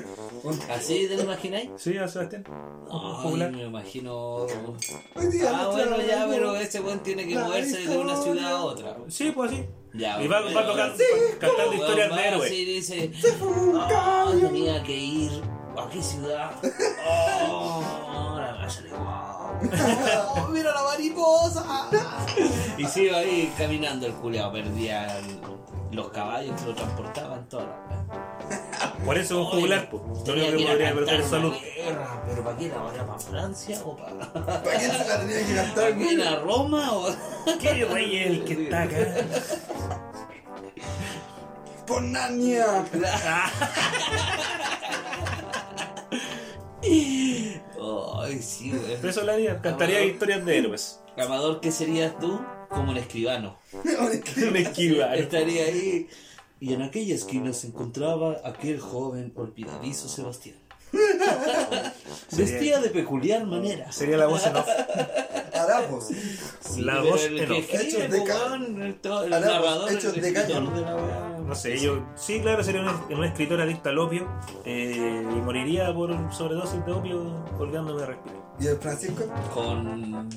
¿Así 0.70 1.06
te 1.06 1.16
lo 1.16 1.24
imagináis? 1.24 1.70
Sí, 1.76 1.96
a 1.98 2.08
Sebastián. 2.08 2.44
Un 2.48 2.88
Ay, 2.90 3.22
juglar. 3.22 3.50
me 3.52 3.64
imagino. 3.64 4.46
Ah, 4.46 5.62
no 5.62 5.72
bueno, 5.72 5.96
ya, 6.00 6.26
pero 6.28 6.56
ese 6.56 6.80
buen 6.80 7.00
tiene 7.00 7.26
que 7.26 7.38
moverse 7.38 7.86
de 7.86 7.98
una 7.98 8.16
ciudad 8.16 8.52
a 8.56 8.62
otra. 8.64 8.96
Sí, 9.08 9.30
pues 9.32 9.52
así. 9.52 9.66
Ya, 9.94 10.22
Y 10.22 10.28
va, 10.28 10.40
va 10.40 10.66
tocando, 10.66 10.94
cantando 11.40 11.74
historias 11.74 12.14
de 12.14 12.28
héroes. 12.28 12.50
Sí, 12.50 12.64
dice. 12.64 13.12
"Ah, 13.90 14.30
tenía 14.40 14.82
que 14.82 14.94
ir 14.96 15.42
¿A 15.78 15.88
qué 15.88 16.02
ciudad? 16.02 16.50
Oh, 17.48 18.36
la 18.36 18.68
Guau. 18.90 19.58
Oh, 20.44 20.48
mira 20.48 20.74
la 20.74 20.82
mariposa. 20.82 21.88
Y 22.78 22.86
se 22.86 23.02
iba 23.04 23.18
ahí 23.18 23.52
caminando 23.58 24.06
el 24.06 24.12
culeado, 24.14 24.52
perdía 24.52 25.18
el- 25.18 25.40
los 25.90 26.10
caballos 26.10 26.60
que 26.60 26.66
lo 26.68 26.74
transportaban, 26.74 27.48
toda 27.48 27.64
la 27.64 27.70
wea. 27.88 28.94
Por 29.04 29.16
eso 29.18 29.34
es 29.34 29.40
un 29.40 29.44
jugular, 29.46 29.88
pues. 29.90 30.02
Lo 30.26 30.32
único 30.34 30.50
que 30.52 30.60
ir 30.60 30.68
podría 30.68 30.94
perder 30.94 31.20
es 31.20 31.26
salud. 31.28 31.54
guerra, 31.76 32.22
pero 32.28 32.44
¿para 32.44 32.56
qué 32.58 32.68
la 32.68 32.76
vaya 32.78 33.06
para 33.06 33.18
Francia 33.18 33.80
o 33.84 33.96
para, 33.96 34.32
¿Para 34.32 34.78
quién 34.78 34.90
se 34.92 35.04
la 35.08 35.20
tenía 35.20 35.46
que 35.46 35.54
gastar? 35.54 35.84
¿para 35.92 35.96
qué 35.96 36.22
a 36.22 36.36
Roma 36.40 36.92
o 36.92 37.06
¿Qué 37.60 37.84
rey 37.86 38.16
es 38.16 38.26
el 38.26 38.44
que 38.44 38.64
está 38.64 38.82
acá? 38.82 38.96
¡Por 41.86 42.02
Narnia! 42.02 42.84
Ay, 48.20 48.42
sí, 48.42 48.70
güey. 48.70 48.96
Pero 48.96 49.08
eso 49.08 49.20
hablaría, 49.20 49.60
cantaría 49.60 50.02
historias 50.04 50.44
de 50.44 50.58
héroes. 50.58 51.00
Amador, 51.16 51.60
¿qué 51.60 51.72
serías 51.72 52.18
tú? 52.18 52.40
Como 52.68 52.92
el 52.92 52.98
escribano. 52.98 53.58
Un 53.72 54.56
esquivano. 54.56 55.14
Estaría 55.14 55.64
ahí. 55.64 56.08
Y 56.60 56.74
en 56.74 56.82
aquella 56.82 57.14
esquina 57.14 57.52
se 57.52 57.68
encontraba 57.68 58.36
aquel 58.44 58.80
joven 58.80 59.32
olvidadizo 59.36 60.08
Sebastián. 60.08 60.56
Vestía 62.36 62.80
de 62.80 62.88
peculiar 62.90 63.44
manera. 63.46 63.92
Sería 63.92 64.16
la 64.16 64.26
voz 64.26 64.46
en 64.46 64.56
off. 64.56 64.68
Harapos. 65.54 66.06
Sí, 66.60 66.82
la 66.82 67.00
voz 67.00 67.24
en 67.26 67.50
off. 67.52 67.74
Hechos 67.74 68.10
de 68.10 68.24
ca- 68.24 68.58
hechos 69.90 70.14
de 70.14 70.28
escritor 70.28 70.62
No 71.48 71.54
sé, 71.54 71.78
yo. 71.78 72.04
Sí, 72.14 72.40
claro, 72.40 72.62
sería 72.62 72.82
un, 72.82 73.16
un 73.18 73.24
escritor 73.24 73.60
adicto 73.60 73.88
al 73.88 73.98
opio. 73.98 74.28
eh, 74.64 75.22
y 75.30 75.40
moriría 75.40 75.92
por 75.94 76.14
sobredosis 76.32 76.84
de 76.84 76.92
opio 76.92 77.44
colgándome 77.56 78.00
de 78.02 78.06
respirar. 78.06 78.38
¿Y 78.60 78.66
el 78.66 78.76
Francisco? 78.76 79.22
Con 79.54 80.28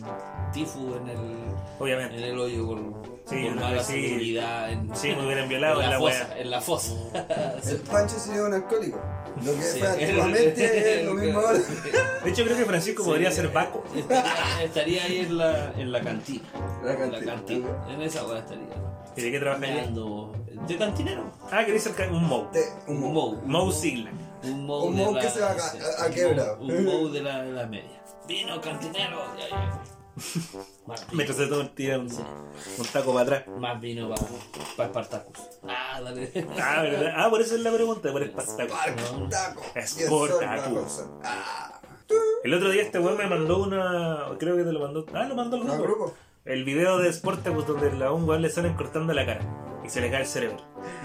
Tifu 0.54 0.96
en 0.96 1.10
el, 1.10 1.18
en 1.18 1.56
Obviamente. 1.80 2.30
el 2.30 2.38
hoyo 2.40 2.68
por, 2.68 2.80
Sí, 3.26 3.50
no, 3.50 3.56
mala 3.62 3.84
sí. 3.84 4.08
seguridad. 4.10 4.72
En, 4.72 4.96
Sí, 4.96 5.10
me 5.16 5.26
hubieran 5.26 5.50
violado 5.50 5.82
en 5.82 5.90
la 5.90 5.98
fosa, 6.00 6.28
wea. 6.30 6.40
En 6.42 6.52
la 6.52 6.62
fosa. 6.62 6.94
El 7.68 7.78
Pancho 7.78 8.20
sería 8.20 8.44
un 8.44 8.54
alcohólico. 8.54 9.00
Lo 9.44 9.54
que 9.54 9.62
Sí. 9.62 9.80
fue 9.80 9.88
antiguamente 9.90 11.00
es 11.00 11.06
lo 11.06 11.14
mismo 11.16 11.40
ahora. 11.40 11.60
De 12.24 12.30
hecho, 12.30 12.44
creo 12.44 12.58
que 12.58 12.66
Francisco 12.66 13.04
podría 13.04 13.32
ser 13.32 13.48
Baco. 13.50 13.84
Estaría, 13.96 14.64
estaría 14.64 15.04
ahí 15.04 15.18
en 15.20 15.38
la, 15.38 15.72
en 15.78 15.92
la 15.92 16.02
cantina. 16.02 16.44
La 16.84 16.94
En 16.94 17.12
la 17.12 17.20
cantina. 17.24 17.68
En 17.90 18.02
esa 18.02 18.26
weá 18.28 18.40
estaría. 18.40 18.66
¿Y 19.16 19.22
de 19.22 19.32
qué 19.32 19.40
trabajaría? 19.40 19.76
Meando. 19.76 20.32
¿De 20.68 20.78
cantinero? 20.78 21.24
Ah, 21.52 21.64
quería 21.66 21.80
ser 21.80 21.94
ca- 21.96 22.08
un 22.12 22.26
Moe. 22.26 22.48
De- 22.54 22.66
Un 22.88 23.04
un 23.04 23.14
Moe. 23.14 23.38
Moe 23.46 23.72
Sigla. 23.72 24.12
Un 24.44 24.66
Moe 24.66 24.88
Un 24.88 24.96
de 24.96 25.12
la- 25.12 25.20
que 25.22 25.30
se 25.30 25.40
va 25.42 25.48
a- 25.48 25.52
a- 25.52 26.04
a 26.04 26.08
un 26.08 26.14
quebra. 26.14 26.56
Moe- 26.60 26.78
Un 26.78 26.86
Moe 26.86 27.12
de 27.12 27.22
la, 27.22 27.42
de 27.44 27.52
la 27.52 27.66
media. 27.68 28.02
Vino 28.28 28.62
cantinero. 28.62 29.18
Ya, 29.38 29.50
ya. 29.50 29.82
Mientras 31.14 31.38
se 31.38 31.48
toma 31.48 31.70
tira 31.74 31.98
un, 31.98 32.06
un 32.08 32.86
taco 32.92 33.14
para 33.14 33.24
atrás. 33.24 33.44
más 33.58 33.80
vino 33.82 34.10
para 34.10 34.22
pa 34.78 34.86
Spartacus. 34.88 35.40
Ah, 35.68 36.00
dale. 36.04 36.32
Ah, 36.62 36.82
¿verdad? 36.82 37.14
Ah, 37.16 37.30
por 37.30 37.42
eso 37.42 37.56
es 37.56 37.62
la 37.62 37.72
pregunta, 37.72 38.12
por 38.12 38.22
Espartaco. 38.22 38.74
Spartaco. 38.76 39.62
Es 39.76 39.98
Y 39.98 40.04
el 40.04 40.10
sol 40.10 40.30
Spartaco. 40.30 40.70
bajo 40.76 40.80
el 40.86 40.90
sol. 40.90 41.20
Ah. 41.24 41.82
El 42.44 42.54
otro 42.54 42.70
día 42.70 42.82
este 42.84 43.00
weón 43.00 43.18
me 43.18 43.28
mandó 43.28 43.64
una. 43.64 44.26
Creo 44.38 44.58
que 44.58 44.64
te 44.64 44.72
lo 44.74 44.80
mandó. 44.82 45.06
Ah, 45.14 45.24
lo 45.26 45.36
mandó 45.36 45.58
al 45.58 45.66
¿No, 45.66 45.74
grupo. 45.78 45.88
grupo? 46.06 46.14
El 46.46 46.66
video 46.66 46.98
de 46.98 47.12
Sportacus 47.12 47.66
donde 47.68 48.04
a 48.06 48.12
un 48.12 48.28
weón 48.28 48.42
le 48.42 48.50
salen 48.50 48.74
cortando 48.74 49.14
la 49.14 49.26
cara 49.26 49.42
y 49.84 49.90
se 49.90 50.02
le 50.02 50.12
cae 50.12 50.22
el 50.22 50.28
cerebro. 50.28 50.58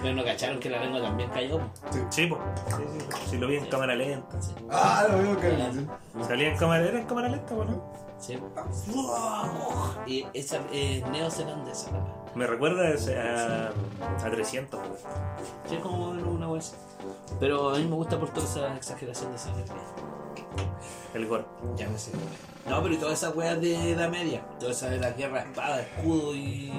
Pero 0.02 0.14
no 0.14 0.24
cacharon 0.24 0.58
que 0.60 0.70
la 0.70 0.80
lengua 0.80 1.02
también 1.02 1.30
cayó. 1.30 1.58
po? 1.58 1.70
Sí, 2.10 2.26
po. 2.26 2.38
Sí, 2.76 2.82
sí, 2.92 3.00
sí. 3.00 3.30
Si 3.30 3.38
lo 3.38 3.48
vi 3.48 3.56
en 3.56 3.66
cámara 3.66 3.94
lenta. 3.94 4.40
Sí. 4.40 4.54
Ah, 4.70 5.06
lo 5.10 5.18
mismo 5.18 5.40
que 5.40 5.48
el 5.48 5.88
Salía 6.26 6.48
en 6.48 6.56
cámara, 6.56 6.84
era 6.84 6.98
en 6.98 7.06
cámara 7.06 7.28
lenta, 7.28 7.54
bueno. 7.54 8.05
Sí. 8.18 8.38
Y 10.06 10.24
esa 10.34 10.58
es 10.72 11.06
neozelandesa. 11.08 11.90
la 11.92 11.98
weá. 11.98 12.14
Me 12.34 12.46
recuerda 12.46 12.88
ese- 12.90 13.18
a, 13.18 13.68
a 14.24 14.30
300, 14.30 14.78
weón. 14.80 14.92
Sí, 15.68 15.74
es 15.76 15.80
como 15.80 16.10
una 16.10 16.58
así. 16.58 16.74
Pero 17.40 17.70
a 17.70 17.78
mí 17.78 17.84
me 17.84 17.94
gusta 17.94 18.18
por 18.18 18.30
toda 18.30 18.46
esa 18.46 18.74
exageración 18.76 19.32
de 19.32 19.38
sangre. 19.38 19.64
El 21.14 21.26
gore. 21.26 21.44
Ya 21.76 21.88
me 21.88 21.98
sé. 21.98 22.12
No, 22.68 22.82
pero 22.82 22.94
y 22.94 22.98
todas 22.98 23.14
esas 23.22 23.34
weas 23.34 23.60
de 23.60 23.92
Edad 23.92 24.10
Media. 24.10 24.42
Toda 24.58 24.72
esa 24.72 24.88
de 24.90 24.98
la 24.98 25.10
guerra, 25.12 25.42
espada, 25.42 25.80
escudo 25.80 26.34
y 26.34 26.72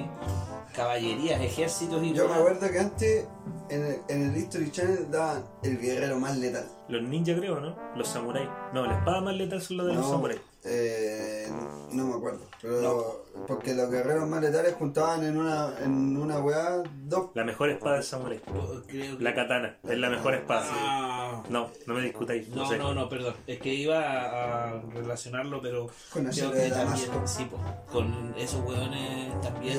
caballerías, 0.74 1.40
ejércitos 1.40 2.02
y 2.04 2.12
Yo 2.12 2.28
me 2.28 2.34
acuerdo 2.34 2.70
que 2.70 2.78
antes 2.78 3.26
en 3.68 3.84
el, 3.84 4.00
en 4.08 4.30
el 4.30 4.36
History 4.36 4.70
Channel 4.70 5.10
daban 5.10 5.44
el 5.62 5.78
guerrero 5.78 6.20
más 6.20 6.36
letal. 6.36 6.66
Los 6.88 7.02
ninjas, 7.02 7.36
creo, 7.38 7.58
¿no? 7.60 7.74
Los 7.96 8.08
samuráis. 8.08 8.48
No, 8.72 8.86
la 8.86 8.98
espada 8.98 9.20
más 9.22 9.34
letal 9.34 9.60
son 9.60 9.78
los 9.78 9.86
de 9.88 9.94
los 9.94 10.08
samuráis. 10.08 10.40
Eh, 10.64 11.48
no 11.92 12.06
me 12.06 12.14
acuerdo. 12.14 12.40
Pero 12.60 13.24
porque 13.46 13.74
los 13.74 13.90
guerreros 13.90 14.28
más 14.28 14.42
letales 14.42 14.74
juntaban 14.74 15.24
en 15.24 15.36
una, 15.36 15.78
en 15.80 16.16
una 16.16 16.40
weá 16.40 16.82
dos. 17.04 17.30
La 17.34 17.44
mejor 17.44 17.70
espada 17.70 17.96
del 17.96 18.04
samurái. 18.04 18.40
Creo 18.88 19.16
que- 19.16 19.22
La 19.24 19.34
katana. 19.34 19.78
Es 19.84 19.98
la 19.98 20.10
mejor 20.10 20.34
espada. 20.34 20.66
Ah. 20.72 21.42
No, 21.48 21.70
no 21.86 21.94
me 21.94 22.02
discutáis. 22.02 22.48
No, 22.48 22.62
No, 22.62 22.68
sé. 22.68 22.78
no, 22.78 22.94
no, 22.94 23.08
perdón. 23.08 23.34
Es 23.46 23.60
que 23.60 23.72
iba 23.72 24.00
a, 24.00 24.82
relacionarlo, 24.92 25.60
pero 25.62 25.88
Con 26.12 26.24
la 26.24 26.30
creo 26.30 26.50
que 26.50 26.58
de 26.58 26.70
también, 26.70 27.10
sí, 27.26 27.44
po, 27.44 27.58
con 27.92 28.34
esos 28.36 28.60
hueones 28.64 29.40
también. 29.40 29.78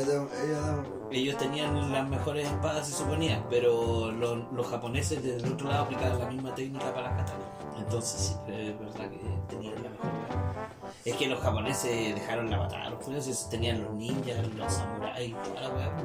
Ellos 1.12 1.38
tenían 1.38 1.92
las 1.92 2.08
mejores 2.08 2.48
espadas, 2.48 2.88
se 2.88 2.94
suponía, 2.94 3.44
pero 3.50 4.12
los, 4.12 4.52
los 4.54 4.68
japoneses 4.68 5.22
desde 5.22 5.46
el 5.46 5.54
otro 5.54 5.68
lado 5.68 5.84
aplicaban 5.84 6.20
la 6.20 6.30
misma 6.30 6.56
técnica 6.56 6.94
para 6.94 7.10
las 7.12 7.26
katanas. 7.26 7.48
Entonces 7.78 8.22
sí, 8.22 8.52
es 8.52 8.80
verdad 8.80 9.10
que 9.10 9.20
tenían 9.50 9.76
la 9.76 9.90
mejor. 9.90 10.29
Es 11.10 11.16
que 11.16 11.28
los 11.28 11.40
japoneses 11.40 12.14
dejaron 12.14 12.52
la 12.52 12.60
batalla, 12.60 12.92
los 12.92 13.00
japoneses 13.00 13.48
tenían 13.50 13.84
los 13.84 13.94
ninjas, 13.96 14.48
los 14.56 14.72
samuráis, 14.72 15.34
toda 15.44 15.62
la 15.62 15.70
weá. 15.70 15.98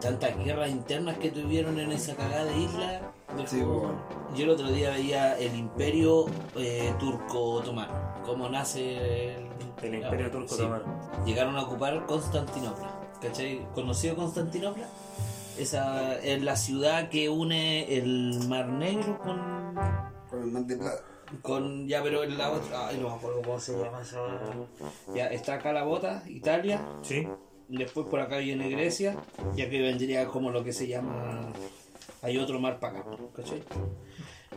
Tantas 0.00 0.36
guerras 0.44 0.70
internas 0.70 1.18
que 1.18 1.32
tuvieron 1.32 1.80
en 1.80 1.90
esa 1.90 2.14
cagada 2.14 2.44
de 2.44 2.58
isla. 2.58 3.12
Sí, 3.44 3.60
bueno. 3.60 4.00
Yo 4.36 4.44
el 4.44 4.50
otro 4.50 4.70
día 4.70 4.90
veía 4.90 5.36
el 5.36 5.56
imperio 5.56 6.26
eh, 6.56 6.94
turco-otomano, 7.00 7.92
cómo 8.24 8.48
nace 8.48 9.34
el, 9.34 9.48
El 9.82 9.94
imperio 9.96 10.30
turco 10.30 10.54
sí. 10.54 10.62
otomano. 10.62 10.84
Llegaron 11.26 11.56
a 11.56 11.62
ocupar 11.62 12.06
Constantinopla. 12.06 13.00
¿Cachai? 13.20 13.66
¿Conocido 13.74 14.14
Constantinopla? 14.14 14.86
Esa 15.58 16.18
es 16.20 16.40
la 16.40 16.54
ciudad 16.56 17.08
que 17.08 17.28
une 17.28 17.96
el 17.96 18.46
Mar 18.48 18.68
Negro 18.68 19.18
con. 19.18 19.74
con 20.30 20.42
el 20.42 20.46
mar 20.52 20.62
de 20.66 20.76
plata. 20.76 21.02
Con 21.40 21.88
ya, 21.88 22.02
pero 22.02 22.22
en 22.24 22.36
la 22.36 22.50
otra. 22.50 22.88
Ay, 22.88 22.98
no 23.00 23.08
me 23.10 23.14
acuerdo 23.14 23.40
cómo 23.42 23.58
se 23.58 23.72
llama 23.78 24.02
esa. 24.02 24.18
Ya, 25.14 25.26
está 25.28 25.54
acá 25.54 25.72
la 25.72 25.84
bota, 25.84 26.22
Italia. 26.26 26.80
Sí. 27.02 27.26
Después 27.68 28.06
por 28.08 28.20
acá 28.20 28.36
viene 28.38 28.68
Grecia, 28.68 29.16
ya 29.54 29.70
que 29.70 29.80
vendría 29.80 30.26
como 30.26 30.50
lo 30.50 30.62
que 30.62 30.72
se 30.72 30.86
llama. 30.86 31.52
Hay 32.20 32.36
otro 32.38 32.60
mar 32.60 32.78
para 32.78 32.98
acá, 33.00 33.10
¿cachai? 33.34 33.62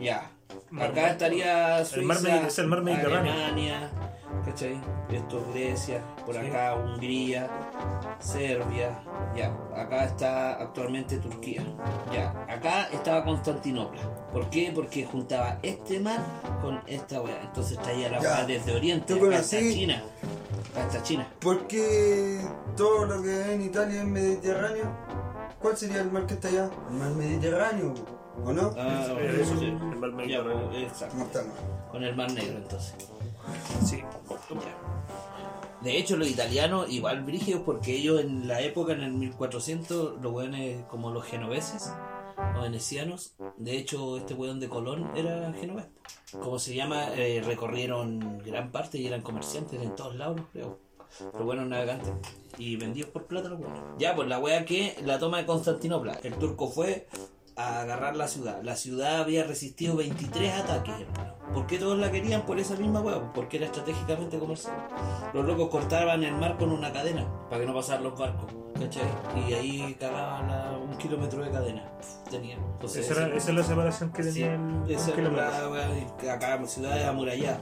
Ya. 0.00 0.30
Acá 0.78 1.10
estaría 1.10 1.84
Suiza, 1.84 2.06
mar 2.06 2.18
Medi- 2.18 2.46
es 2.46 2.58
el 2.58 2.66
mar 2.66 2.82
Mediterráneo. 2.82 3.32
Alemania, 3.32 3.90
¿cachai? 4.44 4.80
Esto 5.10 5.38
es 5.38 5.54
Grecia, 5.54 6.02
por 6.24 6.34
Sí. 6.34 6.40
acá 6.46 6.74
Hungría, 6.74 7.48
Serbia, 8.18 8.98
ya. 9.36 9.52
Acá 9.74 10.04
está 10.04 10.60
actualmente 10.60 11.18
Turquía, 11.18 11.62
ya. 12.12 12.30
Acá 12.48 12.88
estaba 12.92 13.24
Constantinopla. 13.24 14.00
¿Por 14.32 14.48
qué? 14.50 14.72
Porque 14.74 15.04
juntaba 15.04 15.58
este 15.62 16.00
mar 16.00 16.20
con 16.62 16.80
esta 16.86 17.20
weá. 17.22 17.40
Entonces 17.42 17.78
traía 17.78 18.08
la 18.10 18.20
weá 18.20 18.44
desde 18.44 18.74
Oriente 18.74 19.14
hasta 19.34 19.58
China. 19.58 20.02
Hasta 20.76 21.02
China. 21.02 21.26
Porque 21.40 22.40
todo 22.76 23.06
lo 23.06 23.22
que 23.22 23.30
hay 23.32 23.54
en 23.54 23.62
Italia 23.62 24.00
es 24.02 24.06
Mediterráneo. 24.06 24.84
¿Cuál 25.60 25.76
sería 25.76 26.02
el 26.02 26.10
mar 26.12 26.26
que 26.26 26.34
está 26.34 26.48
allá? 26.48 26.70
El 26.90 26.96
mar 26.96 27.10
Mediterráneo, 27.12 27.94
¿o 28.44 28.52
no? 28.52 28.72
Ah, 28.78 29.06
sí. 29.58 29.64
el 29.64 29.76
mar 29.98 30.12
Mediterráneo. 30.12 30.72
exacto. 30.72 31.16
Con 31.90 32.04
el 32.04 32.14
Mar 32.14 32.30
Negro, 32.32 32.58
entonces. 32.58 32.94
Sí. 33.84 34.02
De 35.82 35.98
hecho, 35.98 36.16
los 36.16 36.28
italianos, 36.28 36.90
igual 36.90 37.22
brígidos, 37.24 37.62
porque 37.62 37.94
ellos 37.94 38.20
en 38.20 38.48
la 38.48 38.60
época, 38.60 38.92
en 38.92 39.02
el 39.02 39.12
1400, 39.12 40.20
los 40.20 40.32
weones 40.32 40.84
como 40.86 41.10
los 41.10 41.24
genoveses 41.24 41.92
o 42.56 42.62
venecianos, 42.62 43.34
de 43.56 43.76
hecho, 43.76 44.16
este 44.16 44.34
weón 44.34 44.58
de 44.58 44.68
Colón 44.68 45.10
era 45.14 45.52
genovés. 45.52 45.86
Como 46.32 46.58
se 46.58 46.74
llama, 46.74 47.14
eh, 47.14 47.42
recorrieron 47.44 48.38
gran 48.44 48.72
parte 48.72 48.98
y 48.98 49.06
eran 49.06 49.22
comerciantes 49.22 49.80
en 49.80 49.94
todos 49.94 50.16
lados, 50.16 50.40
creo. 50.52 50.78
Pero 51.32 51.44
buenos 51.44 51.68
navegantes. 51.68 52.12
Y 52.58 52.76
vendidos 52.76 53.10
por 53.10 53.26
plata 53.26 53.48
los 53.48 53.60
weones. 53.60 53.80
Ya, 53.98 54.14
pues 54.14 54.28
la 54.28 54.38
wea 54.38 54.64
que 54.64 54.96
la 55.04 55.18
toma 55.18 55.38
de 55.38 55.46
Constantinopla. 55.46 56.14
El 56.22 56.34
turco 56.34 56.68
fue, 56.68 57.06
a 57.56 57.80
agarrar 57.80 58.16
la 58.16 58.28
ciudad. 58.28 58.60
La 58.62 58.76
ciudad 58.76 59.20
había 59.20 59.44
resistido 59.44 59.96
23 59.96 60.54
ataques, 60.60 60.94
hermano. 61.00 61.34
¿Por 61.54 61.66
qué 61.66 61.78
todos 61.78 61.98
la 61.98 62.10
querían? 62.10 62.42
Por 62.44 62.58
esa 62.58 62.74
misma 62.76 63.00
hueá, 63.00 63.32
porque 63.32 63.56
era 63.56 63.66
estratégicamente 63.66 64.38
comercial. 64.38 64.74
Los 65.32 65.46
locos 65.46 65.70
cortaban 65.70 66.22
el 66.22 66.34
mar 66.34 66.58
con 66.58 66.70
una 66.70 66.92
cadena 66.92 67.26
para 67.48 67.60
que 67.62 67.66
no 67.66 67.72
pasaran 67.74 68.04
los 68.04 68.18
barcos, 68.18 68.52
¿cachai? 68.74 69.04
Y 69.48 69.52
ahí 69.54 69.96
cagaban 69.98 70.50
a 70.50 70.76
un 70.76 70.98
kilómetro 70.98 71.42
de 71.42 71.50
cadena. 71.50 71.90
Tenían. 72.30 72.58
Entonces, 72.58 73.08
Esa, 73.10 73.24
era- 73.26 73.36
esa 73.36 73.50
es 73.50 73.56
la 73.56 73.62
separación 73.64 74.12
que 74.12 74.22
Sí, 74.24 74.40
tenía 74.40 74.54
el, 74.54 74.90
esa 74.90 75.12
era 75.14 75.30
la 75.30 76.32
acá 76.34 76.66
ciudades 76.66 77.06
amuralladas. 77.06 77.58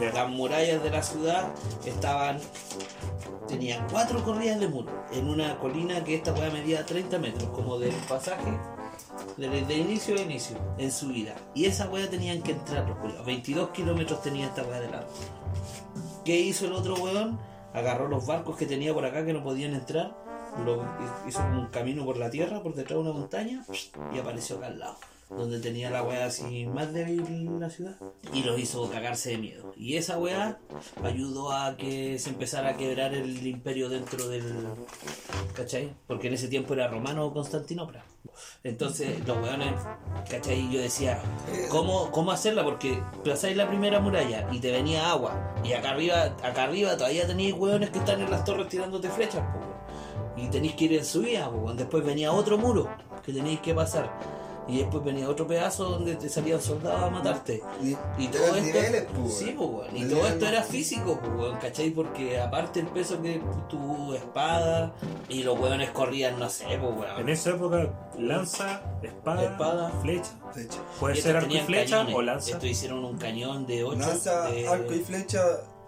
Ya. 0.00 0.12
Las 0.12 0.28
murallas 0.30 0.82
de 0.82 0.90
la 0.90 1.02
ciudad 1.02 1.48
estaban. 1.84 2.38
Tenían 3.48 3.86
cuatro 3.90 4.24
corridas 4.24 4.58
de 4.60 4.68
muro 4.68 4.90
en 5.12 5.28
una 5.28 5.58
colina 5.58 6.02
que 6.02 6.14
esta 6.16 6.32
weá 6.32 6.50
medía 6.50 6.84
30 6.86 7.18
metros, 7.18 7.48
como 7.50 7.78
del 7.78 7.94
pasaje 8.08 8.58
de, 9.36 9.48
de 9.48 9.76
inicio 9.76 10.16
a 10.16 10.20
inicio, 10.20 10.56
en 10.78 10.90
subida. 10.90 11.34
Y 11.54 11.66
esa 11.66 11.88
weá 11.88 12.08
tenían 12.08 12.42
que 12.42 12.52
entrar 12.52 12.88
los 12.88 12.98
culiados. 12.98 13.26
22 13.26 13.70
kilómetros 13.70 14.22
tenía 14.22 14.46
esta 14.46 14.62
weá 14.62 14.80
de. 14.80 14.88
¿Qué 16.24 16.40
hizo 16.40 16.66
el 16.66 16.72
otro 16.72 16.94
weón? 16.96 17.38
Agarró 17.72 18.08
los 18.08 18.26
barcos 18.26 18.56
que 18.56 18.66
tenía 18.66 18.94
por 18.94 19.04
acá 19.04 19.24
que 19.24 19.32
no 19.32 19.42
podían 19.44 19.74
entrar, 19.74 20.16
lo, 20.64 20.84
hizo 21.28 21.40
un 21.40 21.66
camino 21.66 22.04
por 22.04 22.16
la 22.16 22.30
tierra, 22.30 22.62
por 22.62 22.74
detrás 22.74 22.96
de 22.96 23.02
una 23.02 23.12
montaña, 23.12 23.64
y 24.14 24.18
apareció 24.18 24.56
acá 24.56 24.66
al 24.68 24.78
lado. 24.78 24.96
Donde 25.28 25.58
tenía 25.58 25.90
la 25.90 26.04
weá 26.04 26.26
así 26.26 26.66
más 26.66 26.92
débil 26.92 27.58
la 27.58 27.68
ciudad. 27.68 27.96
Y 28.32 28.44
los 28.44 28.60
hizo 28.60 28.88
cagarse 28.88 29.30
de 29.30 29.38
miedo. 29.38 29.74
Y 29.76 29.96
esa 29.96 30.18
weá 30.18 30.58
ayudó 31.02 31.50
a 31.50 31.76
que 31.76 32.18
se 32.20 32.30
empezara 32.30 32.70
a 32.70 32.76
quebrar 32.76 33.12
el 33.12 33.44
imperio 33.44 33.88
dentro 33.88 34.28
del. 34.28 34.44
¿Cachai? 35.54 35.92
Porque 36.06 36.28
en 36.28 36.34
ese 36.34 36.46
tiempo 36.46 36.74
era 36.74 36.86
romano 36.86 37.32
Constantinopla. 37.32 38.04
Entonces 38.64 39.26
los 39.26 39.36
weones, 39.38 39.74
¿cachai? 40.30 40.70
Yo 40.70 40.80
decía, 40.80 41.20
¿cómo, 41.70 42.10
cómo 42.10 42.32
hacerla? 42.32 42.64
Porque 42.64 43.02
pasáis 43.24 43.56
la 43.56 43.68
primera 43.68 44.00
muralla 44.00 44.48
y 44.52 44.60
te 44.60 44.70
venía 44.70 45.10
agua. 45.10 45.54
Y 45.64 45.72
acá 45.72 45.90
arriba, 45.90 46.36
acá 46.42 46.64
arriba 46.64 46.96
todavía 46.96 47.26
tenéis 47.26 47.54
weones 47.54 47.90
que 47.90 47.98
están 47.98 48.20
en 48.20 48.30
las 48.30 48.44
torres 48.44 48.68
tirándote 48.68 49.10
flechas, 49.10 49.42
po. 49.42 49.60
Y 50.36 50.48
tenéis 50.48 50.74
que 50.74 50.84
ir 50.84 50.92
en 50.94 51.04
subida, 51.04 51.50
po. 51.50 51.72
Después 51.72 52.04
venía 52.04 52.32
otro 52.32 52.58
muro 52.58 52.88
que 53.24 53.32
tenéis 53.32 53.60
que 53.60 53.74
pasar. 53.74 54.10
Y 54.68 54.78
después 54.78 55.04
venía 55.04 55.28
otro 55.28 55.46
pedazo 55.46 55.84
donde 55.90 56.16
te 56.16 56.28
salían 56.28 56.60
soldados 56.60 57.02
a 57.04 57.10
matarte. 57.10 57.62
Y, 57.82 58.26
todo 58.28 58.46
esto, 58.46 58.60
niveles, 58.60 59.06
pues, 59.14 59.34
sí, 59.38 59.54
pues, 59.56 59.88
y 59.90 59.94
Niveles 60.00 60.18
todo 60.18 60.26
esto 60.28 60.46
era 60.46 60.62
físico, 60.64 61.20
pues, 61.20 61.52
¿cachai? 61.60 61.90
Porque 61.90 62.40
aparte 62.40 62.80
el 62.80 62.88
peso 62.88 63.22
que 63.22 63.40
tu 63.68 64.12
espada 64.14 64.92
y 65.28 65.44
los 65.44 65.58
weones 65.58 65.90
corrían, 65.90 66.38
no 66.40 66.50
sé, 66.50 66.64
pues, 66.64 66.78
En 66.80 66.98
weón. 66.98 67.28
esa 67.28 67.50
época, 67.50 68.10
lanza, 68.18 68.82
espada, 69.02 69.42
Espada. 69.44 69.90
flecha. 70.02 70.30
Flecha. 70.52 70.78
Puede 70.98 71.18
Y 71.18 71.22
ser 71.22 71.36
arco 71.36 71.54
y 71.54 71.58
flecha 71.60 71.96
cañones. 71.98 72.14
o 72.16 72.22
lanza. 72.22 72.50
Estos 72.50 72.68
hicieron 72.68 73.04
un 73.04 73.18
cañón 73.18 73.66
de 73.66 73.84
8 73.84 73.98
Lanza, 73.98 74.50
de 74.50 74.66
arco 74.66 74.92
y 74.94 74.98
flecha, 75.00 75.42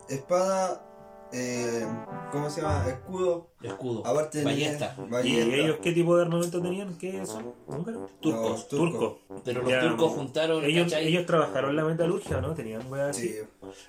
espada, 0.09 0.85
eh, 1.33 1.87
¿cómo 2.33 2.49
se 2.51 2.62
llama? 2.62 2.85
Escudo. 2.89 3.49
escudo, 3.62 4.07
Aparte 4.07 4.43
ballesta, 4.45 4.95
¿Y 4.99 5.11
ballesta. 5.11 5.55
ellos 5.57 5.76
qué 5.83 5.93
tipo 5.93 6.16
de 6.16 6.22
armamento 6.22 6.61
tenían? 6.62 6.97
¿Qué 6.99 7.24
son? 7.26 7.53
¿Húngaros? 7.66 8.11
turcos. 8.20 8.51
Los 8.51 8.68
turcos. 8.68 8.91
Turcos. 9.29 9.43
Pero 9.45 9.62
los 9.62 9.70
Ya, 9.70 9.81
turcos 9.83 10.12
juntaron, 10.12 10.64
Ellos, 10.64 10.93
ellos 10.93 11.26
trabajaron 11.26 11.76
la 11.76 11.85
metalurgia, 11.85 12.41
¿no? 12.41 12.55
Tenían 12.55 12.91
weas 12.91 13.11
así. 13.11 13.29
Sí. 13.29 13.37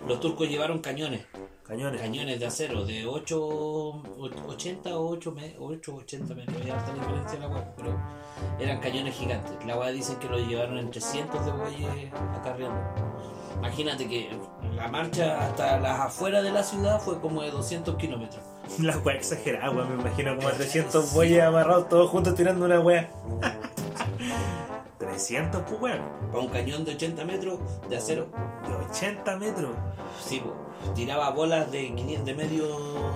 Los 0.07 0.19
turcos 0.19 0.49
llevaron 0.49 0.79
cañones, 0.79 1.25
Cañones. 1.63 2.01
cañones 2.01 2.39
de 2.39 2.45
acero 2.45 2.83
de 2.85 3.05
8, 3.05 3.37
80 4.47 4.97
o 4.97 5.09
8, 5.09 5.35
8 5.59 5.95
80 5.95 6.35
metros, 6.35 6.61
hay 6.61 6.69
harta 6.71 6.93
diferencia 6.93 7.35
en 7.35 7.41
la 7.41 7.47
web, 7.47 7.63
pero 7.77 7.97
eran 8.59 8.79
cañones 8.79 9.15
gigantes. 9.15 9.53
La 9.65 9.77
web 9.77 9.93
dicen 9.93 10.17
que 10.19 10.27
los 10.27 10.45
llevaron 10.47 10.77
en 10.77 10.91
300 10.91 11.45
de 11.45 11.51
bueyes 11.51 12.13
acarreando. 12.35 12.79
Imagínate 13.57 14.07
que 14.07 14.29
la 14.79 14.87
marcha 14.87 15.45
hasta 15.45 15.77
las 15.79 15.99
afueras 15.99 16.41
de 16.41 16.51
la 16.51 16.63
ciudad 16.63 17.01
fue 17.01 17.19
como 17.19 17.41
de 17.41 17.51
200 17.51 17.95
kilómetros. 17.97 18.41
La 18.79 18.97
wea 18.99 19.15
exagerada, 19.15 19.71
wea. 19.71 19.85
Me 19.85 19.95
imagino 20.01 20.35
como 20.37 20.47
a 20.47 20.51
300 20.53 21.13
bueyes 21.13 21.43
amarrados 21.43 21.89
todos 21.89 22.09
juntos 22.09 22.33
tirando 22.35 22.65
una 22.65 22.79
wea. 22.79 23.09
300, 24.97 25.63
pues 25.63 25.81
weón. 25.81 26.01
Para 26.31 26.39
un 26.43 26.49
cañón 26.49 26.85
de 26.85 26.93
80 26.93 27.25
metros 27.25 27.59
de 27.89 27.97
acero, 27.97 28.27
De 28.67 28.73
80 28.89 29.35
metros. 29.37 29.71
sí, 30.23 30.39
po, 30.39 30.55
tiraba 30.95 31.29
bolas 31.31 31.69
de 31.71 31.93
500, 31.93 32.25
de 32.25 32.33
medio 32.35 32.67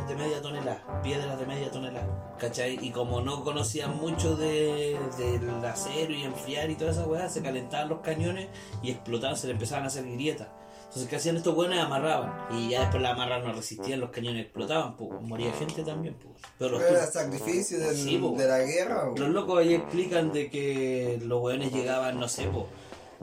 de 0.07 0.15
media 0.15 0.41
tonelada, 0.41 1.01
piedras 1.01 1.39
de 1.39 1.45
media 1.45 1.71
tonelada, 1.71 2.35
¿cachai? 2.39 2.77
Y 2.81 2.91
como 2.91 3.21
no 3.21 3.43
conocían 3.45 3.95
mucho 3.97 4.35
de, 4.35 4.99
del 5.17 5.63
acero 5.65 6.11
y 6.13 6.23
enfriar 6.23 6.69
y 6.69 6.75
toda 6.75 6.91
esa 6.91 7.05
weá, 7.05 7.29
se 7.29 7.41
calentaban 7.41 7.87
los 7.87 7.99
cañones 7.99 8.49
y 8.81 8.91
explotaban, 8.91 9.37
se 9.37 9.47
le 9.47 9.53
empezaban 9.53 9.85
a 9.85 9.87
hacer 9.87 10.03
grietas. 10.03 10.47
Entonces, 10.93 11.09
¿qué 11.09 11.15
hacían 11.15 11.37
estos 11.37 11.55
buenos? 11.55 11.79
Amarraban. 11.79 12.31
Y 12.55 12.69
ya 12.69 12.81
después 12.81 13.01
la 13.01 13.11
amarras 13.13 13.43
no 13.43 13.51
resistían, 13.51 13.99
los 13.99 14.11
cañones 14.11 14.43
explotaban, 14.43 14.95
pues, 14.95 15.09
moría 15.23 15.51
gente 15.53 15.81
también, 15.83 16.13
pues. 16.21 16.35
Pero 16.59 16.69
los 16.73 16.83
Pero 16.83 16.97
era 16.97 17.07
sacrificio 17.07 17.79
del- 17.79 17.95
Sí, 17.95 18.17
po. 18.19 18.35
de 18.37 18.47
la 18.47 18.59
guerra. 18.59 19.05
los 19.15 19.29
locos 19.29 19.57
ahí 19.59 19.73
explican 19.73 20.31
de 20.31 20.51
que 20.51 21.19
los 21.25 21.41
weones 21.41 21.73
llegaban, 21.73 22.19
no 22.19 22.27
sé, 22.27 22.43
po, 22.47 22.67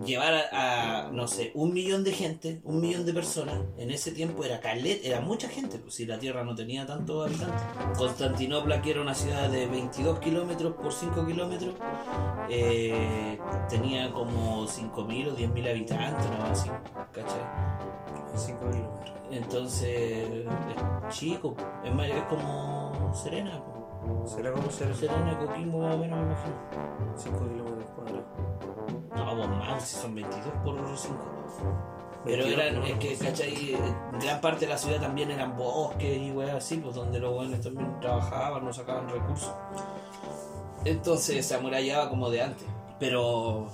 llevar 0.05 0.35
a, 0.35 1.07
a, 1.07 1.11
no 1.11 1.27
sé, 1.27 1.53
un 1.55 1.73
millón 1.73 2.05
de 2.05 2.13
gente, 2.13 2.61
un 2.65 2.81
millón 2.81 3.05
de 3.05 3.13
personas, 3.13 3.59
en 3.77 3.91
ese 3.91 4.13
tiempo 4.13 4.45
era 4.45 4.61
calet, 4.61 5.01
era 5.05 5.21
mucha 5.21 5.49
gente, 5.49 5.79
pues 5.79 5.95
si 5.95 6.07
la 6.07 6.19
tierra 6.19 6.45
no 6.45 6.55
tenía 6.55 6.87
tantos 6.87 7.27
habitantes. 7.27 7.63
Constantinopla, 7.97 8.83
que 8.83 8.91
era 8.91 9.01
una 9.01 9.15
ciudad 9.15 9.49
de 9.49 9.67
22 9.67 10.19
kilómetros 10.19 10.75
por 10.75 10.93
5 10.93 11.27
kilómetros, 11.27 11.75
eh, 12.49 13.39
tenía 13.69 14.13
como 14.13 14.67
5.000 14.67 15.29
o 15.29 15.37
10.000 15.37 15.71
habitantes, 15.71 16.27
no 16.31 16.45
así, 16.45 16.71
¿cachai? 17.13 17.41
5 18.37 18.71
kilómetros. 18.71 19.15
Entonces, 19.31 20.47
es 21.09 21.17
chico, 21.17 21.55
es, 21.85 21.95
más, 21.95 22.09
es 22.09 22.23
como 22.25 23.13
Serena, 23.15 23.63
po. 23.63 24.27
¿Será 24.27 24.53
como 24.53 24.71
ser 24.71 24.95
Serena, 24.95 25.39
Coquimbo, 25.39 25.79
más 25.81 25.95
o 25.95 25.99
menos, 25.99 26.19
me 26.19 26.27
imagino. 26.27 26.55
5 27.17 27.39
kilómetros 27.39 27.91
cuadrados? 27.91 28.70
No, 29.15 29.37
pues 29.37 29.49
más, 29.49 29.89
si 29.89 29.97
son 29.97 30.15
22 30.15 30.45
por 30.65 30.77
5. 30.97 31.17
Pero 32.25 32.45
22 32.45 32.65
eran, 32.65 32.83
es 32.85 32.99
que. 32.99 33.17
¿cachai? 33.17 33.77
Gran 34.21 34.41
parte 34.41 34.67
de 34.67 34.73
la 34.73 34.79
ciudad 34.79 35.01
también 35.01 35.31
eran 35.31 35.57
bosques 35.57 36.19
y 36.19 36.31
weas 36.33 36.55
así, 36.55 36.77
pues 36.77 36.95
donde 36.95 37.19
los 37.19 37.33
buenos 37.33 37.61
también 37.61 37.99
trabajaban, 38.01 38.65
no 38.65 38.73
sacaban 38.73 39.09
recursos. 39.09 39.53
Entonces 40.85 41.47
se 41.47 41.55
amurallaba 41.55 42.09
como 42.09 42.31
de 42.31 42.43
antes. 42.43 42.67
Pero 42.99 43.69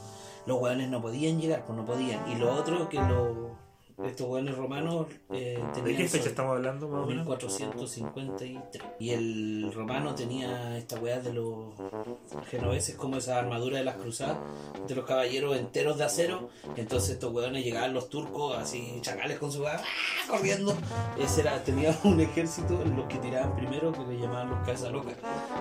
los 0.46 0.60
hueones 0.60 0.88
no 0.88 1.02
podían 1.02 1.40
llegar, 1.40 1.64
pues 1.64 1.76
no 1.76 1.84
podían. 1.84 2.20
Y 2.30 2.36
lo 2.36 2.52
otro 2.52 2.88
que 2.88 2.98
los 2.98 3.56
estos 4.04 4.28
hueones 4.28 4.54
romanos 4.54 5.06
eh, 5.30 5.58
¿De 5.58 5.80
tenían 5.80 5.96
qué 5.96 6.08
fecha 6.08 6.28
estamos 6.28 6.56
hablando 6.56 6.86
más 6.88 7.04
o 7.04 7.06
menos? 7.06 7.26
1453. 7.26 8.82
Y 8.98 9.10
el 9.10 9.72
romano 9.74 10.14
tenía 10.14 10.76
esta 10.76 10.98
weá 11.00 11.20
de 11.20 11.32
los 11.32 11.74
genoveses, 12.50 12.94
como 12.96 13.16
esa 13.16 13.38
armadura 13.38 13.78
de 13.78 13.84
las 13.84 13.96
cruzadas, 13.96 14.36
de 14.86 14.94
los 14.94 15.06
caballeros 15.06 15.56
enteros 15.56 15.96
de 15.96 16.04
acero. 16.04 16.50
Entonces 16.76 17.10
estos 17.10 17.32
weones 17.32 17.64
llegaban 17.64 17.94
los 17.94 18.10
turcos 18.10 18.56
así, 18.58 18.98
chacales 19.00 19.38
con 19.38 19.50
su 19.50 19.62
weá, 19.62 19.80
¡ah! 19.80 20.28
corriendo. 20.28 20.76
Ese 21.18 21.40
era, 21.40 21.62
tenía 21.64 21.98
un 22.04 22.20
ejército, 22.20 22.82
los 22.84 23.06
que 23.06 23.18
tiraban 23.18 23.56
primero, 23.56 23.92
que 23.92 24.04
le 24.04 24.20
llamaban 24.20 24.50
los 24.50 24.58
cabezas 24.60 24.92
locas, 24.92 25.14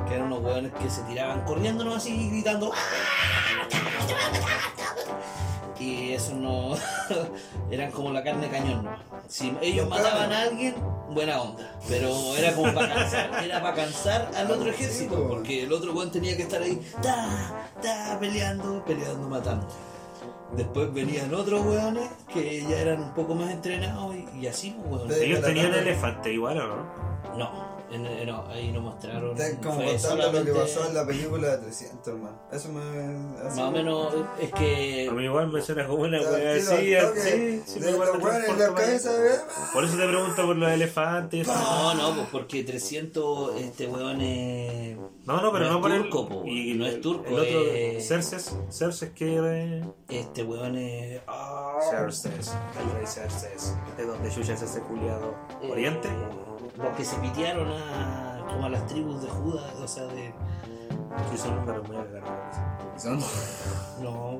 que 0.07 0.13
eran 0.13 0.27
unos 0.27 0.43
weones 0.43 0.73
que 0.73 0.89
se 0.89 1.01
tiraban 1.03 1.45
corriendo 1.45 1.85
¿no? 1.85 1.95
así, 1.95 2.29
gritando. 2.29 2.71
¡ah! 2.73 3.35
Y 5.79 6.13
eso 6.13 6.33
no. 6.35 6.75
eran 7.71 7.91
como 7.91 8.11
la 8.11 8.23
carne 8.23 8.47
de 8.47 8.51
cañón, 8.51 8.85
¿no? 8.85 8.97
Si 9.27 9.55
ellos 9.61 9.89
mataban 9.89 10.31
a 10.31 10.43
alguien, 10.43 10.75
buena 11.09 11.41
onda. 11.41 11.77
Pero 11.87 12.35
era 12.37 12.53
como 12.53 12.73
para 12.73 12.93
cansar, 12.93 13.43
era 13.43 13.61
para 13.61 13.75
cansar 13.75 14.31
al 14.35 14.51
otro 14.51 14.69
ejército, 14.69 15.27
porque 15.27 15.63
el 15.63 15.73
otro 15.73 15.93
weón 15.93 16.11
tenía 16.11 16.37
que 16.37 16.43
estar 16.43 16.61
ahí, 16.61 16.81
ta, 17.01 17.69
ta, 17.81 18.17
peleando, 18.19 18.83
peleando, 18.85 19.27
matando. 19.27 19.67
Después 20.55 20.93
venían 20.93 21.33
otros 21.33 21.65
weones 21.65 22.09
que 22.31 22.63
ya 22.63 22.79
eran 22.79 23.01
un 23.01 23.13
poco 23.13 23.35
más 23.35 23.51
entrenados 23.51 24.15
y, 24.15 24.39
y 24.39 24.47
así, 24.47 24.75
pues, 24.87 25.01
weón. 25.01 25.21
Ellos 25.21 25.41
tenían 25.41 25.73
elefante 25.73 26.31
igual, 26.31 26.59
¿o 26.59 26.67
no? 26.67 27.37
No, 27.37 27.74
en- 27.91 28.05
en- 28.05 28.27
no, 28.27 28.47
ahí 28.47 28.71
no 28.71 28.81
mostraron. 28.81 29.37
Están 29.39 29.57
como 29.63 29.75
fue 29.81 29.85
contando 29.97 30.31
lo 30.39 30.45
que 30.45 30.51
pasó 30.51 30.87
en 30.87 30.93
la 30.95 31.05
película 31.05 31.47
de 31.49 31.57
300, 31.57 32.07
hermano. 32.07 32.41
Eso 32.51 32.69
me. 32.69 32.81
Más 33.43 33.57
o 33.59 33.71
menos, 33.71 34.13
es 34.39 34.51
que. 34.53 35.07
A 35.09 35.13
mí 35.13 35.23
igual 35.23 35.51
me 35.51 35.61
suena 35.61 35.87
como 35.87 36.03
una 36.03 36.19
tiro, 36.19 36.29
así, 36.35 36.95
así, 36.95 37.61
sí, 37.65 37.79
de 37.79 37.91
los 37.91 38.15
en 38.49 38.59
la 38.59 38.73
cabeza. 38.73 39.11
Por 39.73 39.83
eso 39.83 39.97
te 39.97 40.07
pregunto 40.07 40.45
por 40.45 40.55
los 40.55 40.71
elefantes. 40.71 41.47
No, 41.47 41.93
no, 41.95 42.15
pues 42.15 42.27
porque 42.31 42.63
300, 42.63 43.59
este 43.61 43.87
weón 43.87 44.21
es. 44.21 44.97
No, 45.25 45.41
no, 45.41 45.51
pero 45.51 45.65
No 45.65 45.71
no, 45.71 45.75
es 45.77 45.81
por 45.81 46.01
turco, 46.03 46.29
po, 46.29 46.43
el. 46.45 46.77
no 46.77 46.85
es 46.85 47.01
turco, 47.01 47.27
El 47.27 47.33
otro, 47.39 47.61
es- 47.71 48.07
Cerces. 48.07 48.55
Cerces 48.69 49.11
que 49.11 49.35
era. 49.35 49.87
Este 50.09 50.43
weón 50.43 50.77
es. 50.77 51.21
ah, 51.27 51.77
Cerces. 51.89 52.53
El 52.79 52.97
rey 52.97 53.07
Cerces. 53.07 53.75
¿De 53.97 54.05
dónde 54.05 54.29
Yuya 54.29 54.53
es 54.53 54.61
ese 54.61 54.79
culiado? 54.81 55.33
eh, 55.63 55.71
¿Oriente? 55.71 56.09
Los 56.77 56.95
que 56.97 57.05
se 57.05 57.15
pitearon 57.17 57.67
a. 57.71 58.45
como 58.49 58.65
a 58.65 58.69
las 58.69 58.85
tribus 58.87 59.21
de 59.21 59.29
Judas, 59.29 59.73
o 59.81 59.87
sea, 59.87 60.03
de. 60.05 60.33
Números 61.55 61.87
muy 61.87 61.97
agarrados. 61.97 62.55
Son. 62.97 63.19
No, 64.01 64.39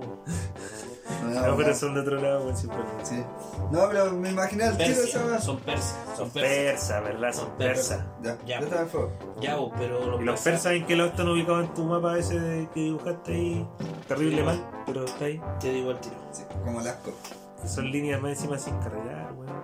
No, 1.24 1.56
pero 1.58 1.74
son 1.76 1.94
de 1.94 2.02
otro 2.02 2.20
lado, 2.22 2.44
weón, 2.44 2.58
siempre. 2.58 2.80
Sí. 3.04 3.24
No, 3.72 3.88
pero 3.90 4.12
me 4.12 4.30
imaginé 4.32 4.66
al 4.66 4.78
tiro 4.78 4.90
esa 4.90 5.02
Persia, 5.02 5.26
weá. 5.26 5.40
son 5.42 5.58
persas, 5.60 5.96
son 6.08 6.16
Son 6.18 6.30
persas. 6.32 6.52
persas, 6.52 7.04
¿verdad? 7.04 7.34
Son 7.34 7.50
persas. 7.58 8.06
Ya, 8.22 8.38
Ya. 8.46 8.60
yo. 8.62 9.10
Ya, 9.40 9.56
vos, 9.56 9.72
pero 9.78 10.06
los 10.06 10.22
Y 10.22 10.24
los 10.26 10.42
persas 10.42 10.74
en 10.74 10.86
qué 10.86 10.96
lado 10.96 11.10
están 11.10 11.30
ubicados 11.30 11.66
en 11.66 11.74
tu 11.74 11.84
mapa 11.86 12.18
ese 12.18 12.40
de- 12.40 12.70
que 12.74 12.80
dibujaste 12.82 13.32
ahí. 13.34 13.68
Terrible 14.08 14.44
mal, 14.44 14.66
pero 14.86 15.06
está 15.06 15.26
ahí. 15.26 15.42
Te 15.60 15.72
digo 15.72 15.92
al 15.92 16.00
tiro. 16.02 16.16
Sí, 16.32 16.44
como 16.64 16.82
Lasco. 16.82 17.12
Son 17.68 17.92
líneas 17.92 18.22
más 18.22 18.32
encima 18.32 18.58
sin 18.58 18.78
cargar, 18.78 19.34
weón. 19.34 19.56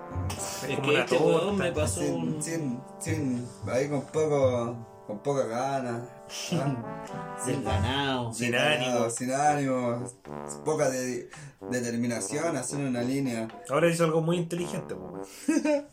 Es 0.68 0.76
como 0.78 0.90
que 0.90 1.00
este 1.00 1.18
torta. 1.18 1.26
weón 1.26 1.58
me 1.58 1.72
pasó 1.72 2.02
Sin, 2.02 2.14
un. 2.16 2.42
sin, 2.44 2.82
sin, 3.00 3.48
ahí 3.72 3.88
con 3.90 4.02
poco, 4.02 5.04
con 5.08 5.20
poca 5.20 5.46
gana. 5.46 6.08
¿ah? 6.54 7.36
Desganado. 7.46 8.34
Sin 8.34 8.52
ganado, 8.52 8.92
ánimo. 8.92 9.10
Sin 9.10 9.32
ánimo, 9.32 10.04
poca 10.66 10.90
de- 10.90 11.30
determinación, 11.70 12.58
hacer 12.58 12.80
una 12.80 13.02
línea. 13.02 13.48
Ahora 13.70 13.90
hizo 13.90 14.04
algo 14.04 14.22
muy 14.22 14.38
inteligente, 14.38 14.94
weón. 14.94 15.22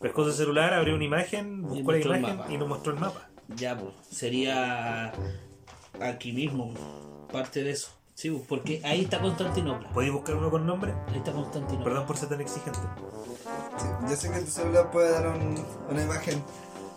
Pescó 0.00 0.24
su 0.24 0.32
celular, 0.32 0.74
abrió 0.74 0.94
una 0.96 1.04
imagen, 1.04 1.62
buscó 1.62 1.92
la 1.92 2.18
imagen 2.18 2.40
y 2.52 2.58
nos 2.58 2.68
mostró 2.68 2.92
el 2.92 2.98
mapa. 3.00 3.28
Ya, 3.56 3.78
pues, 3.78 3.92
sería 4.10 5.12
aquí 6.00 6.32
mismo, 6.32 6.74
parte 7.32 7.62
de 7.62 7.70
eso. 7.70 7.90
Sí, 8.24 8.30
pues, 8.30 8.42
porque 8.48 8.80
ahí 8.84 9.02
está 9.02 9.20
Constantinopla. 9.20 9.90
¿Podéis 9.90 10.10
buscar 10.14 10.36
uno 10.36 10.50
con 10.50 10.64
nombre? 10.66 10.94
Ahí 11.08 11.18
está 11.18 11.30
Constantinopla. 11.32 11.84
Perdón 11.84 12.06
por 12.06 12.16
ser 12.16 12.30
tan 12.30 12.40
exigente. 12.40 12.78
Sí, 13.76 13.86
yo 14.08 14.16
sé 14.16 14.30
que 14.30 14.40
tu 14.40 14.50
celular 14.50 14.90
puede 14.90 15.10
dar 15.12 15.26
un- 15.28 15.62
una 15.90 16.02
imagen 16.02 16.42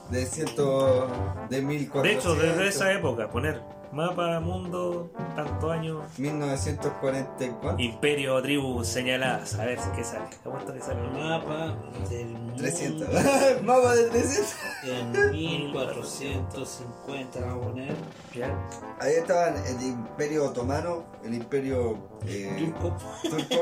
de 0.10 0.26
ciento, 0.26 1.06
de 1.50 1.62
mil 1.62 1.92
De 1.92 2.14
hecho, 2.14 2.34
desde 2.34 2.70
esa 2.70 2.94
época, 2.94 3.30
poner 3.30 3.62
mapa, 3.92 4.40
mundo, 4.40 5.12
tantos 5.36 5.72
años, 5.72 6.04
1944. 6.18 7.80
imperio, 7.80 8.42
tribu 8.42 8.84
señaladas. 8.84 9.56
A 9.60 9.66
ver 9.66 9.78
qué 9.96 10.04
sale. 10.04 10.26
¿Cuánto 10.44 10.74
que 10.74 10.82
sale? 10.82 11.02
Mapa 11.10 11.76
del 12.10 12.28
mundo 12.30 12.56
300. 12.58 13.08
Mapa 13.64 13.96
de 13.96 14.10
300. 14.10 14.56
en 14.84 15.12
1450, 15.32 17.40
vamos 17.40 17.66
a 17.66 17.70
poner. 17.70 17.96
Ya. 18.34 18.54
Ahí 19.00 19.14
estaban 19.16 19.56
el 19.66 19.82
imperio 19.82 20.46
otomano, 20.46 21.06
el 21.24 21.34
imperio 21.34 21.98
eh, 22.26 22.56
Turco. 22.58 22.96
turco, 23.24 23.62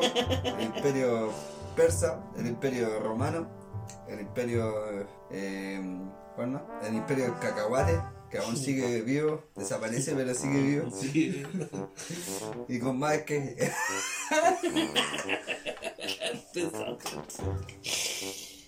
el 0.58 0.62
imperio 0.62 1.32
persa, 1.76 2.20
el 2.38 2.48
imperio 2.48 3.00
romano, 3.00 3.48
el 4.08 4.22
imperio. 4.22 4.74
Eh, 5.32 5.82
¿Cuál 6.36 6.52
más? 6.52 6.62
El 6.84 6.96
imperio 6.96 7.26
del 7.26 7.40
cacahuate, 7.40 8.00
que 8.36 8.42
aún 8.42 8.58
sigue 8.58 9.02
vivo, 9.02 9.44
desaparece 9.56 10.14
pero 10.14 10.34
sigue 10.34 10.62
vivo. 10.62 10.92
Sí. 10.92 11.44
Y 12.68 12.80
con 12.80 12.98
más 13.00 13.20
que. 13.20 13.56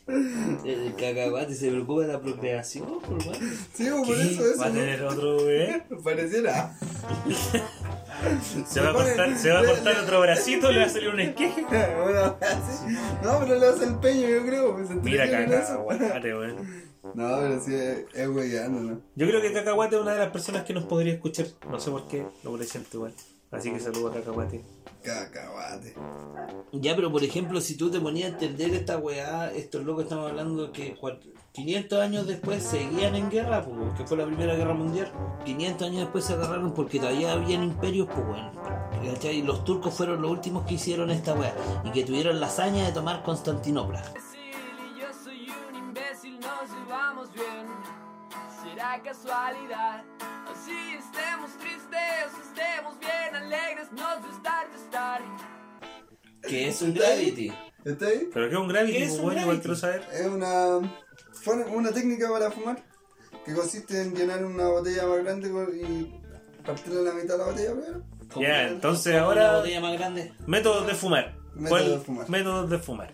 El 0.08 0.96
cacahuate 0.96 1.54
se 1.54 1.70
preocupa 1.70 2.04
de 2.04 2.14
la 2.14 2.22
procreación, 2.22 3.02
por 3.02 3.26
mano. 3.26 3.40
sí, 3.74 3.90
por 3.90 4.18
eso, 4.18 4.46
eso. 4.46 4.62
¿Va 4.62 4.68
a 4.68 4.72
tener 4.72 5.04
otro 5.04 5.38
bebé? 5.38 5.84
Pareciera. 6.04 6.78
¿Se 8.68 8.80
va 8.80 8.90
a 8.90 8.94
cortar, 8.94 9.38
se 9.38 9.50
va 9.52 9.60
a 9.60 9.66
cortar 9.66 9.98
otro 10.04 10.22
bracito? 10.22 10.72
¿Le 10.72 10.80
va 10.80 10.86
a 10.86 10.90
salir 10.90 11.10
un 11.10 11.20
esqueje? 11.20 11.62
Bueno. 11.64 12.38
No, 13.24 13.40
pero 13.40 13.60
le 13.60 13.68
hace 13.68 13.86
el 13.86 13.96
peño, 14.00 14.28
yo 14.30 14.46
creo. 14.46 14.76
pues, 14.76 14.90
Mira, 15.04 15.30
cacahuate, 15.30 16.34
weón. 16.36 16.87
No, 17.14 17.38
pero 17.40 17.60
sí 17.60 17.74
es, 17.74 18.06
es 18.14 18.28
weyando, 18.30 18.80
¿no? 18.82 19.02
Yo 19.16 19.28
creo 19.28 19.42
que 19.42 19.54
Cacahuate 19.54 19.96
es 19.96 20.02
una 20.02 20.14
de 20.14 20.20
las 20.20 20.32
personas 20.32 20.64
que 20.64 20.74
nos 20.74 20.86
podría 20.86 21.14
escuchar. 21.14 21.48
No 21.70 21.80
sé 21.80 21.92
por 21.92 22.08
qué, 22.08 22.26
lo 22.44 22.56
presento 22.56 22.98
igual. 22.98 23.14
Así 23.52 23.72
que 23.72 23.80
saludo 23.80 24.10
a 24.10 24.14
Cacahuate. 24.14 24.64
Cacahuate. 25.04 25.94
Ya, 26.74 26.96
pero 26.96 27.12
por 27.12 27.24
ejemplo, 27.24 27.62
si 27.62 27.78
tú 27.78 27.90
te 27.90 28.00
ponías 28.00 28.30
a 28.32 28.34
entender 28.34 28.74
esta 28.74 28.98
weá, 28.98 29.52
estos 29.54 29.84
locos 29.86 30.04
estamos 30.04 30.30
hablando 30.30 30.72
que 30.72 30.96
cuat- 30.98 31.22
500 31.54 32.00
años 32.00 32.28
después 32.28 32.62
seguían 32.62 33.16
en 33.16 33.32
guerra, 33.32 33.64
pues, 33.66 33.76
que 33.98 34.06
fue 34.06 34.18
la 34.18 34.26
primera 34.26 34.54
guerra 34.56 34.74
mundial. 34.76 35.12
500 35.46 35.88
años 35.88 36.02
después 36.02 36.26
se 36.26 36.34
agarraron 36.34 36.74
porque 36.74 37.00
todavía 37.00 37.32
habían 37.34 37.64
imperios, 37.64 38.08
pues 38.14 38.28
bueno. 38.28 38.52
¿cachai? 39.14 39.38
Y 39.38 39.42
los 39.44 39.64
turcos 39.64 39.94
fueron 39.94 40.22
los 40.22 40.30
últimos 40.30 40.66
que 40.68 40.74
hicieron 40.76 41.10
esta 41.10 41.34
weá 41.34 41.56
y 41.86 41.92
que 41.92 42.04
tuvieron 42.04 42.40
la 42.40 42.48
hazaña 42.48 42.86
de 42.86 42.92
tomar 42.92 43.24
Constantinopla. 43.24 44.04
Será 48.88 49.04
casualidad. 49.04 50.04
Así 50.50 50.72
estemos 50.98 51.52
tristes, 51.58 52.32
estemos 52.42 52.98
bien 53.00 53.36
alegres, 53.36 53.92
nos 53.92 54.26
gusta 54.26 54.66
estar. 54.76 55.22
Que 56.48 56.70
es 56.70 56.82
un 56.82 56.94
Gravity. 56.94 57.52
¿Está 57.84 58.06
ahí? 58.08 58.30
¿Pero 58.34 58.48
qué 58.48 58.56
es 58.56 58.62
un 58.62 58.68
Gravity? 58.70 58.98
¿Qué 58.98 59.04
es 59.04 59.12
un 59.16 59.22
bueno, 59.24 59.42
Gravity? 59.42 59.62
quiero 59.62 59.76
saber. 59.76 60.08
Es 60.14 60.26
una, 60.28 60.78
una 61.74 61.92
técnica 61.92 62.30
para 62.30 62.50
fumar 62.50 62.82
que 63.46 63.54
consiste 63.54 64.02
en 64.02 64.16
llenar 64.16 64.46
una 64.46 64.68
botella 64.70 65.06
más 65.06 65.22
grande 65.24 65.50
y 65.50 66.22
partirle 66.66 67.02
la 67.04 67.14
mitad 67.14 67.34
de 67.34 67.38
la 67.40 67.46
botella 67.46 67.72
primero. 67.74 68.04
Ya, 68.40 68.68
entonces 68.70 69.16
Una 69.16 69.24
ahora. 69.24 69.58
botella 69.58 69.82
más 69.82 69.94
grande. 69.98 70.34
Métodos 70.46 70.88
de 70.88 70.94
fumar. 70.94 71.36
Métodos 71.56 72.00
de 72.00 72.00
fumar. 72.06 72.30
Métodos 72.30 72.70
de 72.70 72.80
fumar. 72.80 73.14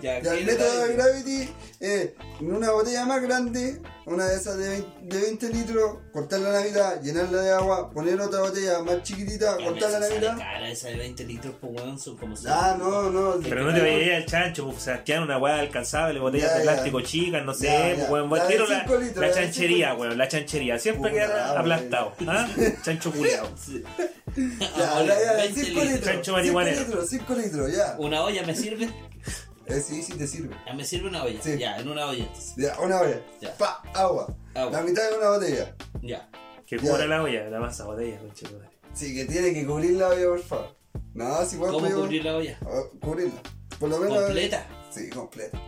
Ya, 0.00 0.20
Ya, 0.20 0.32
¿qué 0.32 0.38
el 0.38 0.46
método 0.46 0.86
de 0.86 0.94
Gravity? 0.94 1.48
Es 1.80 2.10
en 2.40 2.52
una 2.54 2.70
botella 2.70 3.04
más 3.04 3.20
grande, 3.22 3.80
una 4.06 4.26
de 4.26 4.36
esas 4.36 4.56
de 4.56 4.68
20, 4.68 4.88
de 5.02 5.20
20 5.20 5.48
litros, 5.50 5.98
cortarla 6.12 6.48
a 6.50 6.52
la 6.52 6.60
mitad, 6.62 7.00
llenarla 7.02 7.42
de 7.42 7.50
agua, 7.52 7.90
poner 7.90 8.18
otra 8.20 8.40
botella 8.40 8.82
más 8.82 9.02
chiquitita, 9.02 9.58
Ya, 9.58 9.64
cortarla 9.66 9.96
a 9.98 10.00
la 10.00 10.08
mitad. 10.08 10.38
cara, 10.38 10.70
esa 10.70 10.88
de 10.88 10.96
20 10.96 11.24
litros, 11.24 11.54
pues 11.60 11.72
weón, 11.74 11.98
son 11.98 12.16
como 12.16 12.34
Ah, 12.48 12.76
no, 12.78 13.10
no. 13.10 13.34
Pero 13.42 13.64
no 13.64 13.74
te 13.74 13.80
vayas 13.80 14.16
al 14.22 14.26
chancho, 14.26 14.64
pues, 14.70 14.82
Sebastián, 14.82 15.22
una 15.24 15.36
weá 15.38 15.58
alcanzable, 15.58 16.18
botellas 16.18 16.50
Ya, 16.50 16.58
de 16.58 16.64
ya. 16.64 16.72
plástico 16.72 17.00
chicas, 17.02 17.44
no 17.44 17.52
sé, 17.54 17.66
Ya, 17.66 17.82
pues, 17.84 17.98
ya. 17.98 18.10
weón, 18.10 18.30
La 18.30 18.48
litros, 18.48 18.68
la 19.16 19.32
chanchería, 19.32 19.94
weón, 19.94 20.16
la 20.18 20.28
chanchería, 20.28 20.78
siempre 20.78 21.10
Puta, 21.10 21.22
queda 21.26 21.58
aplastado, 21.60 22.12
¿ah? 22.26 22.48
Chancho 22.82 23.12
culiao. 23.12 23.48
Ya, 24.36 25.04
ya, 25.04 25.24
ya, 25.24 25.32
20 25.34 25.64
5 25.64 25.80
litros. 25.84 26.00
Chancho 26.04 26.22
5 26.24 26.32
marihuanero. 26.32 26.80
litros, 26.80 27.08
5 27.08 27.34
litros, 27.34 27.72
ya. 27.76 27.96
¿Una 27.98 28.22
olla 28.24 28.42
me 28.46 28.54
sirve? 28.56 28.88
Eh, 29.66 29.80
sí, 29.80 30.02
sí 30.02 30.12
te 30.14 30.26
sirve. 30.26 30.54
Ya 30.66 30.74
me 30.74 30.84
sirve 30.84 31.08
una 31.08 31.24
olla. 31.24 31.40
Sí. 31.42 31.56
Ya, 31.58 31.78
en 31.78 31.88
una 31.88 32.06
olla 32.06 32.24
entonces. 32.24 32.54
Ya, 32.56 32.78
una 32.80 33.00
olla. 33.00 33.20
Ya. 33.40 33.56
Pa, 33.56 33.82
agua. 33.94 34.34
Agua. 34.54 34.70
La 34.72 34.82
mitad 34.82 35.08
de 35.10 35.16
una 35.18 35.30
botella. 35.30 35.74
Ya. 36.02 36.28
Que 36.66 36.78
cubra 36.78 37.06
la 37.06 37.22
olla, 37.22 37.48
la 37.50 37.60
masa 37.60 37.84
botella, 37.84 38.18
conchetumare. 38.18 38.70
Sí, 38.94 39.14
que 39.14 39.24
tiene 39.24 39.52
que 39.52 39.66
cubrir 39.66 39.92
la 39.92 40.08
olla, 40.08 40.28
por 40.28 40.42
favor. 40.42 40.76
No, 41.14 41.44
si 41.44 41.56
igual 41.56 41.72
¿Cómo 41.72 41.90
cubrir 41.90 42.24
la 42.24 42.36
olla? 42.36 42.58
Cubrirla. 43.00 43.42
Por 43.78 43.88
lo 43.88 43.98
menos. 43.98 44.22
¿Completa? 44.22 44.66
Sí, 44.90 45.10
completa. 45.10 45.60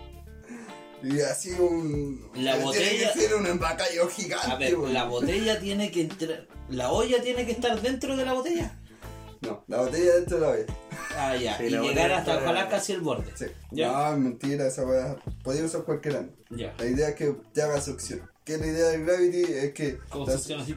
Y 1.03 1.21
así 1.21 1.51
un. 1.53 2.31
La 2.35 2.53
Tiene 2.53 2.65
botella- 2.65 3.13
que 3.13 3.21
ser 3.21 3.35
un 3.35 3.47
empacallo 3.47 4.09
gigante. 4.09 4.51
A 4.51 4.57
ver, 4.57 4.79
la 4.79 5.05
botella 5.05 5.61
tiene 5.61 5.91
que 5.91 6.03
entrar. 6.03 6.47
¿La 6.71 6.91
olla 6.91 7.23
tiene 7.23 7.45
que 7.47 7.53
estar 7.53 7.81
dentro 7.81 8.17
de 8.17 8.25
la 8.25 8.33
botella? 8.33 8.79
No, 9.47 9.65
la 9.69 9.79
botella 9.83 10.15
dentro 10.17 10.39
de 10.39 10.47
la 10.47 10.53
olla. 10.53 10.67
Ah, 11.17 11.37
ya. 11.37 11.57
Sí, 11.59 11.65
y 11.65 11.71
llegar 11.71 12.13
hasta 12.13 12.39
ojalá 12.39 12.69
casi 12.69 12.93
el 12.93 13.01
borde. 13.01 13.33
Sí. 13.37 13.47
Ya. 13.71 14.11
No, 14.11 14.17
mentira, 14.19 14.67
esa 14.67 14.85
weá. 14.85 15.17
Podía 15.43 15.65
usar 15.65 15.83
cualquier 15.85 16.17
ano. 16.19 16.29
Ya. 16.51 16.75
La 16.79 16.87
idea 16.87 17.09
es 17.11 17.15
que 17.17 17.35
te 17.53 17.63
haga 17.63 17.81
succión. 17.81 18.29
Que 18.45 18.59
la 18.59 18.67
idea 18.67 18.89
del 18.89 19.05
Gravity 19.05 19.43
es 19.43 19.73
que. 19.73 19.99
Como 20.09 20.27
la- 20.27 20.33
succión 20.33 20.61
así. 20.61 20.77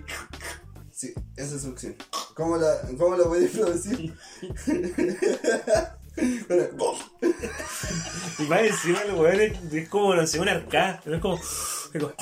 Sí, 0.91 1.13
esa 1.38 1.55
es 1.55 1.61
succión. 1.61 1.95
¿Cómo 2.34 2.57
la, 2.57 2.82
cómo 2.97 3.15
la 3.15 3.24
puedes 3.26 3.51
producir? 3.51 4.13
Y 8.39 8.43
más 8.43 8.61
encima 8.61 9.01
el 9.03 9.13
weón 9.13 9.39
es, 9.41 9.74
es 9.74 9.89
como, 9.89 10.15
no 10.15 10.26
sé, 10.28 10.39
un 10.39 10.49
arcada, 10.49 11.01
no 11.05 11.15
es 11.15 11.22
como... 11.22 11.36
Es 11.38 11.89
como... 11.97 12.13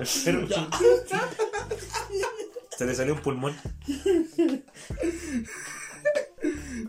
Es 0.00 0.24
como. 0.24 0.38
Se 2.80 2.86
le 2.86 2.94
salió 2.94 3.12
un 3.12 3.20
pulmón. 3.20 3.54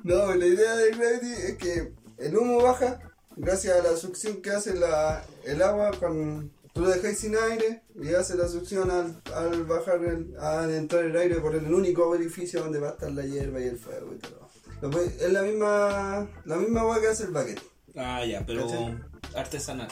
No, 0.06 0.34
la 0.34 0.46
idea 0.46 0.78
del 0.78 0.98
Gravity 0.98 1.34
es 1.34 1.58
que 1.58 1.94
el 2.18 2.38
humo 2.38 2.62
baja 2.62 3.02
gracias 3.36 3.78
a 3.78 3.84
la 3.84 3.98
succión 3.98 4.42
que 4.42 4.52
hace 4.52 4.74
la, 4.74 5.22
el 5.44 5.62
agua 5.62 5.92
con... 5.92 6.54
Tú 6.72 6.84
lo 6.84 6.90
dejáis 6.90 7.20
sin 7.20 7.36
aire 7.36 7.84
y 8.02 8.14
hace 8.14 8.36
la 8.36 8.48
succión 8.48 8.90
al, 8.90 9.22
al 9.36 9.66
bajar, 9.66 10.02
el, 10.06 10.34
al 10.40 10.74
entrar 10.74 11.04
el 11.04 11.18
aire 11.18 11.42
por 11.42 11.56
el 11.56 11.74
único 11.74 12.08
orificio 12.08 12.62
donde 12.62 12.80
va 12.80 12.88
a 12.88 12.92
estar 12.92 13.12
la 13.12 13.26
hierba 13.26 13.60
y 13.60 13.66
el 13.66 13.78
fuego 13.78 14.14
y 14.14 14.20
todo. 14.20 14.48
Lo 14.82 14.98
Es 15.02 15.30
la 15.30 15.42
misma, 15.42 16.30
la 16.46 16.56
misma 16.56 16.82
agua 16.82 17.02
que 17.02 17.08
hace 17.08 17.24
el 17.26 17.32
baquete. 17.32 17.64
Ah, 17.98 18.24
ya, 18.26 18.46
pero 18.46 18.66
¿Cachai? 18.66 18.98
artesanal. 19.36 19.90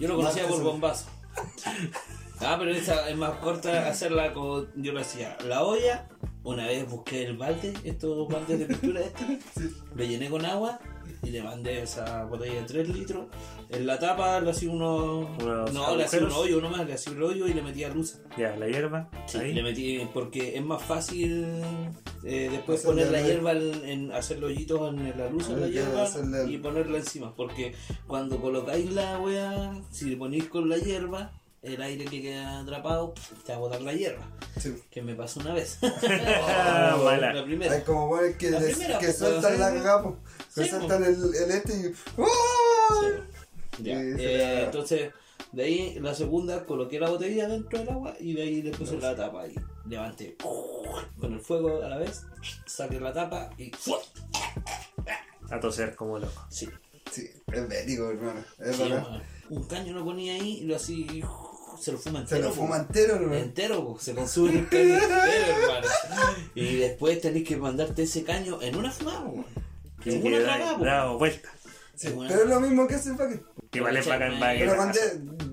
Yo 0.00 0.08
lo 0.08 0.16
conocía 0.16 0.48
por 0.48 0.64
bombazo. 0.64 1.06
Ah, 2.40 2.56
pero 2.58 2.70
esa 2.70 3.08
es 3.08 3.16
más 3.16 3.32
corta 3.38 3.88
hacerla 3.88 4.32
como 4.32 4.64
yo 4.76 4.92
lo 4.92 5.00
hacía. 5.00 5.36
La 5.46 5.62
olla, 5.64 6.08
una 6.44 6.66
vez 6.66 6.88
busqué 6.88 7.24
el 7.24 7.36
balde, 7.36 7.74
estos 7.84 8.28
baldes 8.28 8.58
de 8.60 8.66
pintura 8.66 9.00
estos, 9.00 9.26
lo 9.94 10.04
llené 10.04 10.28
con 10.30 10.44
agua 10.44 10.78
y 11.22 11.30
le 11.30 11.42
mandé 11.42 11.82
esa 11.82 12.24
botella 12.26 12.60
de 12.60 12.62
3 12.62 12.88
litros. 12.90 13.26
En 13.70 13.86
la 13.86 13.98
tapa 13.98 14.40
le 14.40 14.50
hacía 14.50 14.70
uno. 14.70 15.28
No, 15.72 15.96
le 15.96 16.04
hacía 16.04 16.20
un 16.20 16.30
hoyo 16.32 16.60
nomás, 16.60 16.86
le 16.86 16.94
hacía 16.94 17.12
un 17.12 17.22
hoyo 17.24 17.48
y 17.48 17.54
le 17.54 17.60
metía 17.62 17.88
luz. 17.88 18.18
Ya, 18.38 18.56
la 18.56 18.68
hierba. 18.68 19.10
Sí, 19.26 19.38
ahí. 19.38 19.52
le 19.52 19.62
metí 19.62 20.08
porque 20.14 20.56
es 20.56 20.64
más 20.64 20.80
fácil 20.80 21.44
eh, 22.24 22.48
después 22.52 22.80
Hacerle 22.84 23.02
poner 23.04 23.10
la 23.20 23.26
hierba 23.28 23.52
en, 23.52 23.84
en 23.84 24.12
hacer 24.12 24.38
los 24.38 24.50
hoyitos 24.50 24.88
en 24.94 25.18
la 25.18 25.28
luz 25.28 25.48
en 25.50 25.60
la 25.60 25.66
hierba 25.68 26.04
hacerle- 26.04 26.50
y 26.50 26.58
ponerla 26.58 26.98
encima. 26.98 27.34
Porque 27.34 27.74
cuando 28.06 28.40
colocáis 28.40 28.90
la 28.92 29.18
wea, 29.18 29.72
si 29.90 30.10
le 30.10 30.16
ponéis 30.16 30.44
con 30.44 30.68
la 30.68 30.76
hierba, 30.78 31.32
el 31.62 31.82
aire 31.82 32.04
que 32.04 32.22
queda 32.22 32.60
atrapado 32.60 33.14
te 33.44 33.52
va 33.52 33.56
a 33.58 33.60
botar 33.60 33.82
la 33.82 33.92
hierba. 33.92 34.26
Sí. 34.60 34.74
Que 34.90 35.02
me 35.02 35.14
pasó 35.14 35.40
una 35.40 35.54
vez. 35.54 35.78
Mala. 35.82 37.32
La 37.32 37.44
primera. 37.44 37.72
Hay 37.74 37.82
como 37.82 38.08
buenos 38.08 38.36
que, 38.36 38.50
La 38.50 38.60
les- 38.60 38.76
primera, 38.76 38.98
que 38.98 39.06
pues, 39.06 39.18
sueltan 39.18 39.58
la 39.58 39.68
cagada, 39.72 40.02
po. 40.02 40.16
que 40.54 40.64
Sí, 40.64 40.70
sueltan 40.70 41.04
el, 41.04 41.14
el 41.34 41.50
este 41.50 41.72
y. 41.74 41.94
¡Oh! 42.20 42.26
Ya, 43.80 43.94
Sí, 44.00 44.14
eh, 44.18 44.62
entonces, 44.64 45.12
de 45.52 45.62
ahí 45.62 45.98
la 46.00 46.14
segunda 46.14 46.64
coloqué 46.64 46.98
la 46.98 47.10
botella 47.10 47.46
dentro 47.48 47.78
del 47.78 47.88
agua 47.90 48.14
y 48.18 48.32
de 48.34 48.42
ahí 48.42 48.62
le 48.62 48.70
puse 48.72 48.96
la 48.98 49.14
tapa 49.14 49.46
y 49.46 49.54
levanté 49.88 50.36
con 51.20 51.32
el 51.32 51.40
fuego 51.40 51.82
a 51.82 51.88
la 51.88 51.98
vez, 51.98 52.22
saqué 52.66 52.98
la 52.98 53.12
tapa 53.12 53.50
y 53.56 53.70
A 55.50 55.60
toser 55.60 55.94
como 55.94 56.18
loco. 56.18 56.44
sí. 56.50 56.68
Sí, 57.10 57.26
es 57.46 57.68
bélico, 57.68 58.10
hermano. 58.10 58.44
Es 58.58 58.76
bueno, 58.76 59.22
un 59.48 59.64
caño 59.66 59.94
lo 59.94 60.04
ponía 60.04 60.34
ahí 60.34 60.58
y 60.58 60.64
lo 60.64 60.76
así 60.76 61.22
se 61.80 61.92
lo 61.92 61.98
fuma 61.98 62.18
Se 62.26 62.36
entero. 62.36 62.42
lo 62.42 62.48
po. 62.50 62.54
fuma 62.62 62.76
entero, 62.78 63.14
hermano. 63.16 63.34
Entero, 63.34 63.84
po, 63.86 63.98
se 64.00 64.14
consume 64.14 64.58
el 64.60 64.68
caño 64.68 64.94
entero, 64.94 65.12
hermano. 65.62 65.86
Y 66.54 66.76
después 66.76 67.20
tenés 67.20 67.44
que 67.44 67.56
mandarte 67.56 68.02
ese 68.02 68.24
caño 68.24 68.60
en 68.62 68.76
una 68.76 68.90
fumada, 68.90 69.24
po. 69.24 69.44
Que 70.02 70.14
En 70.16 70.26
una 70.26 70.38
da- 70.38 70.44
tragada, 70.44 70.78
po. 70.78 70.84
da 70.84 71.06
vuelta. 71.12 71.48
Sí, 71.94 72.14
Pero 72.28 72.42
es 72.44 72.48
lo 72.48 72.60
mismo 72.60 72.86
que 72.86 72.94
hace 72.94 73.10
el 73.10 73.16
paquete. 73.16 73.42
Que 73.70 73.80
vale 73.80 74.00
echa- 74.00 74.18
Pero 74.18 74.76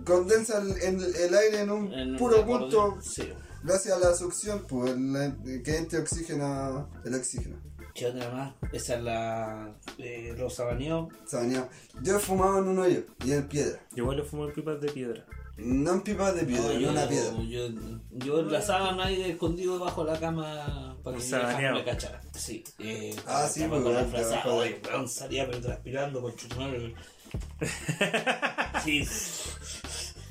condensa 0.06 0.62
el, 0.62 0.72
el- 0.82 1.16
el 1.16 1.36
aire 1.36 1.62
en 1.62 1.70
un 1.72 1.92
en 1.94 2.18
puro 2.18 2.46
punto 2.46 2.98
Sí. 3.02 3.24
gracias 3.64 3.96
a 3.98 4.00
la 4.00 4.16
succión, 4.16 4.66
pues 4.68 4.92
el, 4.92 5.62
que 5.64 5.78
entre 5.78 6.00
oxígeno, 6.00 6.90
el 7.04 7.16
oxígeno. 7.16 7.58
¿Qué 7.96 8.08
otra 8.08 8.30
más? 8.30 8.54
Esa 8.74 8.96
es 8.96 9.04
la. 9.04 9.74
Eh, 9.98 10.36
los 10.38 10.54
sabaneos. 10.54 11.14
Sabaneado. 11.26 11.70
Yo 12.02 12.18
he 12.18 12.20
fumado 12.20 12.60
en 12.60 12.68
un 12.68 12.80
hoyo 12.80 13.04
y 13.26 13.32
en 13.32 13.48
piedra. 13.48 13.80
Yo 13.96 14.04
igual 14.04 14.18
le 14.18 14.24
fumo 14.24 14.46
en 14.46 14.54
pipas 14.54 14.82
de 14.82 14.92
piedra. 14.92 15.26
No 15.58 15.94
en 15.94 16.02
pipas 16.02 16.36
de 16.36 16.44
piedra, 16.44 16.74
No, 16.74 16.80
yo, 16.80 16.90
una 16.92 17.08
piedra. 17.08 17.32
yo, 17.44 17.68
yo 18.12 18.40
en 18.42 18.52
la 18.52 18.62
sábana 18.62 19.06
ahí 19.06 19.22
escondido 19.22 19.78
debajo 19.80 20.04
de 20.04 20.12
la 20.12 20.20
cama 20.20 20.98
para 21.04 21.18
que 21.18 21.24
no 21.70 21.74
me 21.76 21.84
cachara. 21.86 22.22
Sí. 22.34 22.64
Eh, 22.80 23.16
Ah, 23.26 23.48
sí, 23.50 23.64
pues, 23.70 23.82
con 23.82 23.94
la 23.94 24.04
frazada, 24.06 24.54
weón, 24.54 25.08
salía 25.08 25.46
pero 25.48 25.62
transpirando 25.62 26.22
con 26.22 26.36
chuchumadre. 26.36 26.94
Sí. 28.84 29.08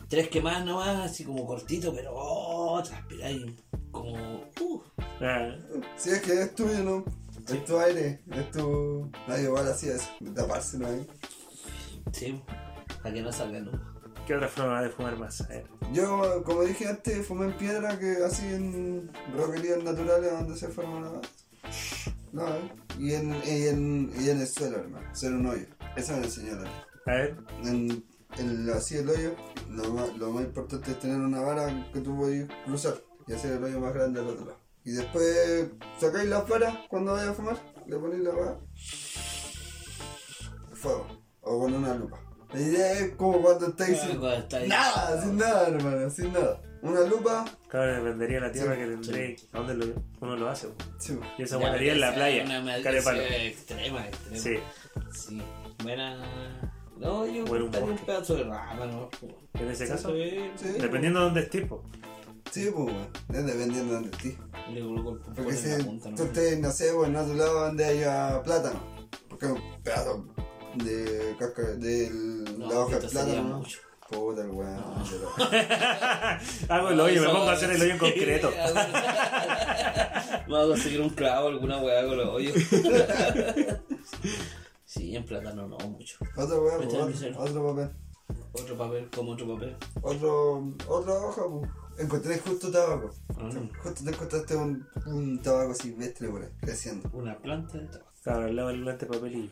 Tres 0.09 0.29
quemadas 0.29 0.64
nomás, 0.64 1.11
así 1.11 1.25
como 1.25 1.47
cortito, 1.47 1.93
pero 1.95 2.12
oh, 2.14 2.83
transpiráis 2.83 3.43
como. 3.91 4.45
Uh, 4.61 4.83
Ah, 5.20 5.55
Si 5.97 6.11
es 6.11 6.20
que 6.20 6.43
es 6.43 6.55
tuyo, 6.55 6.83
¿no? 6.85 7.05
Es 7.49 7.64
tu 7.64 7.79
aire, 7.79 8.20
es 8.31 8.51
tu. 8.51 9.11
Nadie 9.27 9.45
igual 9.45 9.68
así 9.68 9.89
es, 9.89 10.09
tapárselo 10.35 10.87
ahí. 10.89 11.07
sí, 12.12 12.41
para 13.03 13.14
que 13.14 13.22
no 13.22 13.33
salga 13.33 13.61
no. 13.61 13.93
¿Qué 14.27 14.35
otra 14.35 14.49
forma 14.49 14.81
de 14.83 14.89
fumar 14.89 15.18
más? 15.18 15.41
A 15.43 15.49
ver. 15.49 15.66
Yo, 15.93 16.43
como 16.45 16.62
dije 16.62 16.89
antes, 16.89 17.27
fumé 17.27 17.47
en 17.47 17.57
piedra, 17.59 17.99
que 17.99 18.16
así 18.25 18.47
en 18.47 19.11
roquerías 19.37 19.83
naturales 19.85 20.33
donde 20.33 20.57
se 20.57 20.68
forma 20.68 21.01
la 21.01 21.20
No, 22.33 22.49
¿eh? 22.49 22.72
Y 22.99 23.12
en, 23.12 23.35
y, 23.45 23.66
en, 23.68 24.12
y 24.18 24.31
en 24.31 24.41
el 24.41 24.47
suelo, 24.47 24.79
hermano. 24.79 25.07
Hacer 25.11 25.35
un 25.35 25.47
hoyo. 25.47 25.66
Eso 25.95 26.16
me 26.16 26.25
enseñó 26.25 26.55
la. 26.55 26.70
A 27.07 27.16
ver. 27.16 27.37
En, 27.64 28.05
en 28.39 28.70
así 28.70 28.97
el 28.97 29.11
hoyo, 29.11 29.35
lo 29.68 29.93
más, 29.93 30.16
lo 30.16 30.31
más 30.31 30.45
importante 30.45 30.91
es 30.91 30.99
tener 30.99 31.18
una 31.18 31.41
vara 31.41 31.91
que 31.93 32.01
tú 32.01 32.16
puedes 32.16 32.49
cruzar 32.64 32.95
y 33.27 33.35
hacer 33.35 33.53
el 33.53 33.64
hoyo 33.64 33.79
más 33.79 33.93
grande 33.93 34.20
al 34.20 34.29
otro 34.29 34.47
lado. 34.47 34.59
Y 34.85 34.93
después 34.93 35.68
sacáis 35.99 36.29
las 36.29 36.49
varas 36.49 36.75
cuando 36.89 37.12
vayas 37.12 37.29
a 37.29 37.35
fumar, 37.35 37.57
le 37.87 37.99
ponéis 37.99 38.22
la 38.22 38.31
vara. 38.33 38.59
Fuego. 40.72 41.07
O 41.43 41.61
con 41.61 41.75
una 41.75 41.95
lupa. 41.95 42.24
La 42.55 42.61
idea 42.61 42.92
es 42.92 43.14
como 43.16 43.40
cuando 43.42 43.66
estáis 43.68 43.98
sin 44.00 44.18
cuando 44.18 44.38
estáis- 44.38 44.68
nada, 44.68 45.22
sin 45.22 45.36
nada, 45.36 45.68
hermano, 45.68 46.11
sin 46.11 46.32
nada. 46.32 46.61
Una 46.82 47.00
lupa, 47.02 47.44
Claro, 47.68 48.05
dependería 48.05 48.40
la 48.40 48.52
tierra 48.52 48.74
Sí, 48.74 48.80
que 48.80 48.86
tendré. 48.86 49.36
¿A 49.52 49.59
dónde 49.59 49.74
lo, 49.86 49.94
uno 50.20 50.36
lo 50.36 50.48
hace? 50.50 50.68
po? 50.68 50.74
sí, 50.98 51.18
Y 51.38 51.42
esa 51.42 51.57
Ya, 51.57 51.61
guardería 51.62 51.92
en 51.94 52.00
la 52.00 52.14
playa. 52.14 52.44
Una 52.44 52.82
Carepalo. 52.82 53.18
maldición 53.18 53.46
extrema, 53.46 54.07
extrema. 54.07 54.36
Sí. 54.42 54.59
Sí, 55.28 55.42
buena. 55.82 56.70
No, 56.98 57.26
yo 57.26 57.44
Buen 57.46 57.62
cortaría 57.62 57.90
un 57.90 57.98
pedazo 57.98 58.34
de 58.36 58.44
rama, 58.44 58.86
¿no? 58.86 59.11
En 59.55 59.70
ese 59.70 59.88
caso, 59.88 60.11
Sí, 60.14 60.50
sí. 60.57 60.68
dependiendo 60.80 61.20
de 61.20 61.24
dónde 61.24 61.40
estés, 61.40 61.66
po. 61.66 61.82
Sí, 62.50 62.70
pues, 62.72 62.86
weón. 62.86 63.09
Es 63.30 63.46
dependiendo 63.46 63.84
de 63.86 63.92
donde 63.94 64.11
estés. 64.16 64.34
Le 64.72 64.80
coloco 64.82 65.11
el 65.12 65.18
Porque 65.18 65.50
en 65.50 65.57
si 65.57 65.68
la 65.70 65.78
punta, 65.84 66.11
¿no? 66.11 66.16
tú 66.16 66.22
estés, 66.24 66.61
no 66.61 66.70
sé, 66.70 66.92
pues, 66.94 67.09
en 67.09 67.16
otro 67.16 67.34
lado 67.34 67.61
donde 67.64 67.84
haya 67.84 68.42
plátano. 68.44 68.80
Porque 69.28 69.46
es 69.46 69.52
un 69.52 69.82
pedazo 69.82 70.34
de 70.77 71.37
casca, 71.39 71.62
de 71.62 72.11
No, 72.59 72.68
la 72.68 72.81
hoja 72.81 72.99
de 72.99 73.09
plátano, 73.09 73.43
¿no? 73.43 73.59
mucho. 73.59 73.79
Puta 74.11 74.43
el 74.43 74.51
weón. 74.51 74.77
Hago 76.68 76.91
el 76.91 77.01
hoyo, 77.01 77.22
me 77.22 77.29
pongo 77.29 77.49
a 77.49 77.53
hacer 77.53 77.70
el 77.70 77.81
hoyo 77.81 77.93
en 77.93 77.99
concreto. 77.99 78.53
Vamos 80.47 80.64
a 80.64 80.68
conseguir 80.68 81.01
un 81.01 81.09
clavo, 81.11 81.49
alguna 81.49 81.79
weá 81.79 82.07
con 82.07 82.18
los 82.18 82.29
hoyos. 82.29 82.55
sí, 84.85 85.16
en 85.16 85.25
plátano 85.25 85.66
no 85.68 85.79
mucho. 85.79 86.18
Misero. 87.09 87.41
otro, 87.41 87.43
otro 87.43 87.66
papel. 87.75 87.91
Otro 88.53 88.77
papel, 88.77 89.09
como 89.14 89.33
otro 89.33 89.55
papel. 89.55 89.77
Otro, 90.03 90.68
otra 90.87 91.14
hoja, 91.14 91.43
pues. 91.49 91.70
Encontré 91.99 92.38
justo 92.38 92.70
tabaco. 92.70 93.11
Ah. 93.36 93.51
Justo 93.82 94.05
te 94.05 94.11
encontraste 94.11 94.57
un, 94.57 94.86
un 95.07 95.40
tabaco 95.40 95.74
silvestre 95.74 96.28
por 96.28 96.42
ahí, 96.42 96.51
creciendo. 96.61 97.09
Una 97.12 97.36
planta 97.38 97.78
de 97.78 97.86
tabaco. 97.86 98.11
Claro, 98.22 98.47
al 98.47 98.57
lado 98.57 98.68
del 98.68 98.84
lente 98.84 99.07
papelillo. 99.07 99.51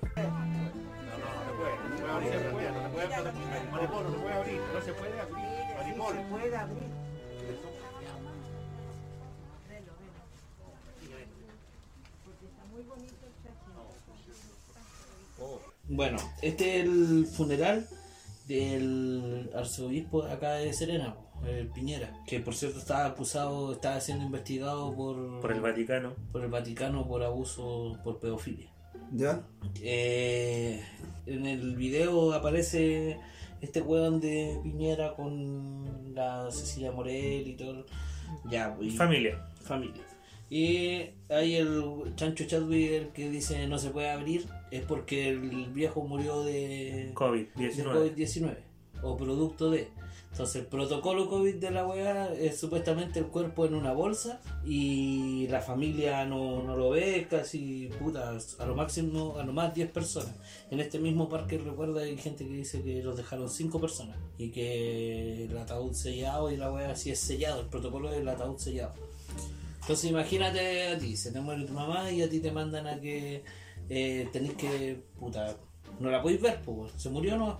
Bueno, 15.88 16.16
este 16.40 16.78
es 16.78 16.84
el 16.86 17.26
funeral 17.26 17.86
del 18.48 19.50
arzobispo 19.54 20.22
de 20.22 20.32
acá 20.32 20.52
de 20.54 20.72
Serena, 20.72 21.14
el 21.46 21.68
Piñera, 21.68 22.12
que 22.26 22.40
por 22.40 22.54
cierto 22.54 22.78
estaba 22.78 23.06
acusado, 23.06 23.72
estaba 23.72 24.00
siendo 24.00 24.24
investigado 24.24 24.94
por, 24.94 25.40
Por 25.40 25.52
el 25.52 25.60
Vaticano. 25.60 26.14
por 26.32 26.42
el 26.42 26.50
Vaticano 26.50 27.06
por 27.06 27.22
abuso, 27.22 27.98
por 28.04 28.18
pedofilia. 28.20 28.68
¿Ya? 29.12 29.42
Eh, 29.82 30.82
en 31.26 31.46
el 31.46 31.76
video 31.76 32.32
aparece 32.32 33.18
este 33.60 33.80
weón 33.82 34.20
de 34.20 34.58
Piñera 34.62 35.14
con 35.14 36.14
la 36.14 36.50
Cecilia 36.50 36.92
Morel 36.92 37.46
y 37.48 37.54
todo. 37.56 37.86
Ya, 38.50 38.76
y- 38.80 38.90
Familia. 38.90 39.44
familia. 39.60 40.02
Y 40.48 41.10
hay 41.30 41.56
el 41.56 42.12
Chancho 42.14 42.44
Chadwick 42.44 42.90
el 42.92 43.08
que 43.08 43.30
dice 43.30 43.66
no 43.68 43.78
se 43.78 43.88
puede 43.90 44.10
abrir, 44.10 44.46
es 44.70 44.82
porque 44.82 45.28
el 45.30 45.70
viejo 45.72 46.02
murió 46.06 46.42
de 46.44 47.06
de 47.06 47.14
COVID-19. 47.14 48.14
COVID-19 48.14 48.56
o 49.02 49.16
producto 49.16 49.70
de. 49.70 49.88
Entonces 50.32 50.62
el 50.62 50.66
protocolo 50.66 51.28
COVID 51.28 51.56
de 51.56 51.70
la 51.70 51.86
weá 51.86 52.32
es 52.32 52.58
supuestamente 52.58 53.18
el 53.18 53.26
cuerpo 53.26 53.66
en 53.66 53.74
una 53.74 53.92
bolsa 53.92 54.40
y 54.64 55.46
la 55.48 55.60
familia 55.60 56.24
no, 56.24 56.62
no 56.62 56.74
lo 56.74 56.88
ve, 56.88 57.26
casi 57.28 57.90
puta, 57.98 58.38
a 58.58 58.64
lo 58.64 58.74
máximo, 58.74 59.36
a 59.38 59.44
lo 59.44 59.52
más 59.52 59.74
10 59.74 59.90
personas. 59.90 60.34
En 60.70 60.80
este 60.80 60.98
mismo 60.98 61.28
parque 61.28 61.58
recuerda 61.58 62.00
hay 62.00 62.16
gente 62.16 62.46
que 62.46 62.54
dice 62.54 62.82
que 62.82 63.02
los 63.02 63.18
dejaron 63.18 63.50
5 63.50 63.78
personas 63.78 64.16
y 64.38 64.50
que 64.50 65.44
el 65.44 65.58
ataúd 65.58 65.92
sellado 65.92 66.50
y 66.50 66.56
la 66.56 66.72
weá 66.72 66.92
así 66.92 67.10
es 67.10 67.18
sellado, 67.18 67.60
el 67.60 67.66
protocolo 67.66 68.10
es 68.10 68.18
el 68.18 68.28
ataúd 68.28 68.56
sellado. 68.56 68.94
Entonces 69.82 70.10
imagínate 70.10 70.88
a 70.88 70.98
ti, 70.98 71.14
se 71.14 71.30
te 71.30 71.42
muere 71.42 71.66
tu 71.66 71.74
mamá 71.74 72.10
y 72.10 72.22
a 72.22 72.30
ti 72.30 72.40
te 72.40 72.52
mandan 72.52 72.86
a 72.86 72.98
que 72.98 73.44
eh, 73.90 74.26
tenés 74.32 74.54
que, 74.54 75.02
puta, 75.20 75.58
no 76.02 76.10
la 76.10 76.20
podéis 76.20 76.40
ver, 76.40 76.60
pues, 76.62 76.92
se 76.96 77.08
murió 77.08 77.36
no, 77.36 77.58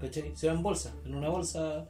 pues. 0.00 0.20
Se 0.34 0.46
va 0.48 0.52
en 0.52 0.62
bolsa, 0.62 0.92
en 1.04 1.14
una 1.14 1.28
bolsa 1.28 1.86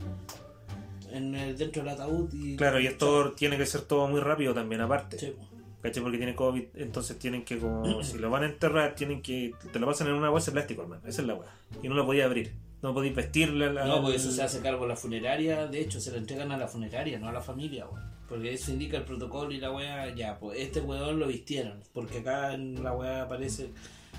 en 1.11 1.35
el, 1.35 1.57
dentro 1.57 1.83
del 1.83 1.93
ataúd 1.93 2.33
y... 2.33 2.57
Claro, 2.57 2.81
y 2.81 2.87
esto 2.87 3.33
tiene 3.33 3.57
que 3.57 3.67
ser 3.67 3.83
todo 3.83 4.07
muy 4.09 4.21
rápido 4.21 4.53
también, 4.53 4.81
aparte. 4.81 5.19
Sí, 5.19 5.33
pues. 5.37 5.49
¿Cachai? 5.85 6.03
Porque 6.03 6.17
tiene 6.17 6.35
COVID, 6.35 6.65
entonces 6.77 7.19
tienen 7.19 7.45
que, 7.45 7.59
como, 7.59 8.03
si 8.03 8.19
lo 8.19 8.31
van 8.31 8.43
a 8.43 8.47
enterrar, 8.47 8.95
tienen 8.95 9.21
que. 9.21 9.53
Te 9.71 9.79
lo 9.79 9.87
pasan 9.87 10.09
en 10.09 10.15
una 10.15 10.31
bolsa 10.31 10.51
de 10.51 10.53
plástico, 10.53 10.83
hermano. 10.83 11.03
Esa 11.07 11.21
es 11.21 11.29
la 11.29 11.35
weá. 11.35 11.51
Y 11.83 11.89
no 11.89 11.95
la 11.95 12.07
podía 12.07 12.25
abrir. 12.25 12.55
No 12.81 12.95
podéis 12.95 13.15
vestirla. 13.15 13.71
La, 13.71 13.85
No, 13.85 14.03
pues 14.03 14.17
eso 14.17 14.31
se 14.31 14.43
hace 14.43 14.61
cargo 14.61 14.87
la 14.87 14.97
funeraria, 14.97 15.67
de 15.67 15.81
hecho 15.81 16.01
se 16.01 16.11
la 16.11 16.19
entregan 16.19 16.53
a 16.53 16.57
la 16.57 16.69
funeraria, 16.69 17.19
no 17.19 17.29
a 17.29 17.33
la 17.33 17.43
familia, 17.43 17.87
weón. 17.87 18.15
Porque 18.29 18.55
eso 18.55 18.73
indica 18.73 18.97
el 18.97 19.05
protocolo 19.05 19.53
y 19.53 19.59
la 19.59 19.71
weá, 19.71 20.15
ya, 20.15 20.39
pues 20.39 20.59
este 20.59 20.81
weón 20.81 21.19
lo 21.19 21.27
vistieron, 21.27 21.81
porque 21.93 22.19
acá 22.19 22.55
en 22.55 22.83
la 22.83 22.95
weá 22.95 23.23
aparece 23.23 23.71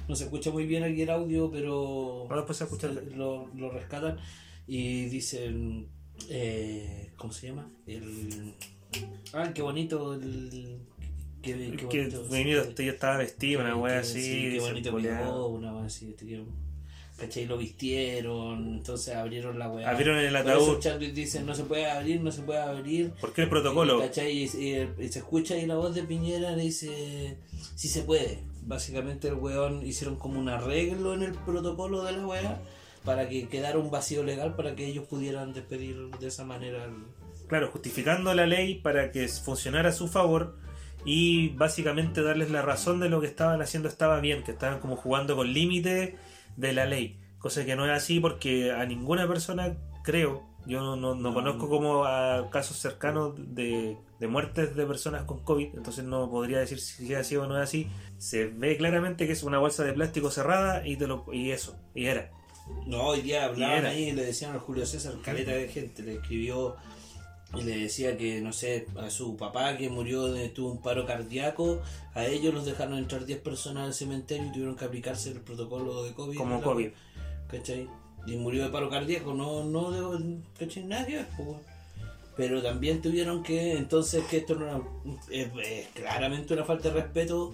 no 0.07 0.15
se 0.15 0.25
escucha 0.25 0.51
muy 0.51 0.65
bien 0.65 0.83
aquí 0.83 1.01
el 1.01 1.09
audio, 1.09 1.49
pero 1.51 2.23
Ahora 2.23 2.37
después 2.37 2.57
se 2.57 2.63
escucha 2.65 2.87
el- 2.87 3.13
lo, 3.17 3.47
lo 3.55 3.69
rescatan 3.71 4.17
y 4.67 5.05
dicen, 5.05 5.87
eh, 6.29 7.11
¿cómo 7.17 7.31
se 7.33 7.47
llama? 7.47 7.69
El, 7.87 8.53
ah, 9.33 9.51
qué 9.53 9.61
bonito 9.61 10.13
el... 10.15 10.79
Qué, 11.41 11.53
qué 11.77 11.87
Que 11.87 12.07
bonito, 12.17 12.63
sí, 12.63 12.69
este 12.69 12.85
yo 12.85 12.91
estaba 12.93 13.17
vestido, 13.17 13.61
una 13.61 13.75
wea 13.75 13.99
así. 13.99 14.19
sí, 14.21 14.49
qué 14.53 14.59
bonito 14.59 14.97
quedó, 14.97 15.47
una 15.49 15.75
wea 15.75 15.85
así, 15.85 16.07
te 16.13 16.25
quiero- 16.25 16.45
¿Cachai? 17.17 17.45
Lo 17.45 17.57
vistieron, 17.57 18.73
entonces 18.75 19.15
abrieron 19.15 19.57
la 19.57 19.69
weá. 19.71 19.89
Abrieron 19.89 20.17
el 20.17 20.35
ataúd. 20.35 20.63
eso 20.63 20.79
Chadwick 20.81 21.13
dice, 21.13 21.41
no 21.43 21.55
se 21.55 21.63
puede 21.63 21.85
abrir, 21.89 22.19
no 22.19 22.29
se 22.29 22.41
puede 22.41 22.59
abrir. 22.59 23.11
¿Por 23.21 23.31
qué 23.31 23.43
el 23.43 23.49
protocolo? 23.49 23.99
¿Cachai? 23.99 24.31
Y, 24.37 24.43
y- 24.43 24.89
y 25.05 25.07
se 25.07 25.19
escucha 25.19 25.53
ahí 25.53 25.65
la 25.65 25.75
voz 25.77 25.95
de 25.95 26.03
Piñera, 26.03 26.53
le 26.57 26.63
dice, 26.63 27.37
sí 27.75 27.87
se 27.87 28.01
puede. 28.01 28.39
Básicamente 28.65 29.27
el 29.27 29.35
weón 29.35 29.85
hicieron 29.85 30.15
como 30.17 30.39
un 30.39 30.49
arreglo 30.49 31.13
en 31.13 31.23
el 31.23 31.33
protocolo 31.33 32.03
de 32.03 32.11
la 32.13 32.25
weá 32.27 32.61
para 33.03 33.29
que 33.29 33.47
quedara 33.47 33.77
un 33.77 33.91
vacío 33.91 34.23
legal 34.23 34.55
para 34.55 34.75
que 34.75 34.85
ellos 34.87 35.05
pudieran 35.05 35.53
despedir 35.53 35.95
de 36.19 36.27
esa 36.27 36.43
manera. 36.45 36.83
al- 36.83 37.05
Claro, 37.47 37.69
justificando 37.71 38.33
la 38.33 38.47
ley 38.47 38.75
para 38.75 39.11
que 39.11 39.27
funcionara 39.27 39.89
a 39.89 39.91
su 39.91 40.07
favor 40.07 40.55
y 41.05 41.49
básicamente 41.49 42.23
darles 42.23 42.49
la 42.49 42.63
razón 42.63 42.99
de 42.99 43.09
lo 43.09 43.21
que 43.21 43.27
estaban 43.27 43.61
haciendo 43.61 43.87
estaba 43.87 44.19
bien, 44.19 44.43
que 44.43 44.51
estaban 44.51 44.79
como 44.79 44.95
jugando 44.95 45.35
con 45.35 45.53
límite 45.53 46.15
de 46.57 46.73
la 46.73 46.85
ley. 46.87 47.19
Cosa 47.37 47.63
que 47.63 47.75
no 47.75 47.85
es 47.85 47.91
así 47.91 48.19
porque 48.19 48.71
a 48.71 48.83
ninguna 48.87 49.27
persona, 49.27 49.77
creo, 50.03 50.41
yo 50.67 50.81
no, 50.81 50.95
no- 50.95 51.15
no 51.15 51.29
No. 51.29 51.33
conozco 51.33 51.69
como 51.69 52.05
a 52.05 52.49
casos 52.49 52.77
cercanos 52.77 53.33
de, 53.37 53.97
de 54.19 54.27
muertes 54.27 54.75
de 54.75 54.85
personas 54.85 55.23
con 55.23 55.39
COVID, 55.43 55.75
entonces 55.75 56.03
no 56.05 56.29
podría 56.29 56.59
decir 56.59 56.79
si 56.79 57.11
es 57.13 57.19
así 57.19 57.35
o 57.35 57.47
no 57.47 57.57
es 57.57 57.63
así. 57.63 57.87
Se 58.17 58.45
ve 58.45 58.77
claramente 58.77 59.27
que 59.27 59.33
es 59.33 59.43
una 59.43 59.59
bolsa 59.59 59.83
de 59.83 59.93
plástico 59.93 60.31
cerrada 60.31 60.87
y, 60.87 60.95
te 60.97 61.07
lo, 61.07 61.25
y 61.31 61.51
eso, 61.51 61.75
y 61.93 62.05
era. 62.05 62.31
No, 62.87 63.03
hoy 63.03 63.21
día 63.21 63.45
hablaban 63.45 63.85
ahí 63.85 64.05
y 64.05 64.11
le 64.13 64.25
decían 64.25 64.51
al 64.53 64.59
Julio 64.59 64.85
César, 64.85 65.13
caleta 65.23 65.51
de 65.51 65.67
gente, 65.67 66.01
le 66.01 66.15
escribió 66.15 66.75
y 67.55 67.61
le 67.61 67.77
decía 67.77 68.17
que, 68.17 68.41
no 68.41 68.51
sé, 68.51 68.87
a 68.99 69.09
su 69.11 69.37
papá 69.37 69.77
que 69.77 69.87
murió 69.89 70.27
de 70.33 70.49
tuvo 70.49 70.71
un 70.71 70.81
paro 70.81 71.05
cardíaco, 71.05 71.79
a 72.15 72.25
ellos 72.25 72.53
los 72.53 72.65
dejaron 72.65 72.97
entrar 72.97 73.23
10 73.25 73.39
personas 73.41 73.85
al 73.85 73.93
cementerio 73.93 74.47
y 74.47 74.51
tuvieron 74.51 74.75
que 74.75 74.83
aplicarse 74.85 75.31
el 75.31 75.41
protocolo 75.41 76.03
de 76.03 76.13
COVID. 76.13 76.37
Como 76.37 76.59
COVID. 76.61 76.89
¿Cachai? 77.47 77.87
Y 78.25 78.37
murió 78.37 78.63
de 78.63 78.69
paro 78.69 78.89
cardíaco, 78.89 79.33
no, 79.33 79.63
no 79.63 79.91
de. 79.91 80.83
Nadie, 80.83 81.25
pues. 81.37 81.57
Pero 82.35 82.61
también 82.61 83.01
tuvieron 83.01 83.43
que, 83.43 83.73
entonces, 83.77 84.23
que 84.25 84.37
esto 84.37 84.55
no 84.55 84.65
era- 84.65 84.81
es, 85.29 85.47
es 85.63 85.87
claramente 85.93 86.53
una 86.53 86.65
falta 86.65 86.89
de 86.89 86.95
respeto 87.01 87.53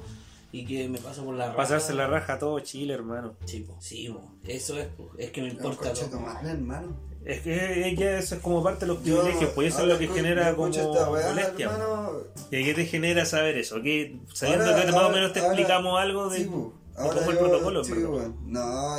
y 0.52 0.66
que 0.66 0.90
me 0.90 0.98
pasa 0.98 1.24
por 1.24 1.36
la 1.36 1.46
raja. 1.48 1.58
Pasarse 1.58 1.94
la 1.94 2.08
raja 2.08 2.34
a 2.34 2.40
todo 2.40 2.60
Chile, 2.62 2.94
hermano. 2.96 3.34
Sí, 3.46 3.60
po, 3.60 3.76
sí, 3.80 4.10
po. 4.10 4.22
eso 4.48 4.78
es, 4.80 4.88
po. 4.88 5.12
es 5.18 5.30
que 5.32 5.42
me 5.44 5.50
importa. 5.50 5.94
madre, 6.20 6.52
hermano. 6.52 6.96
Es 7.24 7.42
que 7.42 7.96
ya 7.96 8.18
eso 8.18 8.34
es 8.34 8.42
como 8.42 8.64
parte 8.64 8.86
de 8.86 8.94
los 8.94 8.98
privilegios, 9.04 9.52
pues 9.54 9.68
eso 9.68 9.78
es 9.78 9.82
ahora 9.84 9.94
lo 9.94 10.00
que 10.00 10.08
genera 10.08 10.56
como 10.56 10.70
molestia. 10.70 11.66
hermano. 11.68 12.12
¿Y 12.50 12.64
qué 12.66 12.74
te 12.74 12.86
genera 12.88 13.26
saber 13.26 13.58
eso? 13.60 13.80
¿Qué, 13.84 14.18
sabiendo 14.34 14.66
Ahora- 14.66 14.82
que 14.82 14.88
más 14.88 14.96
o 14.96 15.00
ahora- 15.02 15.16
menos 15.16 15.34
te 15.34 15.40
ahora- 15.42 15.54
explicamos 15.54 16.00
algo 16.02 16.30
de, 16.30 16.40
Sí, 16.40 16.50
Ahora 16.98 17.20
cómo 17.20 17.30
el 17.32 17.38
yo- 17.38 17.40
protocolo, 17.40 17.80
en 17.82 17.86
sí, 17.86 17.92
weón. 17.94 18.36
No, 18.52 18.96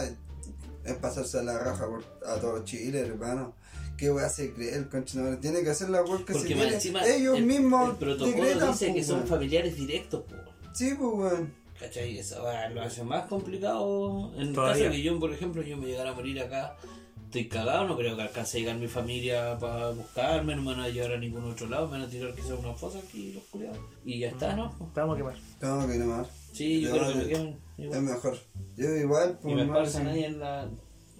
es 0.84 0.94
pasarse 0.94 1.42
la 1.42 1.58
raja 1.58 1.86
por, 1.86 2.04
a 2.26 2.40
todo 2.40 2.64
Chile, 2.64 3.00
hermano. 3.00 3.54
¿Qué 3.96 4.10
weá 4.10 4.28
se 4.28 4.52
cree 4.52 4.74
el 4.74 4.88
conche? 4.88 5.18
No, 5.18 5.36
tiene 5.38 5.62
que 5.62 5.70
hacer 5.70 5.90
la 5.90 6.02
weá 6.02 6.18
que 6.24 6.32
Porque 6.32 6.52
encima 6.52 7.06
Ellos 7.06 7.38
el, 7.38 7.44
mismos 7.46 7.90
el 7.90 7.96
protocolo 7.96 8.44
decretan, 8.44 8.72
dice 8.72 8.88
po, 8.88 8.94
que 8.94 9.04
son 9.04 9.16
weón. 9.16 9.28
familiares 9.28 9.76
directos, 9.76 10.22
po. 10.24 10.34
Sí, 10.74 10.94
pues, 10.98 11.12
weón. 11.14 11.54
¿Cachai? 11.78 12.18
Eso 12.18 12.42
lo 12.74 12.82
hace 12.82 13.02
más 13.04 13.26
complicado. 13.26 14.32
En 14.36 14.48
el 14.48 14.54
caso 14.54 14.84
de 14.84 14.90
que 14.90 15.02
yo, 15.02 15.18
por 15.18 15.32
ejemplo, 15.32 15.62
yo 15.62 15.76
me 15.76 15.86
llegara 15.86 16.10
a 16.10 16.14
morir 16.14 16.40
acá, 16.40 16.76
estoy 17.24 17.48
cagado, 17.48 17.86
no 17.88 17.96
creo 17.96 18.14
que 18.16 18.22
alcance 18.22 18.56
a 18.56 18.60
llegar 18.60 18.76
mi 18.76 18.88
familia 18.88 19.58
para 19.58 19.90
buscarme, 19.90 20.54
no 20.54 20.62
me 20.62 20.72
van 20.72 20.80
a 20.80 20.88
llevar 20.88 21.12
a 21.12 21.18
ningún 21.18 21.44
otro 21.50 21.68
lado, 21.68 21.86
me 21.86 21.92
van 21.92 22.02
a 22.02 22.08
tirar 22.08 22.34
quizás 22.34 22.52
una 22.58 22.74
fosa 22.74 22.98
aquí 22.98 23.32
los 23.32 23.42
culiados. 23.44 23.78
Y 24.04 24.20
ya 24.20 24.28
está, 24.28 24.54
¿no? 24.54 24.74
Vamos 24.94 25.14
a 25.14 25.16
quemar. 25.18 25.34
Tengo 25.58 25.86
que 25.88 25.94
nomás. 25.96 26.28
Sí, 26.52 26.82
yo 26.82 26.90
creo 26.92 27.08
que 27.08 27.14
me 27.14 27.32
es- 27.32 27.54
Es 27.90 28.00
mejor. 28.02 28.38
Yo 28.76 28.88
igual, 28.96 29.38
Y 29.44 29.52
pues, 29.54 29.68
me 29.68 29.86
sí. 29.86 29.98
ahí 29.98 30.24
en, 30.24 30.38
la, 30.40 30.68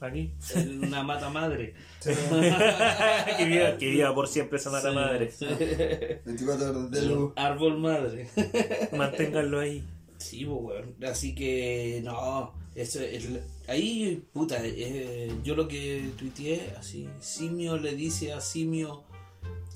Aquí. 0.01 0.33
en 0.55 0.85
una 0.85 1.03
mata 1.03 1.29
madre. 1.31 1.75
que, 2.03 3.45
viva, 3.45 3.77
que 3.77 3.91
viva 3.91 4.15
por 4.15 4.29
siempre 4.29 4.59
esa 4.59 4.71
mata 4.71 4.89
Sí. 4.91 4.95
madre. 4.95 6.21
24 6.25 6.71
horas 6.71 6.91
de 6.91 6.99
El 6.99 7.09
luz. 7.09 7.33
árbol 7.37 7.79
madre. 7.79 8.29
Manténganlo 8.97 9.61
ahí. 9.61 9.85
Sí, 10.19 10.45
pues, 10.45 10.59
weón. 10.61 10.97
Así 11.05 11.35
que, 11.35 12.01
no. 12.05 12.55
Eso 12.75 13.01
es, 13.01 13.29
ahí, 13.69 14.25
puta, 14.33 14.57
eh, 14.63 15.31
yo 15.45 15.55
lo 15.55 15.69
que 15.69 16.09
tuiteé, 16.17 16.73
así, 16.79 17.07
Simio 17.21 17.77
le 17.77 17.95
dice 17.95 18.33
a 18.33 18.41
Simio, 18.41 19.05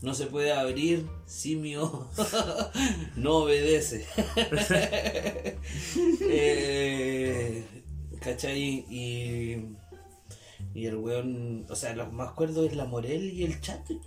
no 0.06 0.14
se 0.14 0.26
puede 0.26 0.52
abrir, 0.52 1.04
Simio 1.26 2.08
no 3.16 3.38
obedece. 3.38 4.06
eh, 6.20 7.64
¿Cachai? 8.20 8.84
Y, 8.88 9.66
y 10.74 10.86
el 10.86 10.96
weón, 10.96 11.66
o 11.68 11.74
sea, 11.74 11.94
los 11.96 12.12
más 12.12 12.32
cuerdos 12.32 12.66
es 12.70 12.76
la 12.76 12.84
Morel 12.84 13.32
y 13.32 13.44
el 13.44 13.60
chat. 13.60 13.84
pues. 13.86 14.00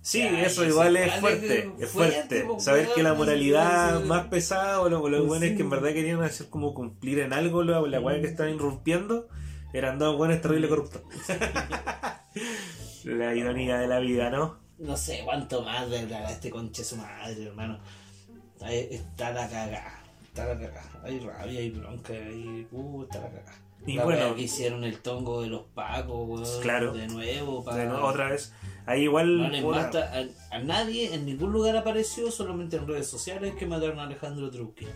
Sí, 0.00 0.20
Ya, 0.22 0.42
eso 0.42 0.64
igual 0.64 0.96
es 0.96 1.14
fuerte. 1.20 1.70
Es 1.78 1.90
fuerte, 1.90 2.18
fuerte. 2.18 2.40
po, 2.44 2.58
Saber 2.60 2.84
weón, 2.86 2.94
que 2.96 3.02
la 3.04 3.14
moralidad 3.14 4.02
más 4.04 4.26
pesada 4.26 4.80
o 4.80 4.88
lo, 4.88 5.08
lo 5.08 5.24
bueno 5.26 5.44
es 5.44 5.52
que 5.52 5.62
en 5.62 5.68
Sí. 5.68 5.70
verdad 5.76 5.92
querían 5.92 6.22
hacer 6.22 6.48
como 6.48 6.74
cumplir 6.74 7.20
en 7.20 7.32
algo 7.32 7.62
la, 7.62 7.80
la 7.82 8.00
weá 8.00 8.20
que 8.20 8.26
estaban 8.26 8.54
irrumpiendo. 8.54 9.28
Eran 9.72 9.98
dos 9.98 10.16
buenos 10.16 10.40
terribles 10.40 10.70
corruptos. 10.70 11.02
la 13.04 13.34
ironía 13.34 13.78
de 13.78 13.86
la 13.86 14.00
vida, 14.00 14.30
¿no? 14.30 14.66
No 14.78 14.96
sé 14.96 15.22
cuánto 15.24 15.62
más 15.62 15.90
de 15.90 16.00
hablar 16.00 16.24
a 16.24 16.30
este 16.30 16.50
conche 16.50 16.84
su 16.84 16.96
madre, 16.96 17.44
hermano. 17.44 17.78
Está 18.60 19.32
la 19.32 19.48
cagada. 19.48 20.02
Está 20.24 20.46
la 20.46 20.58
cagada. 20.58 21.02
Hay 21.04 21.20
rabia, 21.20 21.60
hay 21.60 21.70
bronca, 21.70 22.12
hay. 22.12 22.66
Uh, 22.70 23.02
está 23.02 23.20
la 23.20 23.30
cagada. 23.30 23.58
Y 23.86 23.94
la 23.94 24.04
bueno. 24.04 24.34
que 24.34 24.42
hicieron 24.42 24.84
el 24.84 25.00
tongo 25.00 25.42
de 25.42 25.48
los 25.48 25.62
pacos, 25.74 26.28
weón. 26.28 26.62
Claro. 26.62 26.92
De 26.92 27.06
nuevo, 27.08 27.64
para. 27.64 27.78
De 27.78 27.86
nuevo, 27.86 28.06
otra 28.06 28.30
vez. 28.30 28.52
Ahí 28.86 29.02
igual. 29.02 29.38
No 29.38 29.48
les 29.48 29.62
puta, 29.62 29.82
mata 29.82 30.12
a, 30.50 30.56
a 30.56 30.58
nadie, 30.60 31.14
en 31.14 31.26
ningún 31.26 31.52
lugar 31.52 31.76
apareció, 31.76 32.30
solamente 32.30 32.76
en 32.76 32.86
redes 32.86 33.06
sociales 33.06 33.54
que 33.54 33.66
mataron 33.66 33.98
a 33.98 34.04
Alejandro 34.04 34.50
Truskin. 34.50 34.88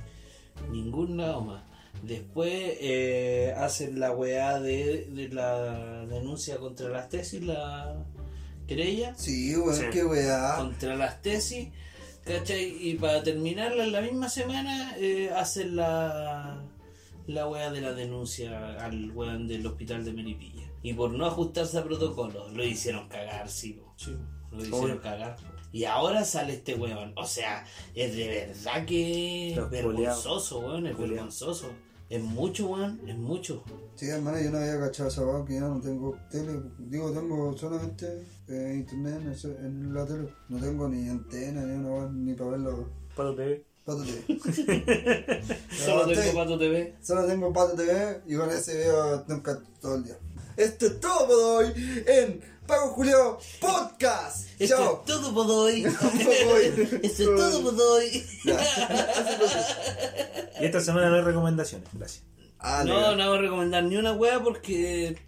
Ningún 0.70 1.16
lado 1.16 1.40
más. 1.40 1.62
Después 2.02 2.50
eh, 2.80 3.54
hacen 3.56 4.00
la 4.00 4.12
weá 4.12 4.58
de, 4.58 5.06
de 5.06 5.28
la 5.28 6.06
denuncia 6.06 6.58
contra 6.58 6.88
las 6.88 7.08
tesis, 7.08 7.42
la 7.42 7.94
querella 8.66 9.14
Sí, 9.16 9.54
weón, 9.56 9.76
Sí. 9.76 9.84
qué 9.92 10.04
weá. 10.04 10.56
contra 10.56 10.96
las 10.96 11.20
tesis, 11.22 11.68
¿cachai? 12.24 12.76
Y 12.80 12.94
para 12.94 13.22
terminarla 13.22 13.84
en 13.84 13.92
la 13.92 14.00
misma 14.00 14.28
semana 14.28 14.96
eh, 14.98 15.30
hacen 15.36 15.76
la, 15.76 16.62
la 17.26 17.48
weá 17.48 17.70
de 17.70 17.80
la 17.80 17.92
denuncia 17.92 18.76
al 18.84 19.10
weón 19.12 19.46
del 19.48 19.66
hospital 19.66 20.04
de 20.04 20.12
Melipilla. 20.12 20.62
Y 20.82 20.94
por 20.94 21.12
no 21.12 21.26
ajustarse 21.26 21.78
a 21.78 21.84
protocolo, 21.84 22.48
lo 22.48 22.64
hicieron 22.64 23.08
cagar, 23.08 23.48
sí, 23.48 23.74
po. 23.74 23.94
lo 24.50 24.62
hicieron 24.64 24.98
cagar. 24.98 25.36
Y 25.72 25.84
ahora 25.84 26.24
sale 26.24 26.54
este 26.54 26.74
weón. 26.74 27.12
O 27.16 27.24
sea, 27.24 27.64
es 27.94 28.14
de 28.16 28.28
verdad 28.28 28.84
que 28.84 29.54
Los 29.56 29.70
vergonzoso, 29.70 30.58
weón, 30.58 30.86
es 30.86 30.98
vergonzoso. 30.98 31.70
Es 32.12 32.22
mucho, 32.22 32.68
weón, 32.68 33.00
es 33.08 33.16
mucho. 33.16 33.62
Sí, 33.94 34.06
hermano, 34.08 34.38
yo 34.38 34.50
no 34.50 34.58
había 34.58 34.78
cachado 34.78 35.08
esa 35.08 35.24
weá 35.24 35.44
que 35.46 35.54
ya 35.54 35.60
no 35.60 35.80
tengo 35.80 36.14
tele. 36.30 36.60
Digo, 36.78 37.10
tengo 37.10 37.56
solamente 37.56 38.26
eh, 38.48 38.74
internet 38.76 39.18
en, 39.22 39.32
ese- 39.32 39.56
en 39.56 39.94
la 39.94 40.04
tele. 40.04 40.28
No 40.50 40.58
tengo 40.58 40.88
ni 40.88 41.08
antena, 41.08 41.62
ni 41.64 41.74
una 41.74 41.88
weá, 41.90 42.08
ni 42.12 42.34
para 42.34 42.50
verlo. 42.50 42.88
Pato 43.16 43.34
TV. 43.34 43.64
Pato 43.86 44.02
TV. 44.04 45.42
Solo 45.70 46.02
estoy- 46.12 46.16
tengo 46.16 46.34
Pato 46.34 46.58
TV. 46.58 46.96
Solo 47.02 47.26
tengo 47.26 47.52
Pato 47.52 47.74
TV 47.76 48.20
y 48.26 48.36
con 48.36 48.50
ese 48.50 48.74
veo 48.76 49.24
nunca 49.28 49.58
todo 49.80 49.94
el 49.96 50.04
día. 50.04 50.18
Esto 50.56 50.84
es 50.86 51.00
todo 51.00 51.26
por 51.26 51.64
hoy 51.64 51.72
en 52.06 52.40
Pago 52.66 52.88
Julio 52.90 53.38
Podcast. 53.60 54.48
Esto 54.58 54.76
Chao. 54.76 55.00
es 55.00 55.04
todo 55.04 55.34
por 55.34 55.50
hoy. 55.50 55.84
Esto 55.84 56.06
es 57.02 57.16
todo 57.36 57.62
por 57.64 57.80
hoy. 57.80 58.24
Y 60.60 60.64
esta 60.64 60.80
semana 60.80 61.10
no 61.10 61.16
hay 61.16 61.22
recomendaciones. 61.22 61.88
Gracias. 61.92 62.24
Ah, 62.58 62.84
No, 62.86 62.94
legal. 62.94 63.18
no 63.18 63.28
voy 63.30 63.38
a 63.38 63.40
recomendar 63.42 63.82
ni 63.84 63.96
una 63.96 64.12
wea 64.12 64.40
porque. 64.42 65.18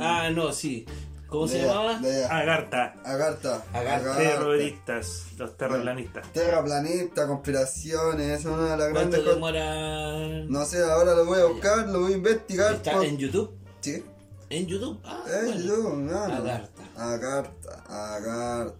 Ah, 0.00 0.30
no, 0.32 0.52
sí. 0.52 0.86
¿Cómo 1.28 1.48
se 1.48 1.62
llamaba? 1.62 1.98
lea. 2.00 2.26
Agartha. 2.28 2.94
Agartha. 3.04 3.64
Agartha. 3.72 4.16
Terroristas. 4.18 5.26
Los 5.38 5.56
terraplanistas. 5.56 6.30
Terraplanista, 6.32 7.26
conspiraciones, 7.26 8.40
es 8.40 8.44
una 8.44 8.62
de 8.64 8.76
las 8.76 8.90
¿Cuánto 8.90 8.92
grandes 8.92 9.20
cosas. 9.20 9.34
demora? 9.34 10.44
No 10.48 10.64
sé, 10.66 10.82
ahora 10.84 11.14
lo 11.14 11.24
voy 11.24 11.40
a 11.40 11.44
buscar, 11.46 11.88
lo 11.88 12.00
voy 12.00 12.12
a 12.12 12.16
investigar. 12.16 12.74
¿Está 12.74 12.92
por- 12.92 13.04
en 13.06 13.16
YouTube? 13.16 13.50
Sí, 13.80 14.04
¿En 14.52 14.66
YouTube? 14.66 15.00
Ah, 15.02 15.24
eh, 15.26 15.44
bueno. 15.46 15.60
yo, 15.62 15.76
no, 15.96 16.28
no. 16.28 16.34
Agartha. 16.34 16.82
Agartha, 16.94 17.84
Agartha. 17.86 18.74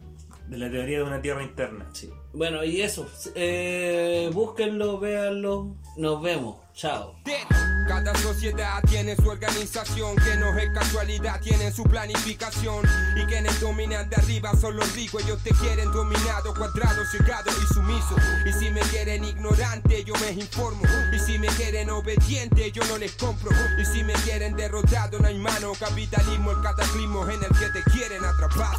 de 0.48 0.58
la 0.58 0.70
teoría 0.70 0.98
de 0.98 1.04
una 1.04 1.22
tierra 1.22 1.42
interna. 1.42 1.88
Sí. 1.94 2.10
Bueno, 2.34 2.62
y 2.62 2.82
eso. 2.82 3.06
Eh, 3.34 4.28
búsquenlo, 4.34 5.00
véanlo. 5.00 5.74
Nos 5.96 6.22
vemos. 6.22 6.56
Chao. 6.74 7.14
Cada 7.86 8.14
sociedad 8.14 8.82
tiene 8.88 9.14
su 9.16 9.28
organización, 9.28 10.16
que 10.16 10.36
no 10.36 10.56
es 10.56 10.70
casualidad, 10.70 11.40
tienen 11.40 11.72
su 11.72 11.82
planificación. 11.84 12.86
Y 13.16 13.26
quienes 13.26 13.60
dominan 13.60 14.08
de 14.08 14.16
arriba 14.16 14.52
son 14.58 14.76
los 14.76 14.92
ricos, 14.94 15.22
ellos 15.22 15.42
te 15.42 15.50
quieren 15.50 15.92
dominado, 15.92 16.54
cuadrado, 16.54 17.04
cegado 17.10 17.50
y 17.50 17.74
sumiso. 17.74 18.16
Y 18.46 18.52
si 18.52 18.70
me 18.70 18.80
quieren 18.80 19.24
ignorante, 19.24 20.04
yo 20.04 20.14
me 20.14 20.30
informo. 20.30 20.82
Y 21.12 21.18
si 21.18 21.38
me 21.38 21.48
quieren 21.48 21.90
obediente, 21.90 22.72
yo 22.72 22.82
no 22.84 22.96
les 22.96 23.12
compro. 23.12 23.50
Y 23.78 23.84
si 23.84 24.02
me 24.04 24.14
quieren 24.14 24.56
derrotado, 24.56 25.18
no 25.18 25.28
hay 25.28 25.38
mano. 25.38 25.72
Capitalismo, 25.78 26.52
el 26.52 26.62
cataclismo 26.62 27.28
en 27.28 27.42
el 27.44 27.58
que 27.58 27.68
te 27.68 27.82
quieren 27.90 28.24
atrapado. 28.24 28.78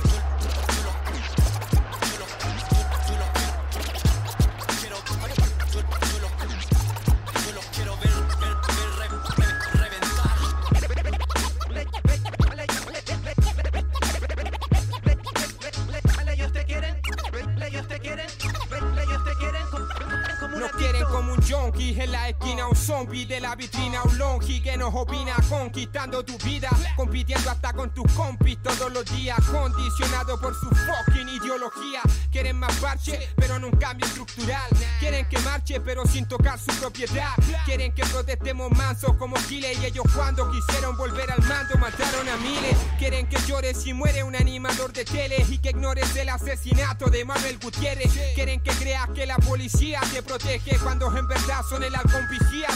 Zombie 22.83 23.25
de 23.25 23.39
la 23.39 23.55
vitrina, 23.55 24.03
un 24.03 24.17
longi 24.17 24.61
que 24.61 24.75
nos 24.75 24.93
opina, 24.93 25.35
conquistando 25.47 26.23
tu 26.23 26.37
vida, 26.39 26.69
compitiendo 26.97 27.49
hasta 27.49 27.71
con 27.71 27.93
tus 27.93 28.11
compis 28.11 28.57
todos 28.61 28.91
los 28.91 29.05
días, 29.05 29.39
condicionado 29.49 30.39
por 30.39 30.53
su 30.53 30.69
fucking 30.69 31.29
ideología. 31.29 32.01
Quieren 32.33 32.57
más 32.57 32.75
parche, 32.77 33.29
pero 33.35 33.59
no 33.59 33.67
un 33.67 33.77
cambio 33.77 34.07
estructural. 34.07 34.67
Quieren 34.99 35.29
que 35.29 35.37
marche, 35.41 35.79
pero 35.79 36.03
sin 36.07 36.27
tocar 36.27 36.59
su 36.59 36.71
propiedad. 36.79 37.29
Quieren 37.63 37.93
que 37.93 38.03
protestemos 38.07 38.71
mansos 38.71 39.15
como 39.17 39.35
Chile 39.47 39.73
y 39.79 39.85
ellos 39.85 40.03
cuando 40.15 40.49
quisieron 40.51 40.97
volver 40.97 41.31
al 41.31 41.43
mando 41.43 41.77
mataron 41.77 42.27
a 42.27 42.35
miles. 42.37 42.75
Quieren 42.97 43.29
que 43.29 43.37
llores 43.47 43.83
si 43.83 43.93
muere 43.93 44.23
un 44.23 44.35
animador 44.35 44.91
de 44.91 45.05
tele 45.05 45.45
y 45.47 45.59
que 45.59 45.69
ignores 45.69 46.15
el 46.15 46.29
asesinato 46.29 47.05
de 47.05 47.23
Manuel 47.23 47.59
Gutiérrez. 47.59 48.11
Quieren 48.33 48.59
que 48.61 48.71
creas 48.71 49.09
que 49.09 49.27
la 49.27 49.37
policía 49.37 50.01
te 50.11 50.23
protege 50.23 50.79
cuando 50.79 51.15
en 51.15 51.27
verdad 51.27 51.61
son 51.69 51.83
el 51.83 51.93
halcón 51.93 52.27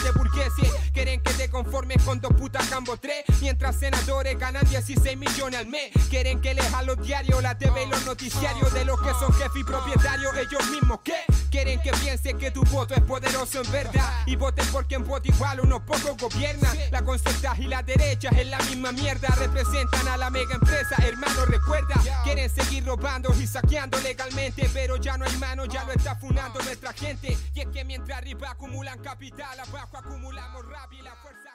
de 0.03 0.11
burgueses. 0.11 0.71
Quieren 0.93 1.21
que 1.21 1.33
te 1.33 1.49
conformes 1.49 2.01
con 2.03 2.19
dos 2.19 2.33
putas 2.33 2.67
cambo 2.67 2.97
tres, 2.97 3.23
mientras 3.41 3.77
senadores 3.79 4.37
ganan 4.37 4.67
16 4.67 5.17
millones 5.17 5.59
al 5.59 5.67
mes. 5.67 5.91
Quieren 6.09 6.41
que 6.41 6.53
leas 6.53 6.85
los 6.85 7.01
diarios, 7.01 7.41
la 7.41 7.57
TV 7.57 7.83
y 7.83 7.87
los 7.87 8.05
noticiarios 8.05 8.73
de 8.73 8.85
los 8.85 8.99
que 9.01 9.11
son 9.19 9.31
y 9.55 9.63
propietarios 9.63 10.35
ellos 10.37 10.69
mismos. 10.69 10.99
que 11.03 11.13
Quieren 11.49 11.81
que 11.81 11.91
pienses 11.91 12.35
que 12.35 12.51
tu 12.51 12.63
voto 12.65 12.93
es 12.93 13.01
poderoso 13.01 13.61
en 13.61 13.71
verdad 13.71 14.23
y 14.25 14.35
voten 14.35 14.67
por 14.67 14.85
quien 14.85 15.05
voto 15.05 15.27
igual 15.27 15.61
unos 15.61 15.81
pocos 15.81 16.17
gobiernan. 16.17 16.77
La 16.91 17.01
concerta 17.03 17.55
y 17.57 17.67
la 17.67 17.81
derecha 17.81 18.29
es 18.29 18.47
la 18.47 18.59
misma 18.59 18.91
mierda, 18.91 19.29
representan 19.35 20.07
a 20.07 20.17
la 20.17 20.29
mega 20.29 20.55
empresa, 20.55 20.95
hermano 20.99 21.45
recuerda. 21.45 21.95
Quieren 22.23 22.49
seguir 22.49 22.85
robando 22.85 23.33
y 23.39 23.47
saqueando 23.47 23.99
legalmente, 24.01 24.69
pero 24.73 24.97
ya 24.97 25.17
no 25.17 25.25
hay 25.25 25.37
mano, 25.37 25.65
ya 25.65 25.83
lo 25.85 25.93
está 25.93 26.15
funando 26.15 26.59
nuestra 26.61 26.91
gente. 26.93 27.37
Y 27.53 27.61
es 27.61 27.67
que 27.67 27.85
mientras 27.85 28.17
arriba 28.17 28.51
acumulan 28.51 28.99
capital, 28.99 29.59
abajo 29.59 29.97
acumulamos 29.97 30.65
rabia 30.65 30.99
y 30.99 31.03
la 31.03 31.15
fuerza. 31.15 31.46